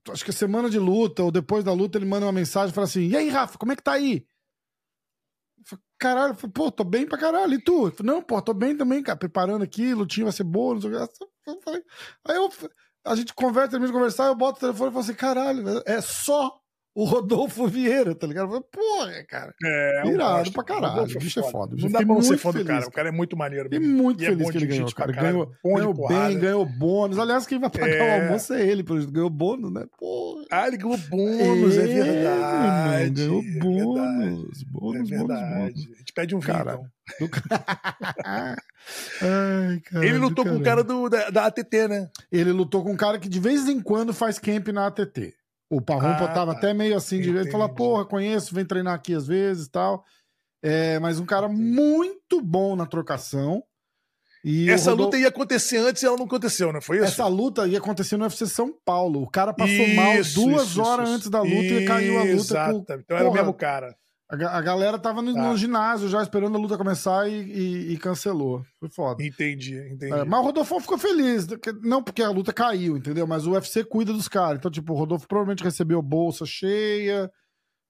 [0.08, 2.86] Acho que semana de luta, ou depois da luta, ele manda uma mensagem e fala
[2.86, 4.24] assim: E aí, Rafa, como é que tá aí?
[5.66, 7.52] Falo, Caralho, falo, pô, tô bem pra caralho.
[7.54, 7.90] E tu?
[7.90, 9.18] Falo, não, pô, tô bem também, cara.
[9.18, 11.29] Preparando aqui, lutinha vai ser boa, não sei o que.
[11.46, 11.84] Eu falei-
[12.28, 12.50] Aí eu,
[13.04, 16.00] a gente conversa, termina de conversar, eu boto o telefone e falo assim: caralho, é
[16.00, 16.59] só
[17.00, 18.48] o Rodolfo Vieira, tá ligado?
[18.48, 19.54] Falei, Porra, cara.
[19.64, 20.52] É, eu Irado gosto.
[20.52, 22.50] pra caralho, Rodolfo o bicho é foda, Não dá fiquei pra não ser muito fã
[22.50, 22.66] do cara.
[22.78, 22.86] cara.
[22.88, 23.64] O cara é muito maneiro.
[23.64, 24.02] Fiquei mesmo.
[24.02, 25.12] muito E é feliz bom que ele ganhou, cara.
[25.12, 25.32] caralho,
[25.62, 27.18] Ganhou, ganhou bem, ganhou bônus.
[27.18, 28.20] Aliás, quem vai pagar É.
[28.20, 29.06] o almoço é ele, pelo.
[29.10, 29.84] Ganhou bônus, né?
[29.98, 30.44] Porra.
[30.50, 33.10] Ah, ele ganhou bônus, é, É, verdade.
[33.14, 34.62] Ganhou é verdade, bônus.
[34.62, 35.34] É Bônus, bônus, bônus.
[35.94, 36.86] A gente pede um vinho, Cara, então.
[37.18, 37.28] Do
[39.22, 42.08] Ai, cara, Ele lutou com o cara do, da, da ATT, né?
[42.30, 45.34] Ele lutou com um cara que de vez em quando faz camp na ATT.
[45.70, 46.58] O Parrompa Ah, tava tá.
[46.58, 47.52] até meio assim, de ele Entendi.
[47.52, 50.04] falou, porra, conheço, vem treinar aqui às vezes e tal.
[50.62, 53.62] É, mas um cara muito bom na trocação.
[54.44, 57.04] E o Essa Rodolfo- luta ia acontecer antes e ela não aconteceu, não foi isso?
[57.06, 59.22] Essa luta ia acontecer no UFC São Paulo.
[59.22, 61.16] O cara passou mal Isso, duas isso, horas isso.
[61.16, 62.32] antes da luta e caiu a luta.
[62.32, 62.72] Exato.
[62.84, 63.94] com- Então era o Porra, mesmo cara.
[64.30, 65.42] A, a galera tava no, Tá.
[65.42, 68.64] no ginásio já esperando a luta começar e, e- e cancelou.
[68.78, 69.22] Foi foda.
[69.24, 70.12] Entendi, entendi.
[70.12, 71.46] É, mas o Rodolfo ficou feliz.
[71.82, 73.26] Não porque a luta caiu, entendeu?
[73.26, 74.58] Mas o UFC cuida dos caras.
[74.58, 77.30] Então, tipo, o Rodolfo provavelmente recebeu bolsa cheia.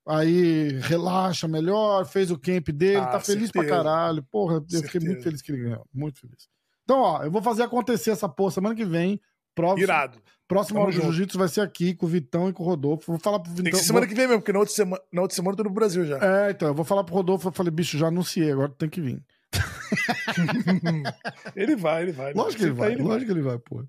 [0.07, 3.83] Aí relaxa melhor, fez o camp dele, Ah, tá feliz pra certeza.
[3.83, 4.23] caralho.
[4.31, 5.05] Porra, eu fiquei Certeza.
[5.05, 5.85] muito feliz que ele ganhou.
[5.93, 6.47] Muito feliz.
[6.83, 9.21] Então, ó, eu vou fazer acontecer essa porra semana que vem.
[9.53, 10.17] Próximo, Irado.
[10.51, 11.13] Próxima Tamo hora do junto.
[11.13, 13.11] Jiu-Jitsu vai ser aqui com o Vitão e com o Rodolfo.
[13.11, 13.63] Vou falar pro Vitão.
[13.63, 15.57] Tem que ser semana que vem mesmo, porque na outra semana, na outra semana eu
[15.57, 16.17] tô no Brasil já.
[16.17, 17.47] É, então, eu vou falar pro Rodolfo.
[17.47, 19.23] Eu falei, bicho, já anunciei, agora tem que vir.
[21.55, 22.33] ele vai, ele vai.
[22.33, 23.87] Lógico que ele vai, tá, lógico que ele vai, porra.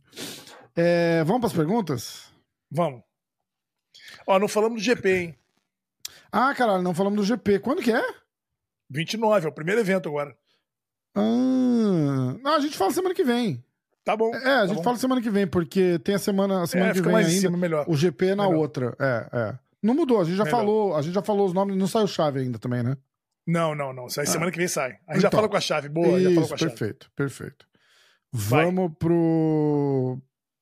[0.76, 2.32] É, vamos pras perguntas?
[2.70, 3.02] Vamos.
[4.26, 5.38] Ó, não falamos do GP, hein?
[6.30, 7.58] Ah, caralho, não falamos do GP.
[7.58, 8.02] Quando que é?
[8.88, 10.36] 29, é o primeiro evento agora.
[11.14, 13.62] Ah, não, a gente fala semana que vem.
[14.04, 14.34] Tá bom.
[14.34, 14.82] É, a tá gente bom.
[14.82, 17.30] fala semana que vem, porque tem a semana, a semana É, que vem ainda.
[17.30, 17.84] cima, melhor.
[17.88, 18.58] O GP é na Melhor.
[18.60, 18.96] outra.
[18.98, 19.58] É, é.
[19.82, 20.56] Não mudou, a gente já Melhor.
[20.58, 22.96] falou, a gente já falou os nomes, não saiu chave ainda também, né?
[23.46, 24.08] Não, não, não.
[24.08, 24.98] Sai semana que vem sai.
[25.06, 25.38] A gente já Então.
[25.38, 25.88] fala com a chave.
[25.88, 26.70] Boa, já fala Isso, com a chave.
[26.70, 27.66] perfeito, perfeito.
[28.32, 28.64] Vai.
[28.64, 30.18] Vamos pro.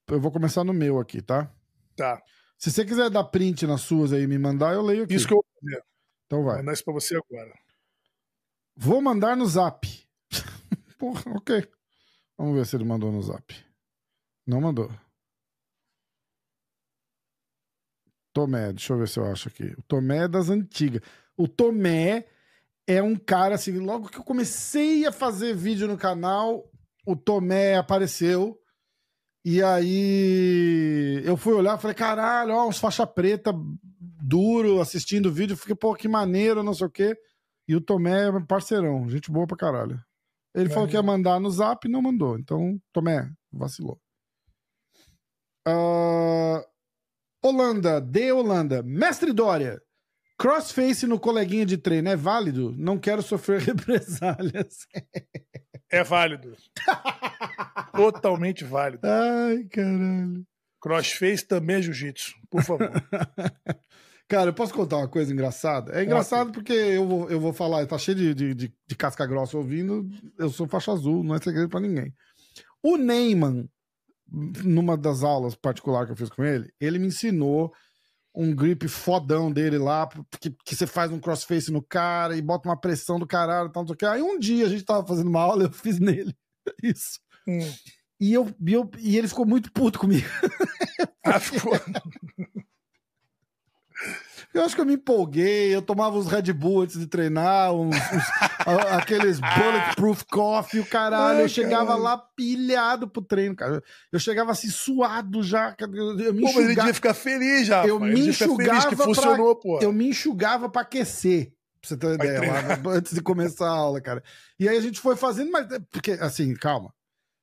[0.09, 1.51] Eu vou começar no meu aqui, tá?
[1.97, 2.21] Tá.
[2.59, 5.15] Se você quiser dar print nas suas aí e me mandar, eu leio aqui.
[5.15, 5.83] Isso que eu vou fazer.
[6.27, 6.59] Então Vou vai.
[6.59, 7.53] mandar isso pra você agora.
[8.77, 9.87] Vou mandar no zap.
[10.99, 11.67] Porra, ok.
[12.41, 13.55] Vamos ver se ele mandou no zap.
[14.47, 14.91] Não mandou.
[18.33, 19.75] Tomé, deixa eu ver se eu acho aqui.
[19.77, 21.03] O Tomé é das antigas.
[21.37, 22.27] O Tomé
[22.87, 26.67] é um cara assim, logo que eu comecei a fazer vídeo no canal,
[27.07, 28.59] o Tomé apareceu.
[29.45, 33.53] E aí eu fui olhar, falei, caralho, ó, uns faixa preta
[34.23, 37.15] duro assistindo o vídeo, fiquei, pô, que maneiro, não sei o quê.
[37.69, 40.03] E o Tomé é parceirão, gente boa pra caralho.
[40.55, 42.39] Ele falou que ia mandar no zap e não mandou.
[42.39, 44.01] Então, Tomé, vacilou.
[45.67, 46.65] Uh...
[47.43, 48.83] Holanda, de Holanda.
[48.83, 49.81] Mestre Dória.
[50.39, 52.75] Crossface no coleguinha de treino é válido?
[52.77, 54.87] Não quero sofrer represálias.
[55.91, 56.57] É válido.
[57.95, 59.07] Totalmente válido.
[59.07, 60.47] Ai, caralho.
[60.81, 62.91] Crossface também é jiu-jitsu, por favor.
[64.31, 65.93] Cara, eu posso contar uma coisa engraçada?
[65.93, 69.27] É engraçado porque eu vou, eu vou falar, tá cheio de, de, de, de casca
[69.27, 70.09] grossa ouvindo,
[70.39, 72.15] eu sou faixa azul, não é segredo pra ninguém.
[72.81, 73.69] O Neyman,
[74.31, 77.73] numa das aulas particular que eu fiz com ele, ele me ensinou
[78.33, 80.09] um grip fodão dele lá,
[80.41, 83.85] que, que você faz um crossface no cara e bota uma pressão do caralho, tal,
[83.85, 84.07] que.
[84.07, 86.33] Aí um dia a gente tava fazendo uma aula, eu fiz nele
[86.85, 87.19] isso.
[87.49, 87.69] Hum.
[88.21, 90.29] E, eu, e, eu, e ele ficou muito puto comigo.
[91.25, 91.73] Ah, ficou.
[94.53, 97.95] Eu acho que eu me empolguei, eu tomava uns Red Bull antes de treinar, uns,
[97.95, 98.25] uns
[98.91, 101.39] aqueles bulletproof coffee, o caralho.
[101.39, 102.03] Ai, eu chegava caralho.
[102.03, 103.81] lá pilhado pro treino, cara.
[104.11, 105.77] Eu chegava assim suado já.
[105.79, 107.87] Eu, me pô, enxugava, mas ele devia ficar feliz já.
[107.87, 109.79] Eu me enxugava que funcionou, pra, pô.
[109.81, 111.53] Eu me enxugava pra aquecer.
[111.81, 114.23] Pra você ter uma ideia, lá, antes de começar a aula, cara.
[114.59, 115.67] E aí a gente foi fazendo, mas.
[115.91, 116.93] Porque, assim, calma.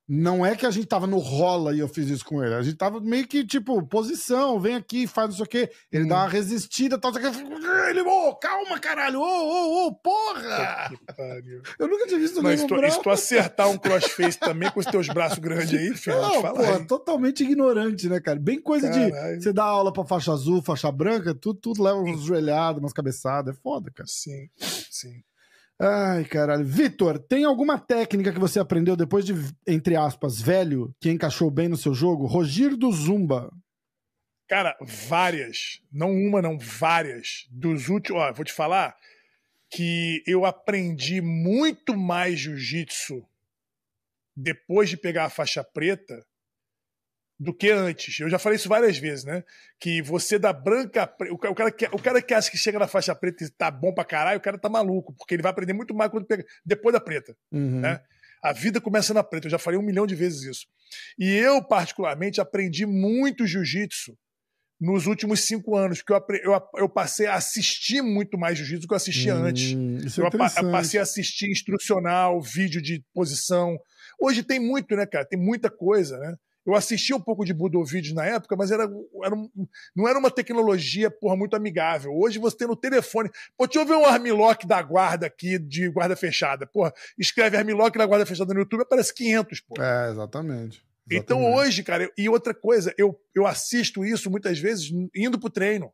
[0.08, 2.54] Não é que a gente tava no rola e eu fiz isso com ele.
[2.54, 5.70] A gente tava meio que, tipo, posição, vem aqui, faz não sei o quê.
[5.92, 6.08] Ele hum.
[6.08, 7.20] dá uma resistida, tal, tal,
[7.90, 10.90] ele, ô, oh, calma, caralho, ô, ô, ô, porra!
[11.78, 15.08] Eu nunca tinha visto Mas tu, se tu acertar um crossface também com os teus
[15.08, 18.38] braços grandes aí, filho, Não, porra, totalmente ignorante, né, cara?
[18.38, 19.38] Bem coisa Caralho.
[19.38, 22.94] de você dá aula pra faixa azul, faixa branca, tudo, tudo leva uns joelhados, umas
[22.94, 24.08] cabeçadas, é foda, cara.
[24.08, 24.48] Sim,
[24.90, 25.22] sim.
[25.80, 26.64] Ai, caralho.
[26.64, 29.34] Vitor, tem alguma técnica que você aprendeu depois de,
[29.66, 32.26] entre aspas, velho, que encaixou bem no seu jogo?
[32.26, 33.48] Rogir do Zumba.
[34.48, 35.80] Cara, várias.
[35.92, 37.46] Não uma, não, várias.
[37.50, 38.20] Dos últimos.
[38.20, 38.96] Ó, vou te falar
[39.70, 43.24] que eu aprendi muito mais jiu-jitsu
[44.34, 46.24] depois de pegar a faixa preta
[47.38, 48.18] do que antes.
[48.18, 49.44] Eu já falei isso várias vezes, né?
[49.78, 51.12] Que você da branca.
[51.30, 53.92] O cara, que, o cara que acha que chega na faixa preta e tá bom
[53.92, 56.92] pra caralho, o cara tá maluco, porque ele vai aprender muito mais quando pega, depois
[56.92, 57.36] da preta.
[57.52, 57.80] Uhum.
[57.80, 58.00] Né?
[58.42, 59.46] A vida começa na preta.
[59.46, 60.66] Eu já falei um milhão de vezes isso.
[61.18, 64.16] E eu, particularmente, aprendi muito jiu-jitsu
[64.80, 68.88] nos últimos cinco anos, porque eu, eu, eu passei a assistir muito mais jiu-jitsu do
[68.88, 69.72] que eu assistia hum, antes.
[69.72, 73.76] É eu, eu passei a assistir instrucional, vídeo de posição.
[74.20, 75.24] Hoje tem muito, né, cara?
[75.24, 76.34] Tem muita coisa, né?
[76.68, 78.82] Eu assisti um pouco de Budovídeos na época, mas era,
[79.24, 79.34] era
[79.96, 82.12] não era uma tecnologia porra, muito amigável.
[82.14, 83.30] Hoje você tem no telefone.
[83.56, 86.66] Pô, deixa eu ver um armlock da guarda aqui, de guarda fechada.
[86.66, 89.82] Porra, escreve armlock da guarda fechada no YouTube, aparece 500, pô.
[89.82, 90.84] É, exatamente.
[91.10, 95.90] Então hoje, cara, e outra coisa, eu, eu assisto isso muitas vezes indo pro treino.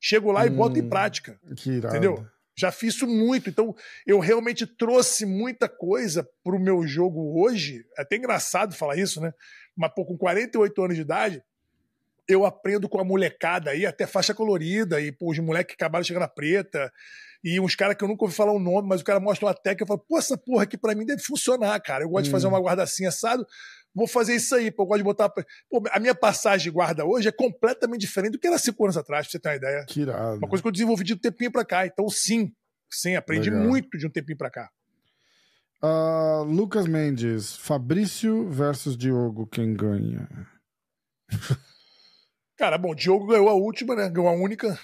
[0.00, 1.38] Chego lá hum, e boto em prática.
[1.54, 1.94] Que irado.
[1.94, 2.26] Entendeu?
[2.60, 3.48] Já fiz isso muito.
[3.48, 3.74] Então,
[4.06, 7.86] eu realmente trouxe muita coisa pro meu jogo hoje.
[7.96, 9.32] É até engraçado falar isso, né?
[9.76, 11.42] Mas pô, com 48 anos de idade,
[12.28, 16.04] eu aprendo com a molecada aí, até faixa colorida, e pô, os moleques que acabaram
[16.04, 16.92] chegar na preta,
[17.42, 19.54] e uns caras que eu nunca ouvi falar o nome, mas o cara mostra uma
[19.54, 22.04] técnica, eu falo, pô, essa porra aqui pra mim deve funcionar, cara.
[22.04, 22.24] Eu gosto hum.
[22.24, 22.50] de fazer hum.
[22.50, 23.46] uma guarda assim, assado,
[23.94, 25.28] vou fazer isso aí, pô, eu gosto de botar.
[25.28, 28.96] Pô, a minha passagem de guarda hoje é completamente diferente do que era cinco anos
[28.96, 29.84] atrás, pra você ter uma ideia.
[29.86, 30.36] Que irado.
[30.36, 31.86] Uma coisa que eu desenvolvi de um tempinho pra cá.
[31.86, 32.52] Então, sim,
[32.90, 33.66] sim, aprendi Legal.
[33.66, 34.70] muito de um tempinho pra cá.
[35.82, 40.28] Uh, Lucas Mendes, Fabrício versus Diogo, quem ganha?
[42.58, 44.10] Cara, bom, Diogo ganhou a última, né?
[44.10, 44.78] Ganhou a única,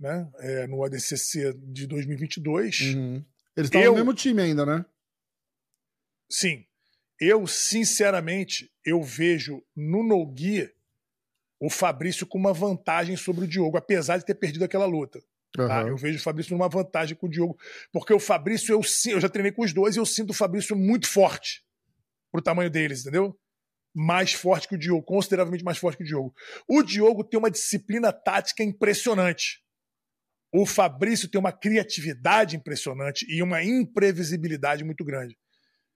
[0.00, 0.28] né?
[0.40, 2.80] É, no ADCC de 2022.
[2.80, 3.24] Uhum.
[3.56, 3.92] Eles estão eu...
[3.92, 4.84] no mesmo time ainda, né?
[6.28, 6.66] Sim.
[7.20, 10.72] Eu, sinceramente, eu vejo no Noguia
[11.60, 15.22] o Fabrício com uma vantagem sobre o Diogo, apesar de ter perdido aquela luta.
[15.58, 15.68] Uhum.
[15.68, 15.82] Tá?
[15.82, 17.58] Eu vejo o Fabrício numa vantagem com o Diogo,
[17.92, 18.80] porque o Fabrício, eu,
[19.12, 21.64] eu já treinei com os dois e eu sinto o Fabrício muito forte
[22.30, 23.38] pro tamanho deles, entendeu?
[23.94, 26.34] Mais forte que o Diogo, consideravelmente mais forte que o Diogo.
[26.66, 29.62] O Diogo tem uma disciplina tática impressionante.
[30.50, 35.38] O Fabrício tem uma criatividade impressionante e uma imprevisibilidade muito grande.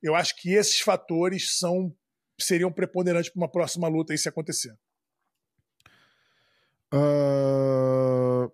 [0.03, 1.95] Eu acho que esses fatores são
[2.39, 4.77] seriam preponderantes para uma próxima luta aí se acontecer.
[6.93, 8.53] Uh...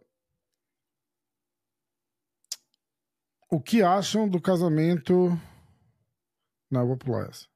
[3.52, 5.38] O que acham do casamento.
[6.70, 7.46] Não, vou pular essa.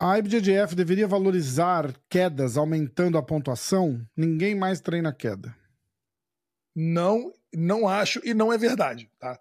[0.00, 4.04] A IBJJF deveria valorizar quedas aumentando a pontuação?
[4.16, 5.54] Ninguém mais treina queda.
[6.74, 9.38] Não, não acho e não é verdade, tá?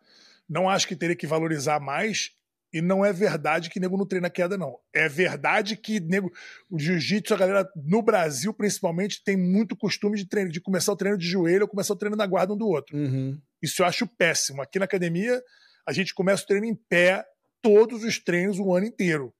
[0.47, 2.29] Não acho que teria que valorizar mais
[2.71, 4.77] e não é verdade que nego não treina queda, não.
[4.93, 6.31] É verdade que nego,
[6.69, 10.95] o jiu-jitsu, a galera no Brasil, principalmente, tem muito costume de treino, de começar o
[10.95, 12.95] treino de joelho ou começar o treino na guarda um do outro.
[12.95, 13.41] Uhum.
[13.61, 14.61] Isso eu acho péssimo.
[14.61, 15.41] Aqui na academia,
[15.85, 17.25] a gente começa o treino em pé,
[17.61, 19.33] todos os treinos o ano inteiro.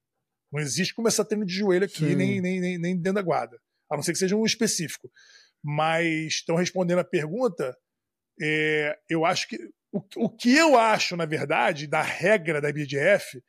[0.52, 3.60] Não existe começar treino de joelho aqui, nem, nem, nem, nem dentro da guarda.
[3.90, 5.10] A não ser que seja um específico.
[5.64, 7.78] Mas, estão respondendo a pergunta,
[8.42, 9.58] é, eu acho que.
[9.92, 13.42] O, o que eu acho, na verdade, da regra da BDF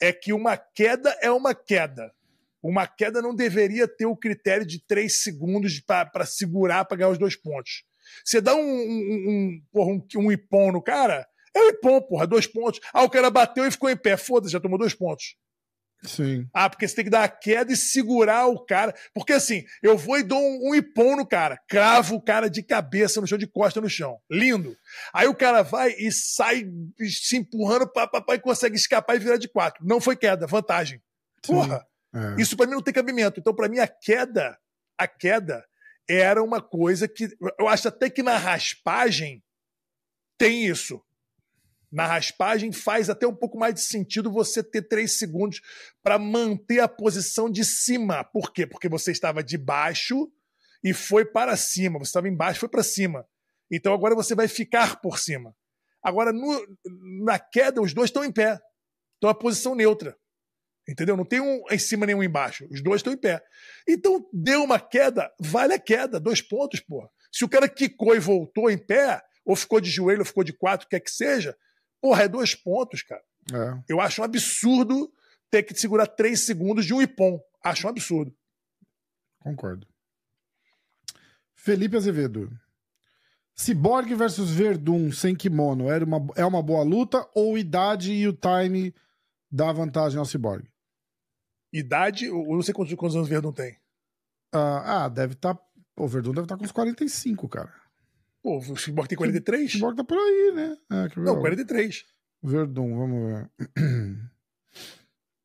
[0.00, 2.12] é que uma queda é uma queda.
[2.62, 7.18] Uma queda não deveria ter o critério de três segundos para segurar para ganhar os
[7.18, 7.84] dois pontos.
[8.24, 12.46] Você dá um, um, um, um, um ipom no cara, é um ipom, porra, dois
[12.46, 12.80] pontos.
[12.92, 14.16] Ah, o cara bateu e ficou em pé.
[14.16, 15.36] Foda-se, já tomou dois pontos.
[16.04, 16.48] Sim.
[16.54, 18.94] Ah, porque você tem que dar a queda e segurar o cara.
[19.12, 22.62] Porque assim, eu vou e dou um, um ipom no cara, cravo o cara de
[22.62, 24.18] cabeça no chão, de costa no chão.
[24.30, 24.76] Lindo.
[25.12, 26.64] Aí o cara vai e sai
[27.08, 29.84] se empurrando, papai e consegue escapar e virar de quatro.
[29.84, 31.02] Não foi queda, vantagem.
[31.42, 31.84] Porra.
[32.14, 32.40] É.
[32.40, 33.40] Isso para mim não tem cabimento.
[33.40, 34.56] Então, para mim, a queda,
[34.96, 35.64] a queda
[36.08, 37.28] era uma coisa que.
[37.58, 39.42] Eu acho até que na raspagem
[40.38, 41.02] tem isso
[41.90, 45.60] na raspagem faz até um pouco mais de sentido você ter três segundos
[46.02, 48.22] para manter a posição de cima.
[48.22, 48.66] Por quê?
[48.66, 50.30] Porque você estava de baixo
[50.84, 51.98] e foi para cima.
[51.98, 53.26] Você estava embaixo e foi para cima.
[53.70, 55.54] Então agora você vai ficar por cima.
[56.02, 56.78] Agora, no,
[57.24, 58.58] na queda, os dois estão em pé.
[59.16, 60.16] Então a posição neutra.
[60.88, 61.16] Entendeu?
[61.16, 62.66] Não tem um em cima nem um embaixo.
[62.70, 63.42] Os dois estão em pé.
[63.86, 66.18] Então, deu uma queda, vale a queda.
[66.18, 67.10] Dois pontos, porra.
[67.30, 70.52] Se o cara quicou e voltou em pé, ou ficou de joelho, ou ficou de
[70.52, 71.54] quatro, quer que seja,
[72.00, 73.22] Porra, é dois pontos, cara.
[73.52, 73.82] É.
[73.88, 75.12] Eu acho um absurdo
[75.50, 77.40] ter que segurar três segundos de um ipom.
[77.64, 78.34] Acho um absurdo.
[79.40, 79.86] Concordo.
[81.54, 82.50] Felipe Azevedo.
[83.54, 88.32] Cyborg versus Verdun sem kimono era uma, é uma boa luta ou idade e o
[88.32, 88.94] time
[89.50, 90.68] dá vantagem ao Cyborg?
[91.72, 93.76] Idade, eu não sei quantos, quantos anos o Verdun tem.
[94.52, 95.54] Ah, ah deve estar.
[95.54, 95.62] Tá,
[95.96, 97.72] o Verdun deve estar tá com uns 45, cara.
[98.42, 99.68] Pô, o Cyborg tem 43?
[99.68, 100.78] O Cyborg tá por aí, né?
[100.90, 102.04] É, Não, 43.
[102.42, 103.50] Verdun, vamos ver.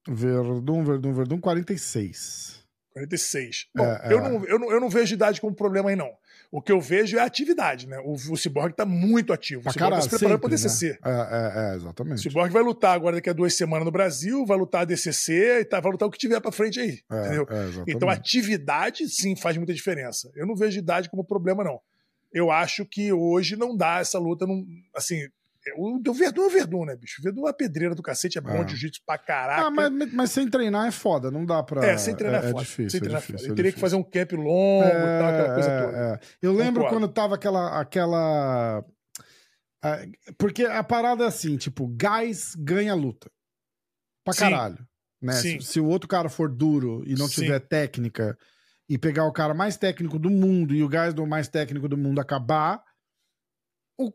[0.08, 2.64] Verdun, Verdun, Verdun, 46.
[2.92, 3.70] 46.
[3.76, 4.30] Bom, é, eu, é.
[4.30, 6.12] Não, eu, não, eu não vejo idade como problema aí, não.
[6.54, 8.00] O que eu vejo é a atividade, né?
[8.06, 9.62] O, o Cyborg tá muito ativo.
[9.62, 10.90] O Cyborg cara, tá se preparando para DCC.
[10.90, 10.98] Né?
[11.04, 12.20] É, é, é, exatamente.
[12.20, 15.62] O Cyborg vai lutar agora daqui a duas semanas no Brasil, vai lutar a DCC
[15.62, 17.00] e tá, vai lutar o que tiver para frente aí.
[17.12, 17.48] É, entendeu?
[17.50, 20.30] É, então, atividade, sim, faz muita diferença.
[20.36, 21.80] Eu não vejo idade como problema, não
[22.34, 24.48] eu acho que hoje não dá essa luta.
[24.48, 25.28] Não, assim,
[25.76, 27.22] o, o Verdun é o Verdun, né, bicho?
[27.22, 28.64] O Verdun é uma pedreira do cacete, é bom é.
[28.64, 29.68] de jiu-jitsu pra caraca.
[29.68, 31.86] Ah, mas, mas, sem treinar é foda, não dá pra.
[31.86, 32.62] É, sem treinar é, é foda.
[32.62, 32.90] É difícil.
[32.90, 35.54] Sem treinar é difícil, Ele teria que fazer um camp longo é, e tal, aquela
[35.54, 35.98] coisa toda.
[35.98, 36.20] É.
[36.42, 37.08] Eu lembro Concordo.
[37.08, 37.80] quando tava aquela.
[37.80, 38.86] aquela...
[40.38, 43.30] Porque a parada é assim, tipo, gás ganha luta.
[44.24, 44.78] Pra caralho.
[45.22, 45.34] Né?
[45.34, 47.44] Se, se, o outro cara for duro e não Sim.
[47.44, 48.38] tiver técnica
[48.90, 51.98] e pegar o cara mais técnico do mundo e o gás do mais técnico do
[51.98, 52.84] mundo acabar,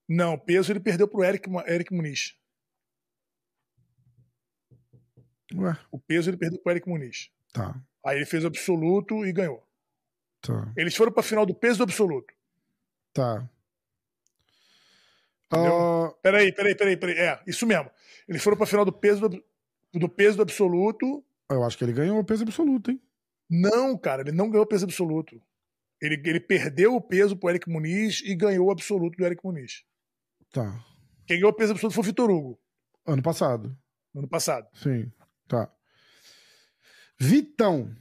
[0.09, 2.40] Não, peso ele perdeu pro Eric, Eric Muniz.
[5.55, 5.77] Ué.
[5.91, 7.29] O peso ele perdeu pro Eric Muniz.
[7.53, 7.75] Tá.
[8.05, 9.63] Aí ele fez absoluto e ganhou.
[10.41, 10.71] Tá.
[10.75, 12.33] Eles foram pra final do peso do absoluto.
[13.13, 13.47] Tá.
[15.53, 17.17] Uh, Peraí, peraí, peraí, peraí.
[17.17, 17.89] É, isso mesmo.
[18.27, 19.43] Eles foram pra final do peso do,
[19.93, 21.23] do peso do absoluto.
[21.49, 23.01] eu acho que ele ganhou o peso absoluto, hein?
[23.49, 25.41] Não, cara, ele não ganhou o peso absoluto.
[26.01, 29.83] Ele, ele perdeu o peso pro Eric Muniz e ganhou o absoluto do Eric Muniz.
[30.51, 30.83] Tá.
[31.27, 32.59] Quem ganhou o peso absoluto foi o Vitor Hugo,
[33.05, 33.77] Ano passado.
[34.13, 34.67] no ano passado.
[34.73, 35.11] Sim.
[35.51, 35.69] Tá.
[37.19, 37.93] Vitão.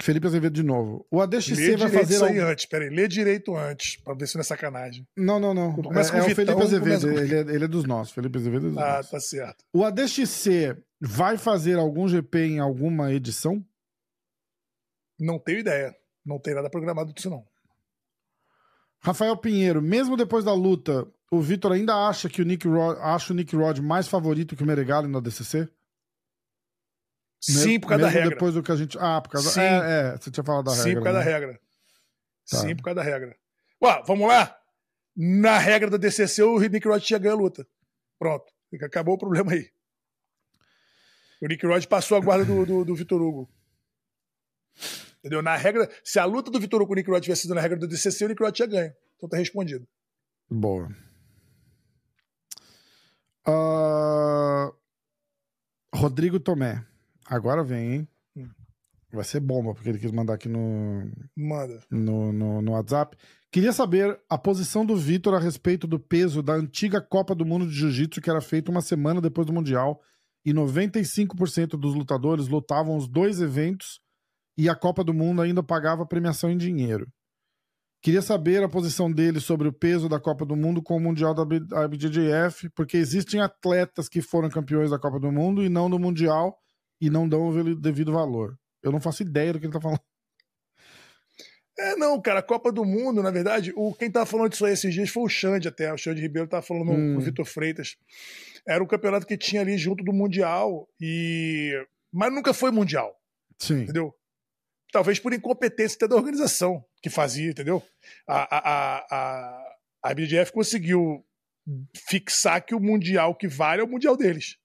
[0.00, 1.04] Felipe Azevedo de novo.
[1.10, 2.14] O ADXC Lê vai fazer.
[2.14, 2.88] isso aí algum- antes, peraí.
[2.88, 5.06] Lê direito antes, pra ver se não é sacanagem.
[5.16, 5.74] Não, não, não.
[5.74, 7.00] Começa é, com é o Vitão, Felipe Azevedo.
[7.12, 8.14] com- Ele, é, ele é dos nossos.
[8.14, 9.10] Felipe Azevedo é dos Ah, nossos.
[9.10, 9.64] tá certo.
[9.72, 13.62] O ADXC vai fazer algum GP em alguma edição?
[15.18, 15.94] Não tenho ideia.
[16.24, 17.44] Não tem nada programado disso, não.
[19.00, 23.32] Rafael Pinheiro, mesmo depois da luta, o Vitor ainda acha que o Nick Rod, acha
[23.32, 25.68] o Nick Rod mais favorito que o Meregali no ADCC?
[27.40, 28.30] Sim, por causa da regra.
[28.30, 28.98] depois do que a gente.
[29.00, 29.60] Ah, por causa Sim.
[29.60, 31.00] É, é, você tinha falado da Sim, regra.
[31.00, 31.24] por causa né?
[31.24, 31.60] da regra.
[32.50, 32.56] Tá.
[32.58, 33.36] Sim, por causa da regra.
[33.82, 34.56] Ué, vamos lá?
[35.16, 37.66] Na regra da DCC, o Nick Rod tinha ganho a luta.
[38.18, 38.52] Pronto.
[38.82, 39.70] Acabou o problema aí.
[41.40, 43.48] O Nick Rod passou a guarda do, do, do Vitor Hugo.
[45.18, 45.42] Entendeu?
[45.42, 47.60] Na regra, se a luta do Vitor Hugo com o Nick Rod tivesse sido na
[47.60, 48.92] regra do DCC, o Nick Rod tinha ganho.
[49.16, 49.86] Então tá respondido.
[50.50, 50.88] Boa.
[53.46, 54.72] Ah,
[55.94, 56.84] Rodrigo Tomé.
[57.28, 58.08] Agora vem, hein?
[59.12, 61.80] Vai ser bomba, porque ele quis mandar aqui no, Manda.
[61.90, 63.16] no, no, no WhatsApp.
[63.50, 67.66] Queria saber a posição do Vitor a respeito do peso da antiga Copa do Mundo
[67.66, 70.00] de Jiu-Jitsu que era feita uma semana depois do Mundial
[70.44, 74.00] e 95% dos lutadores lutavam os dois eventos
[74.56, 77.06] e a Copa do Mundo ainda pagava premiação em dinheiro.
[78.02, 81.34] Queria saber a posição dele sobre o peso da Copa do Mundo com o Mundial
[81.34, 81.42] da
[81.84, 86.56] IBJJF, porque existem atletas que foram campeões da Copa do Mundo e não do Mundial
[87.00, 88.58] e não dão o devido valor.
[88.82, 90.00] Eu não faço ideia do que ele tá falando.
[91.78, 94.72] É, não, cara, a Copa do Mundo, na verdade, o, quem tava falando disso aí
[94.72, 95.92] esses dias foi o Xande até.
[95.92, 97.14] O Xande Ribeiro tava falando Hum.
[97.14, 97.96] com o Vitor Freitas.
[98.66, 100.88] Era o campeonato que tinha ali junto do Mundial.
[101.00, 101.72] e
[102.12, 103.14] Mas nunca foi Mundial,
[103.60, 103.82] Sim.
[103.82, 104.12] entendeu?
[104.90, 107.80] Talvez por incompetência até da organização que fazia, entendeu?
[108.26, 111.24] A, a, a, a, a IBJJF conseguiu
[112.08, 114.56] fixar que o Mundial que vale é o Mundial deles.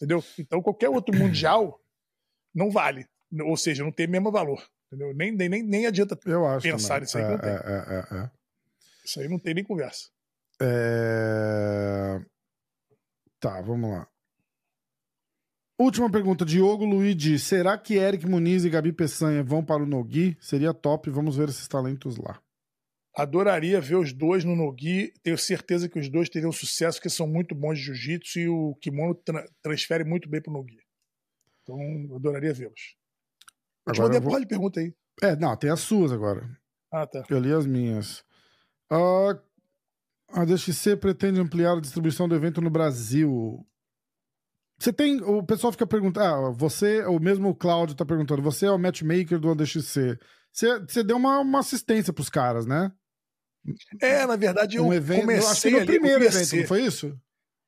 [0.00, 0.24] Entendeu?
[0.38, 1.78] Então qualquer outro Mundial
[2.54, 3.06] não vale.
[3.42, 4.66] Ou seja, não tem o mesmo valor.
[4.86, 5.14] Entendeu?
[5.14, 6.18] Nem, nem, nem, adianta.
[6.62, 7.50] Pensar nisso aí é, que não tem.
[7.50, 8.30] é, é, é, é.
[9.04, 10.08] Isso aí não tem nem conversa.
[10.60, 12.20] É...
[13.38, 14.08] Tá, vamos lá.
[15.78, 17.38] Última pergunta, Diogo Luigi.
[17.38, 20.36] Será que Eric Muniz e Gabi Peçanha vão para o Nogi?
[20.40, 22.38] Seria top, vamos ver esses talentos lá.
[23.16, 25.12] Adoraria ver os dois no Nogi.
[25.22, 28.74] Tenho certeza que os dois teriam sucesso, porque são muito bons de jiu-jitsu e o
[28.80, 30.78] kimono tra transfere muito bem pro Nogi.
[31.62, 32.96] Então, adoraria vê-los.
[33.84, 34.94] Agora mandei vou- porra de pergunta aí.
[35.22, 36.48] É, não, tem as suas agora.
[36.92, 37.24] Ah, tá.
[37.28, 38.24] Eu li as minhas.
[38.90, 39.38] Ah,
[40.32, 43.66] a DXC pretende ampliar a distribuição do evento no Brasil.
[44.78, 45.20] Você tem.
[45.22, 46.46] O pessoal fica perguntando.
[46.46, 48.40] Ah, você, o mesmo Cláudio tá perguntando.
[48.42, 50.18] Você é o matchmaker do ADXC.
[50.52, 52.90] Você, você deu uma, uma assistência pros caras, né?
[54.00, 55.20] É, na verdade, eu um evento.
[55.20, 57.18] comecei que no ali, primeiro eu evento, ser, não foi isso?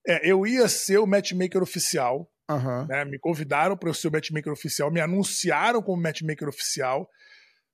[0.06, 2.28] É, eu ia ser o matchmaker oficial.
[2.50, 2.86] Aham.
[2.88, 3.04] né?
[3.04, 7.08] Me convidaram para eu ser o matchmaker oficial, me anunciaram como matchmaker oficial.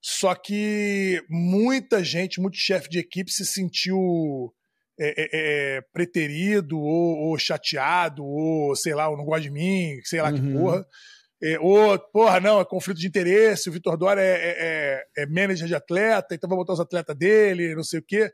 [0.01, 3.99] Só que muita gente, muito chefe de equipe se sentiu
[5.01, 5.29] é, é,
[5.77, 10.33] é, preterido ou, ou chateado, ou sei lá, ou não gosta de mim, sei lá
[10.33, 10.53] que Uhum.
[10.53, 10.85] porra.
[11.43, 15.26] É, ou, porra, não, é conflito de interesse, o Vitor Dória é, é, é- é
[15.26, 18.30] manager de atleta, então vai botar os atletas dele, não sei o quê.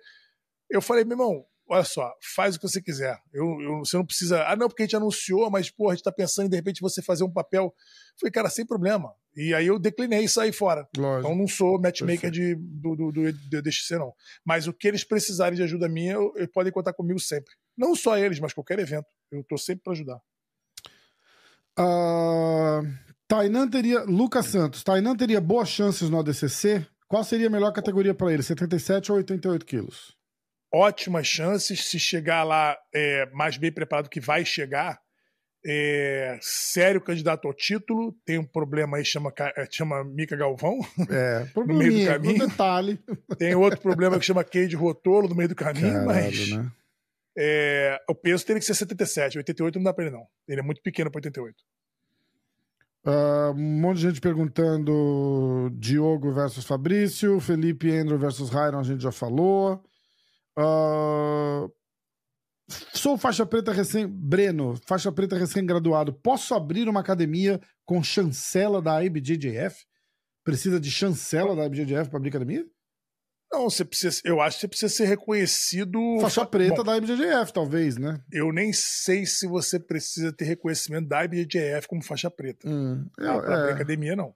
[0.71, 3.19] Eu falei, meu irmão, olha só, faz o que você quiser.
[3.33, 4.45] Eu, eu- você não precisa.
[4.47, 6.81] Ah, não, porque a gente anunciou, mas, porra, a gente tá pensando em de repente
[6.81, 7.65] você fazer um papel.
[7.65, 7.73] Eu
[8.21, 9.13] falei, cara, sem problema.
[9.37, 10.89] E aí eu declinei e saí fora.
[10.97, 11.27] Lógico.
[11.29, 14.15] Então não sou matchmaker de, do, do, do, do DXC, não.
[14.45, 17.53] Mas o que eles precisarem de ajuda minha, eu- eles podem contar comigo sempre.
[17.77, 19.07] Não só eles, mas qualquer evento.
[19.31, 20.21] Eu tô sempre para ajudar.
[21.77, 22.83] Ah,
[23.27, 24.03] Tainan teria.
[24.05, 26.87] Lucas Santos, Tainan teria boas chances no ADCC?
[27.09, 28.43] Qual seria a melhor categoria para ele?
[28.43, 30.17] 77 ou 88 quilos?
[30.73, 31.85] Ótimas chances.
[31.85, 35.01] Se chegar lá é, mais bem preparado que vai chegar,
[35.67, 38.15] é, sério candidato ao título.
[38.25, 40.79] Tem um problema aí, chama, é, chama Mica Galvão.
[41.09, 42.45] É, meio do caminho.
[42.45, 42.99] um detalhe.
[43.39, 46.71] Tem outro problema que chama Cade Rotolo no meio do caminho, Caralho, mas né?
[47.37, 49.39] É, o peso teria que ser 77.
[49.39, 50.27] 88 não dá pra ele, não.
[50.47, 51.55] Ele é muito pequeno pra 88.
[53.07, 59.03] Ah, um monte de gente perguntando Diogo versus Fabrício, Felipe Andrew versus Ryan, a gente
[59.03, 59.85] já falou.
[60.57, 61.67] Ah,
[62.95, 64.07] sou faixa preta recém.
[64.07, 66.15] Breno, faixa preta recém-graduado.
[66.15, 69.85] Posso abrir uma academia com chancela da IBJJF?
[70.43, 72.65] Precisa de chancela da IBJJF para abrir academia?
[73.55, 76.19] Não, você precisa, eu acho que você precisa ser reconhecido.
[76.21, 78.21] Faixa preta Bom, da IBJJF, talvez, né?
[78.33, 82.69] Eu nem sei se você precisa ter reconhecimento da IBJJF como faixa preta.
[82.69, 83.73] Hum, eu, pra é...
[83.73, 84.35] academia, não.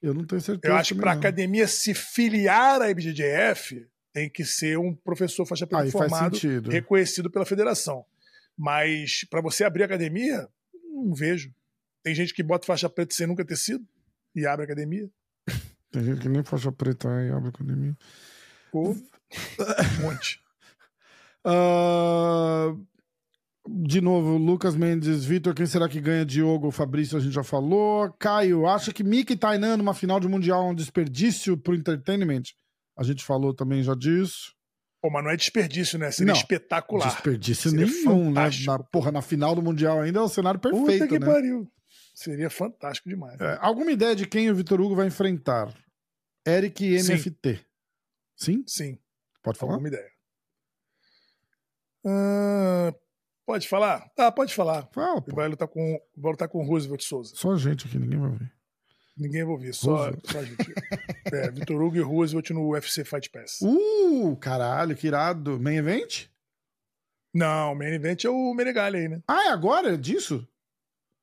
[0.00, 0.72] Eu não tenho certeza.
[0.72, 5.66] Eu acho que pra academia se filiar à IBJJF, tem que ser um professor faixa
[5.66, 6.38] preta Aí formado,
[6.70, 8.04] reconhecido pela federação.
[8.56, 10.48] Mas para você abrir academia,
[10.90, 11.52] não vejo.
[12.02, 13.86] Tem gente que bota faixa preta sem nunca ter sido
[14.34, 15.08] e abre academia.
[15.92, 17.94] Tem gente que nem faixa preta e abre academia.
[18.72, 20.40] Pô, um monte.
[21.46, 22.82] Uh,
[23.68, 26.24] de novo, Lucas Mendes, Vitor, quem será que ganha?
[26.24, 28.10] Diogo, Fabrício, a gente já falou.
[28.18, 32.42] Caio, acha que Mickey e Tainan numa final de Mundial é um desperdício pro entertainment?
[32.96, 34.54] A gente falou também já disso.
[35.02, 36.10] Pô, mas não é desperdício, né?
[36.10, 37.08] Seria não, espetacular.
[37.08, 38.70] Desperdício Seria nenhum, fantástico.
[38.70, 38.78] né?
[38.78, 41.26] Na, porra, na final do Mundial ainda é o cenário perfeito, Puta que né?
[41.26, 41.68] pariu.
[42.14, 43.40] Seria fantástico demais.
[43.40, 45.74] É, alguma ideia de quem o Vitor Hugo vai enfrentar?
[46.46, 47.64] Eric NFT.
[48.36, 48.64] Sim?
[48.66, 48.98] Sim.
[49.42, 49.72] Pode falar?
[49.72, 50.10] Alguma ideia.
[52.04, 52.94] Uh,
[53.46, 54.08] pode falar?
[54.14, 54.88] Tá, pode falar.
[54.92, 55.34] Fala, pô.
[55.34, 57.34] Vai lutar com, vai lutar com o Roosevelt Souza.
[57.34, 58.52] Só a gente aqui, ninguém vai ouvir.
[59.16, 60.74] Ninguém vai ouvir, só, só a gente.
[61.32, 63.60] é, Vitor Hugo e Roosevelt no UFC Fight Pass.
[63.62, 65.60] Uh, caralho, que irado.
[65.60, 66.26] Main Event?
[67.32, 69.22] Não, Main Event é o Menegali aí, né?
[69.28, 69.94] Ah, é agora?
[69.94, 70.46] É disso?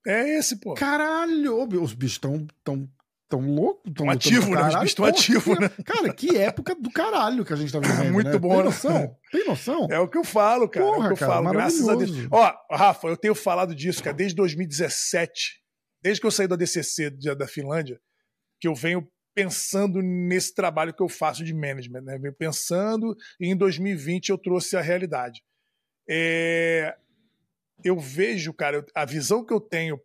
[0.05, 0.73] É esse, pô.
[0.73, 2.89] Caralho, os bichos estão tão,
[3.27, 3.91] tão loucos.
[3.93, 4.61] Tão ativo, né?
[4.61, 5.69] Os bichos estão ativos, né?
[5.85, 8.11] Cara, que época do caralho que a gente tá vivendo.
[8.13, 8.37] Muito né?
[8.37, 8.63] bom, Tem né?
[8.63, 9.17] noção?
[9.31, 9.87] Tem noção?
[9.91, 10.85] É o que eu falo, cara.
[10.85, 11.51] Porra, é o que eu cara, falo.
[11.51, 12.11] Graças a Deus.
[12.31, 15.59] Ó, Rafa, eu tenho falado disso, cara, desde 2017.
[16.01, 17.99] Desde que eu saí do ADCC da Finlândia,
[18.59, 22.17] que eu venho pensando nesse trabalho que eu faço de management, né?
[22.17, 25.41] Venho pensando e em 2020 eu trouxe a realidade.
[26.09, 26.95] É...
[27.83, 29.99] Eu vejo, cara, a visão que eu tenho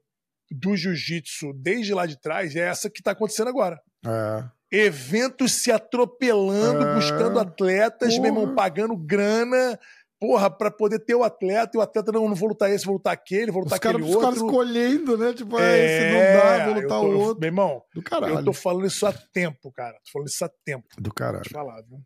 [0.51, 3.81] do jiu-jitsu desde lá de trás é essa que está acontecendo agora.
[4.07, 4.45] É.
[4.71, 6.95] Eventos se atropelando, é.
[6.95, 8.23] buscando atletas, Porra.
[8.23, 9.79] meu irmão, pagando grana,
[10.21, 12.95] porra, pra poder ter o atleta, e o atleta, não, não vou lutar esse, vou
[12.95, 14.19] lutar aquele, vou lutar os aquele cara, outro.
[14.19, 15.33] Os caras escolhendo, né?
[15.33, 17.41] Tipo, é, esse não dá, vou lutar tô, o outro.
[17.41, 18.39] Meu irmão, do caralho.
[18.39, 19.95] eu tô falando isso há tempo, cara.
[20.05, 20.87] Tô falando isso há tempo.
[20.99, 21.51] Do caralho.
[21.51, 21.99] Falar, viu?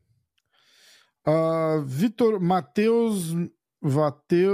[1.27, 3.35] Uh, Vitor Matheus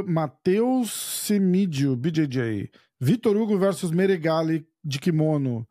[0.07, 2.71] Matheus Semídio, BJJ.
[3.01, 5.67] Vitor Hugo versus Meregali de kimono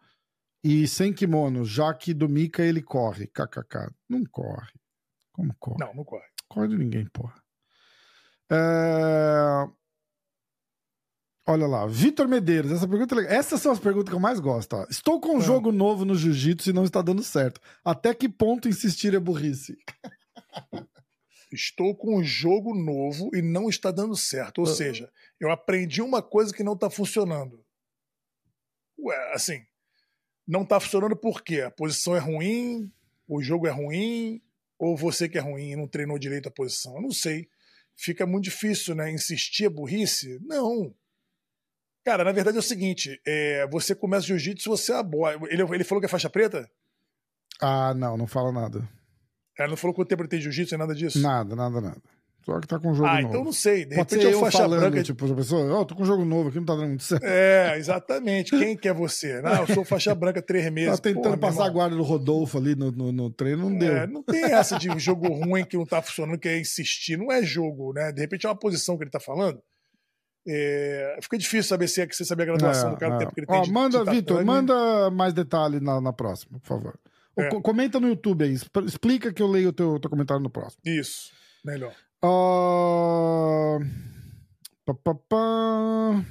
[0.63, 3.27] e sem kimono, já que do Mika ele corre.
[3.27, 3.93] KKK.
[4.09, 4.71] Não corre.
[5.31, 5.77] Como corre?
[5.79, 6.25] Não, não corre.
[6.47, 7.35] Corre de ninguém, porra.
[8.51, 9.67] É...
[11.45, 13.33] Olha lá, Vitor Medeiros, essa pergunta é legal.
[13.33, 14.77] Essas são as perguntas que eu mais gosto.
[14.77, 14.85] Ó.
[14.89, 15.41] Estou com um ah.
[15.41, 17.59] jogo novo no jiu-jitsu e não está dando certo.
[17.83, 19.77] Até que ponto insistir é burrice?
[21.53, 24.59] Estou com um jogo novo e não está dando certo.
[24.59, 24.73] Ou ah.
[24.73, 27.63] seja, eu aprendi uma coisa que não está funcionando.
[28.99, 29.65] Ué, assim,
[30.47, 31.61] não está funcionando por quê?
[31.61, 32.91] A posição é ruim,
[33.27, 34.41] o jogo é ruim,
[34.77, 36.95] ou você que é ruim e não treinou direito a posição?
[36.95, 37.47] Eu não sei
[37.95, 39.11] fica muito difícil, né?
[39.11, 40.39] Insistir a burrice?
[40.43, 40.93] Não.
[42.03, 45.33] Cara, na verdade é o seguinte: é, você começa jiu-jitsu, você aboa.
[45.49, 46.69] Ele, ele falou que é faixa preta?
[47.61, 48.87] Ah, não, não fala nada.
[49.57, 51.19] Ela não falou quanto tempo ele tem jiu-jitsu, nada disso?
[51.21, 52.01] Nada, nada, nada.
[52.45, 53.27] Só que tá com um jogo ah, novo.
[53.27, 53.85] Ah, então não sei.
[53.85, 55.03] De Pode repente ser é faixa falando, branca.
[55.03, 57.03] Tipo, a pessoa, ó, oh, tô com um jogo novo aqui, não tá dando muito
[57.03, 57.23] certo.
[57.23, 58.51] É, exatamente.
[58.51, 59.41] Quem que é você?
[59.41, 60.99] Não, eu sou faixa branca três meses.
[60.99, 63.95] Tá tentando Porra, passar a guarda do Rodolfo ali no, no, no treino, não deu.
[63.95, 67.17] É, não tem essa de jogo ruim que não tá funcionando, que é insistir.
[67.17, 68.11] Não é jogo, né?
[68.11, 69.61] De repente é uma posição que ele tá falando.
[70.45, 73.17] É, fica difícil saber se é que você sabe a graduação é, do cara, é.
[73.19, 76.67] tempo que ele tem Ó, de, Manda, Vitor, manda mais detalhe na, na próxima, por
[76.67, 76.99] favor.
[77.35, 77.49] É.
[77.61, 78.53] Comenta no YouTube aí,
[78.85, 80.81] explica que eu leio o teu, teu comentário no próximo.
[80.85, 81.31] Isso,
[81.65, 81.95] melhor.
[82.23, 83.79] Uh...
[84.85, 86.25] Pá, pá, pá.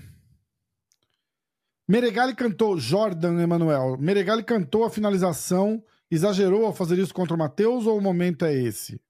[1.88, 3.96] Meregali cantou, Jordan Emanuel.
[3.98, 8.54] Meregali cantou a finalização, exagerou ao fazer isso contra o Matheus ou o momento é
[8.54, 9.00] esse?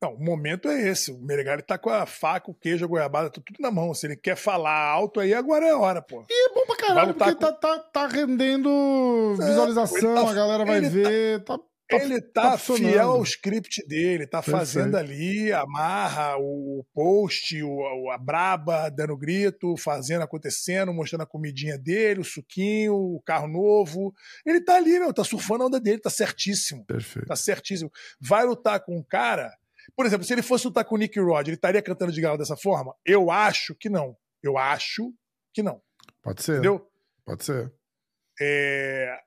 [0.00, 1.10] Não, o momento é esse.
[1.10, 3.92] O Meregali tá com a faca, o queijo, a goiabada, tá tudo na mão.
[3.92, 6.24] Se ele quer falar alto aí, agora é a hora, pô.
[6.30, 7.40] E é bom pra caralho, porque com...
[7.40, 11.44] tá, tá, tá rendendo visualização, é, tá, a galera vai tá ver.
[11.44, 11.58] Tá...
[11.90, 14.58] Tá, ele tá, tá fiel ao script dele, tá Perfeito.
[14.58, 21.78] fazendo ali, amarra o post, o, a braba, dando grito, fazendo, acontecendo, mostrando a comidinha
[21.78, 24.12] dele, o suquinho, o carro novo.
[24.44, 26.84] Ele tá ali, meu, tá surfando a onda dele, tá certíssimo.
[26.84, 27.26] Perfeito.
[27.26, 27.90] Tá certíssimo.
[28.20, 29.50] Vai lutar com um cara.
[29.96, 32.38] Por exemplo, se ele fosse lutar com o Nick Rod, ele estaria cantando de galo
[32.38, 32.94] dessa forma?
[33.04, 34.16] Eu acho que não.
[34.42, 35.12] Eu acho
[35.52, 35.80] que não.
[36.22, 36.52] Pode ser.
[36.52, 36.86] Entendeu?
[37.24, 37.72] Pode ser.
[38.40, 39.18] É,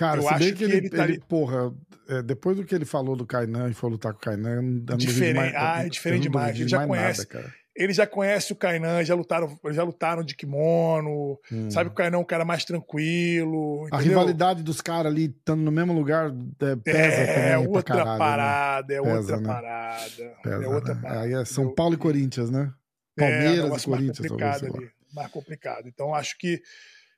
[0.00, 1.74] Cara, eu se bem que ele, ele, tá ele porra,
[2.08, 5.36] é, depois do que ele falou do Kainan e foi lutar com o Kainan, diferente,
[5.36, 6.58] mais, ah, é diferente demais.
[6.58, 7.28] Ele já conhece.
[7.30, 11.70] Nada, ele já conhece o Kainan, já lutaram, já lutaram de kimono, hum.
[11.70, 13.88] sabe que o Kainan é um cara mais tranquilo.
[13.90, 18.18] A rivalidade dos caras ali estando no mesmo lugar é, pesa é, também outra caralho,
[18.18, 19.00] parada, né?
[19.00, 19.46] é pesa, outra né?
[19.46, 21.00] parada, pesa, é outra né?
[21.00, 21.20] parada.
[21.22, 22.72] Aí é São Paulo e Corinthians, né?
[23.16, 24.30] Palmeiras é, e Corinthians.
[24.30, 25.88] Mais complicado, ali, mais complicado.
[25.88, 26.60] Então acho que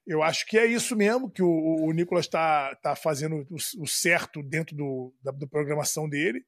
[0.06, 3.86] eu acho que é isso mesmo que o, o Nicolas está tá fazendo o, o,
[3.86, 6.44] certo dentro do, da, da programação dele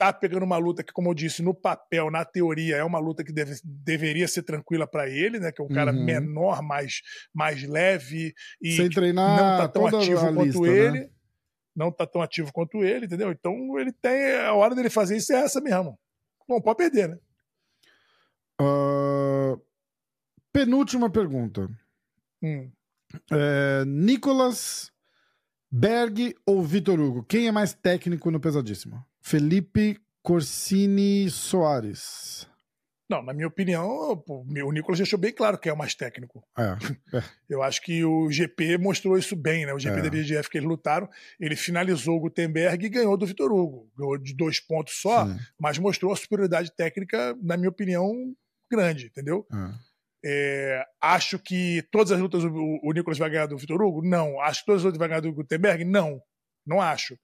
[0.00, 3.22] tá pegando uma luta que, como eu disse, no papel, na teoria, é uma luta
[3.22, 5.52] que deve, deveria ser tranquila para ele, né?
[5.52, 6.02] Que é um cara uhum.
[6.02, 7.02] menor, mais,
[7.34, 8.32] mais leve
[8.62, 11.00] e Sem treinar não tá tão ativo quanto lista, ele.
[11.00, 11.10] Né?
[11.76, 13.30] Não tá tão ativo quanto ele, entendeu?
[13.30, 14.36] Então ele tem.
[14.36, 15.98] A hora dele fazer isso é essa mesmo.
[16.48, 17.18] Bom, pode perder, né?
[18.58, 19.60] Uh,
[20.50, 21.68] penúltima pergunta.
[22.42, 22.70] Hum.
[23.30, 24.90] É, Nicolas
[25.70, 27.22] Berg ou Vitor Hugo?
[27.22, 29.04] Quem é mais técnico no pesadíssimo?
[29.30, 32.48] Felipe Corsini Soares.
[33.08, 36.44] Não, na minha opinião, o Nicolas deixou bem claro que é o mais técnico.
[36.58, 36.62] É,
[37.16, 37.22] é.
[37.48, 39.72] Eu acho que o GP mostrou isso bem, né?
[39.72, 40.02] O GP é.
[40.02, 41.08] da BGF que eles lutaram,
[41.38, 43.88] ele finalizou o Gutenberg e ganhou do Vitor Hugo.
[43.96, 45.38] Ganhou de dois pontos só, Sim.
[45.60, 48.12] mas mostrou a superioridade técnica, na minha opinião,
[48.68, 49.46] grande, entendeu?
[49.52, 49.90] É.
[50.24, 54.04] É, acho que todas as lutas o, o Nicolas vai ganhar do Vitor Hugo?
[54.04, 54.40] Não.
[54.40, 55.84] Acho que todas as lutas vai ganhar do Gutenberg?
[55.84, 56.20] Não.
[56.66, 57.16] Não acho.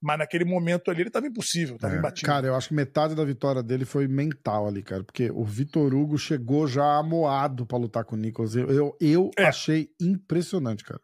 [0.00, 2.26] Mas naquele momento ali ele estava impossível, estava é, imbatível.
[2.26, 5.02] Cara, eu acho que metade da vitória dele foi mental ali, cara.
[5.02, 8.54] Porque o Vitor Hugo chegou já amoado para lutar com o Nicolas.
[8.54, 9.44] Eu, eu, eu é.
[9.44, 11.00] achei impressionante, cara.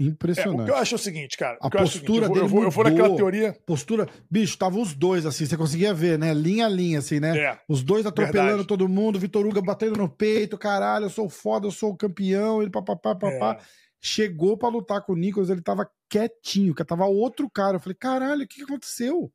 [0.00, 0.60] Impressionante.
[0.60, 1.58] É, o que eu acho é o seguinte, cara.
[1.60, 3.54] A postura seguinte, eu, vou, eu, vou, eu vou naquela teoria.
[3.66, 4.08] Postura.
[4.30, 6.32] Bicho, tava os dois, assim, você conseguia ver, né?
[6.32, 7.36] Linha a linha, assim, né?
[7.36, 8.68] É, os dois atropelando verdade.
[8.68, 12.62] todo mundo, Vitor Hugo batendo no peito, caralho, eu sou foda, eu sou o campeão,
[12.62, 13.58] ele papapá, papá.
[13.60, 13.89] É.
[14.02, 17.76] Chegou para lutar com o Nicolas, ele tava quietinho, que tava outro cara.
[17.76, 19.32] Eu falei, caralho, o que aconteceu?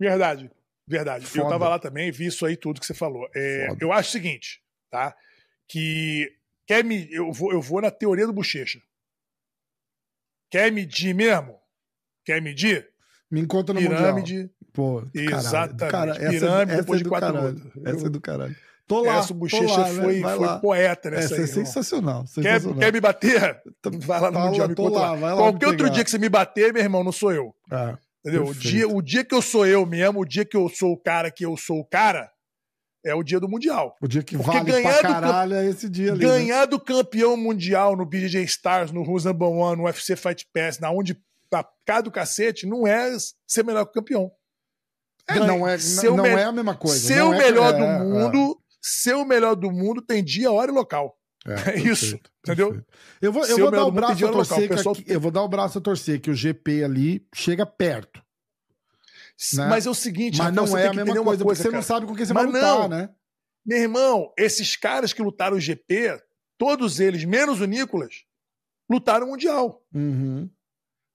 [0.00, 0.50] Verdade,
[0.86, 1.26] verdade.
[1.26, 1.44] Foda.
[1.44, 3.28] Eu tava lá também, vi isso aí tudo que você falou.
[3.34, 5.14] É, eu acho o seguinte, tá?
[5.66, 6.34] Que
[6.66, 8.80] quer me, eu vou, eu vou na teoria do bochecha.
[10.50, 11.58] Quer medir mesmo?
[12.24, 12.88] Quer medir?
[13.30, 14.34] Me encontra no Pirâmide.
[14.34, 14.50] Mundial.
[14.72, 15.90] Pô, Exatamente.
[15.90, 17.54] Cara, essa, Pirâmide essa depois é de quatro caralho.
[17.54, 17.86] lutas.
[17.94, 18.56] Essa é do caralho.
[18.88, 19.18] Tô lá.
[19.18, 20.34] Essa bochecha lá, foi, né?
[20.36, 21.42] foi poeta nessa essa aí.
[21.42, 22.22] é sensacional.
[22.22, 22.78] Quer, sensacional.
[22.78, 23.62] quer me bater?
[24.00, 25.34] Vai lá no Mundial, me tô conta lá, lá.
[25.34, 25.94] lá Qualquer me outro pegar.
[25.94, 27.54] dia que você me bater, meu irmão, não sou eu.
[27.70, 28.46] Ah, Entendeu?
[28.46, 30.96] O dia, o dia que eu sou eu mesmo, o dia que eu sou o
[30.96, 32.30] cara que eu sou o cara,
[33.04, 33.94] é o dia do Mundial.
[34.02, 36.24] O dia que Porque vale ganhar pra do caralho é esse dia ali.
[36.26, 36.32] né?
[36.32, 40.90] Ganhar do campeão mundial no BJJ Stars, no Number One, no UFC Fight Pass, na
[40.90, 41.16] onde
[41.48, 43.10] tá cá do cacete, não é
[43.46, 44.30] ser melhor que o campeão.
[45.28, 46.98] É, não é, não me- é a mesma coisa.
[47.06, 47.98] Ser não o é- melhor é, do é.
[47.98, 51.16] mundo, ser o melhor do mundo tem dia, hora e local.
[51.46, 52.84] É, É isso, perfeito, entendeu?
[53.20, 55.30] Eu vou, eu Ser vou o dar o braço a local, torcer que eu vou
[55.30, 58.22] dar o braço a torcer que o GP ali chega perto.
[59.54, 59.66] Né?
[59.68, 61.70] Mas é o seguinte, Mas Rafael, não você é a mesma coisa, uma porque você
[61.70, 62.88] não sabe com quem você Mas vai lutar, não.
[62.88, 63.10] né?
[63.64, 66.20] Meu irmão, esses caras que lutaram o GP,
[66.56, 68.24] todos eles, menos o Nicolas,
[68.90, 69.84] lutaram o Mundial.
[69.94, 70.50] Uhum.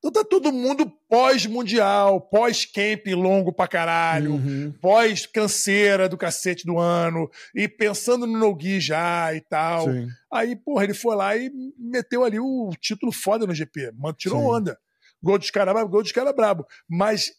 [0.06, 4.74] Então tá todo mundo pós-mundial, pós-camp longo pra caralho, Uhum.
[4.82, 9.86] pós-canseira do cacete do ano, e pensando no Nogui já e tal.
[9.86, 10.08] Sim.
[10.32, 13.92] Aí, porra, ele foi lá e meteu ali o título foda no GP.
[13.96, 14.46] Mano, tirou Sim.
[14.46, 14.78] onda.
[15.22, 16.66] Gol dos caras brabo, gol dos caras brabo.
[16.90, 17.32] Mas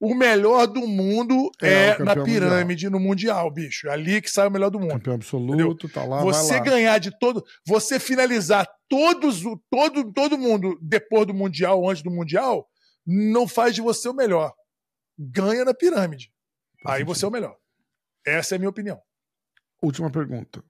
[0.00, 3.86] o melhor do mundo É, é, na pirâmide no Mundial, bicho.
[3.88, 4.92] É ali que sai o melhor do mundo.
[4.92, 6.64] Campeão absoluto, tá lá, você vai lá.
[6.64, 7.44] ganhar de todo.
[7.66, 12.66] Você finalizar todos, o- todo, todo mundo depois do Mundial, antes do Mundial,
[13.06, 14.52] não faz de você o melhor.
[15.18, 16.32] Ganha na pirâmide.
[16.86, 17.14] Aí sentido.
[17.14, 17.56] você é o melhor.
[18.26, 18.98] Essa é a minha opinião.
[19.82, 20.62] Última pergunta.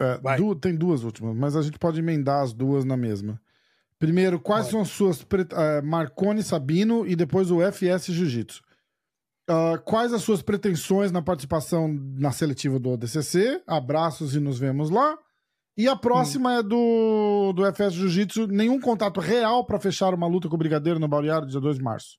[0.00, 3.40] É, du- tem duas últimas, mas a gente pode emendar as duas na mesma.
[4.04, 4.72] Primeiro, quais Vai.
[4.72, 5.26] são as suas.
[5.32, 8.62] eh, Marconi Sabino e depois o FS Jiu-Jitsu.
[9.48, 13.62] Ah, quais as suas pretensões na participação na seletiva do ODCC?
[13.66, 15.16] Abraços e nos vemos lá.
[15.76, 18.46] E a próxima é do, do FS Jiu-Jitsu.
[18.46, 21.82] Nenhum contato real para fechar uma luta com o Brigadeiro no Balneário, dia 2 de
[21.82, 22.18] março.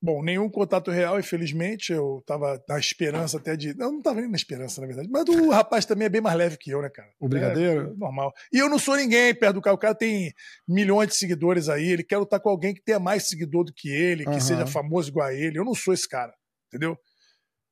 [0.00, 1.92] Bom, nenhum contato real, infelizmente.
[1.92, 3.76] Eu tava na esperança até de.
[3.76, 5.08] Não, não tava nem na esperança, na verdade.
[5.10, 7.08] Mas o rapaz também é bem mais leve que eu, né, cara?
[7.18, 7.90] O Brigadeiro?
[7.92, 8.32] É, normal.
[8.52, 9.74] E eu não sou ninguém perto do cara.
[9.74, 10.32] O cara tem
[10.68, 11.88] milhões de seguidores aí.
[11.88, 14.40] Ele quer lutar com alguém que tenha mais seguidor do que ele, que Aham.
[14.40, 15.58] seja famoso igual a ele.
[15.58, 16.32] Eu não sou esse cara,
[16.68, 16.96] entendeu?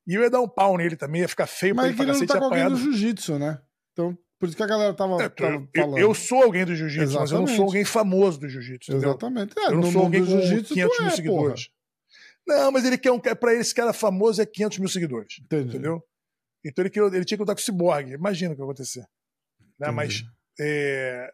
[0.09, 2.07] E eu ia dar um pau nele também, ia ficar feio pra Mas ele ele
[2.07, 2.77] pra cacete lutar com alguém apanhado.
[2.85, 3.61] do Jiu-Jitsu, né?
[3.93, 5.99] Então, por isso que a galera tava, É, tava eu, falando.
[5.99, 8.93] eu sou alguém do jiu-jitsu, mas eu não sou alguém famoso do jiu-jitsu.
[8.95, 9.59] Exatamente.
[9.59, 11.69] É, Eu não sou alguém do jiu-jitsu, 500 tu mil é, seguidores.
[12.47, 13.19] Não, mas ele quer um.
[13.19, 15.35] Pra esse cara famoso é 500 mil seguidores.
[15.43, 15.69] Entendi.
[15.69, 16.03] Entendeu?
[16.65, 18.13] Então ele, queria, ele tinha que lutar com o Cyborg.
[18.13, 19.05] Imagina o que ia acontecer.
[19.79, 19.91] Né?
[19.91, 20.23] Mas
[20.61, 21.29] é,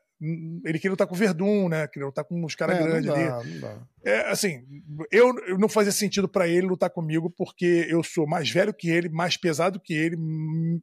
[0.65, 1.87] ele queria lutar com o Verdun, né?
[1.89, 3.55] Queria lutar com os caras É, não grandes dá, ali.
[3.55, 3.87] não dá.
[4.05, 4.63] É, assim,
[5.11, 8.89] eu, eu não fazia sentido pra ele lutar comigo porque eu sou mais velho que
[8.89, 10.17] ele, mais pesado que ele,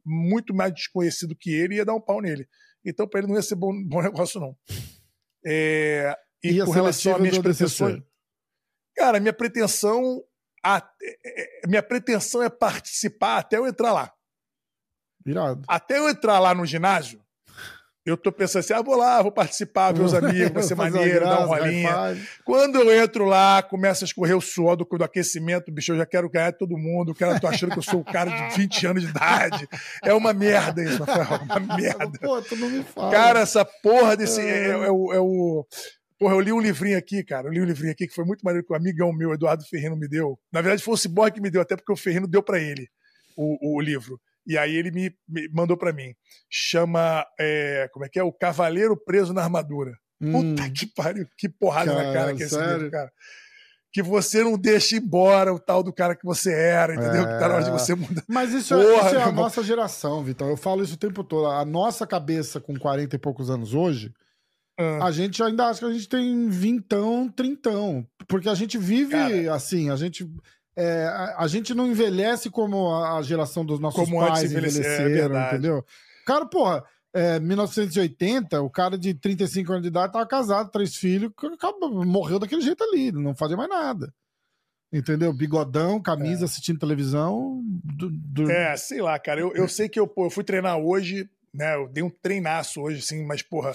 [0.04, 2.46] muito mais desconhecido que ele e ia dar um pau nele.
[2.84, 4.56] Então pra ele não ia ser bom, bom negócio, não.
[5.46, 8.02] É, e, E com relação às minhas pretensões.
[8.96, 10.22] Cara, minha pretensão.
[10.62, 14.12] a- é- é- minha pretensão é participar até eu entrar lá.
[15.24, 15.62] Irado.
[15.68, 17.20] Até eu entrar lá no ginásio,
[18.06, 20.90] eu tô pensando assim: ah, vou lá, vou participar, ver os amigos, vai ser Fazer
[20.90, 21.90] uma maneiro, dar um graça, rolinha.
[21.90, 22.28] high five.
[22.44, 26.06] Quando eu entro lá, começa a escorrer o suor do, do aquecimento, bicho, eu já
[26.06, 28.84] quero ganhar todo mundo, o cara tô achando que eu sou o cara de 20
[28.86, 29.68] anos de idade.
[30.02, 32.18] É uma merda isso, Rafael, é uma merda.
[32.20, 33.10] Pô, tu não me fala.
[33.10, 34.40] Cara, essa porra desse.
[34.40, 35.66] É, é o, é o-
[36.20, 37.48] Porra, eu li um livrinho aqui, cara.
[37.48, 39.96] Eu li um livrinho aqui que foi muito maneiro que um amigão meu, Eduardo Ferrino,
[39.96, 40.38] me deu.
[40.52, 42.86] Na verdade, foi o Cyborg que me deu, até porque o Ferrino deu pra ele
[43.36, 44.20] o, o livro.
[44.46, 46.14] E aí ele me, me mandou pra mim.
[46.48, 47.24] Chama.
[47.38, 48.22] é, como é que é?
[48.22, 49.96] O Cavaleiro Preso na Armadura.
[50.20, 52.74] Hum, Puta que pariu, que porrada na Cara, cara que é esse sério?
[52.74, 53.10] livro, cara.
[53.92, 57.22] Que você não deixa embora o tal do cara que você era, entendeu?
[57.22, 57.32] É.
[57.32, 58.22] Que tá na hora de você mudar.
[58.28, 59.44] Mas isso, Porra, é, isso é a irmão.
[59.44, 60.48] nossa geração, Vitão.
[60.50, 61.46] Eu falo isso o tempo todo.
[61.48, 64.12] A nossa cabeça com 40 e poucos anos hoje,
[64.82, 68.06] Ah, a gente ainda acha que a gente tem vintão, trintão.
[68.26, 69.54] Porque a gente vive Cara.
[69.54, 70.26] assim, a gente.
[70.76, 74.46] é, a, a gente não envelhece como a, a geração dos nossos Como pais é
[74.46, 75.54] envelheceram, verdade.
[75.56, 75.84] entendeu?
[76.26, 81.32] Cara, porra, é, 1980, o cara de 35 anos de idade tava casado, três filhos,
[81.52, 84.12] acabou- morreu daquele jeito ali, não fazia mais nada.
[84.92, 85.32] Entendeu?
[85.32, 87.62] Bigodão, camisa, assistindo televisão.
[87.84, 89.40] do- do- É, sei lá, cara.
[89.40, 91.74] Eu, eu sei que eu, pô, eu fui treinar hoje, né?
[91.76, 93.72] Eu dei um treinaço hoje, assim, mas, porra,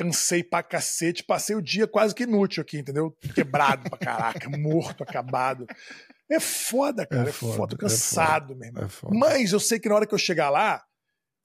[0.00, 1.22] cansei pra cacete.
[1.22, 3.14] Passei o dia quase que inútil aqui, entendeu?
[3.34, 5.66] Quebrado pra caraca, morto, acabado.
[6.30, 7.26] É foda, cara.
[7.26, 8.84] É É foda, foda, é cansado, meu irmão.
[8.84, 9.16] É foda.
[9.16, 10.82] Mas eu sei que na hora que eu chegar lá,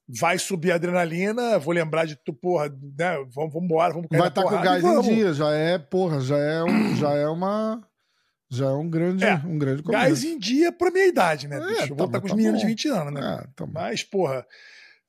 [0.07, 3.15] vai subir a adrenalina, vou lembrar de tu, porra, né?
[3.33, 6.19] Vamos, vamos embora, vamos cair Vai estar com o gás em dia, já é, porra,
[6.21, 7.85] já é, um, já é uma.
[8.47, 10.03] Já é um grande, É, um grande começo.
[10.03, 11.81] Gás em dia pra minha idade, né, É, bicho?
[11.81, 12.67] Eu tá, vou estar mas com os tá meninos bom.
[12.67, 13.21] de 20 anos, né?
[13.23, 13.65] Ah, tá.
[13.65, 14.45] Mas, porra,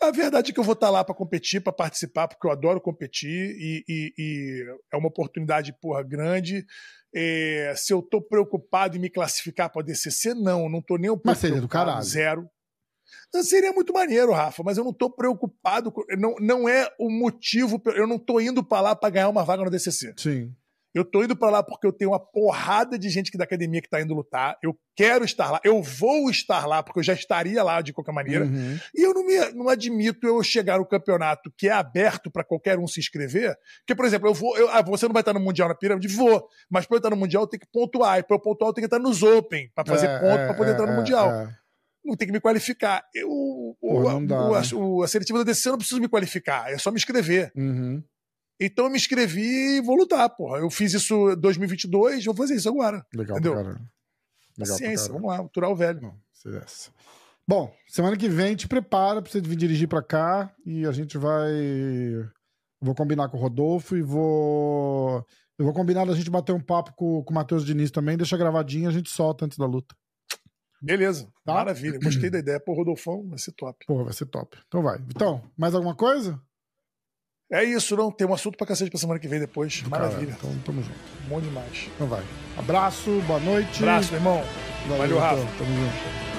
[0.00, 2.80] a verdade é que eu vou estar lá pra competir, pra participar, porque eu adoro
[2.80, 6.64] competir e, e- e é uma oportunidade, porra, grande.
[7.14, 11.14] É, se eu tô preocupado em me classificar pra DCC, não, não tô nem um
[11.14, 12.02] pouco Mas seria do caralho.
[12.02, 12.48] Zero.
[13.32, 17.08] Não, Seria muito maneiro, Rafa, mas eu não tô preocupado, com- não, não é o
[17.08, 20.12] motivo, eu não tô indo pra lá pra ganhar uma vaga no DCC.
[20.16, 20.54] Sim.
[20.96, 23.82] Eu tô indo pra lá porque eu tenho uma porrada de gente que da academia
[23.82, 24.56] que tá indo lutar.
[24.62, 25.60] Eu quero estar lá.
[25.62, 28.46] Eu vou estar lá porque eu já estaria lá de qualquer maneira.
[28.46, 28.78] Uhum.
[28.94, 32.78] E eu não, me, não admito eu chegar no campeonato que é aberto pra qualquer
[32.78, 33.54] um se inscrever.
[33.80, 34.56] Porque, por exemplo, eu vou.
[34.56, 36.08] eu- ah, você não vai estar no Mundial na pirâmide?
[36.08, 36.48] Vou.
[36.70, 38.18] Mas pra eu estar no Mundial eu tenho que pontuar.
[38.18, 40.46] E pra eu pontuar eu tenho que estar nos Open pra fazer É, ponto é,
[40.46, 41.30] pra poder é, entrar no é, Mundial.
[41.30, 41.54] é.
[42.02, 43.04] Não tem que me qualificar.
[43.14, 44.66] Eu, o, Pô, não dá, o- a, né?
[44.74, 46.72] o- a seletiva da DC eu não preciso me qualificar.
[46.72, 47.52] É só me inscrever.
[47.54, 48.02] Uhum.
[48.60, 50.58] Então eu me inscrevi e vou lutar, porra.
[50.58, 53.04] Eu fiz isso em 2022, vou fazer isso agora.
[53.14, 53.54] Legal Entendeu?
[53.54, 53.80] caralho.
[54.58, 55.12] Legal caralho.
[55.12, 56.00] vamos lá, aturar o velho.
[56.00, 56.90] Não, essa.
[57.48, 61.16] Bom, semana que vem te prepara pra você vir dirigir pra cá e a gente
[61.18, 61.50] vai.
[62.80, 65.24] Vou combinar com o Rodolfo e vou.
[65.58, 68.36] Eu vou combinar da gente bater um papo com, com o Matheus Diniz também, deixa
[68.36, 69.94] gravadinho e a gente solta antes da luta.
[70.82, 71.54] Beleza, Tá?
[71.54, 71.98] maravilha.
[72.02, 72.60] Gostei da ideia.
[72.60, 73.86] Pô, Rodolfão, vai ser top.
[73.86, 74.58] Porra, vai ser top.
[74.66, 74.98] Então vai.
[75.08, 76.40] Então, mais alguma coisa?
[77.50, 78.10] É isso, não.
[78.10, 79.82] Tem um assunto pra cacete pra semana que vem depois.
[79.82, 80.34] Maravilha.
[80.34, 80.98] Cara, então tamo junto.
[81.28, 81.88] Bom demais.
[81.94, 82.22] Então vai.
[82.56, 83.78] Abraço, boa noite.
[83.78, 84.44] Abraço, meu irmão.
[84.88, 85.42] Valeu, Rafa.
[85.42, 85.58] Rafa.
[85.58, 86.35] Tamo junto.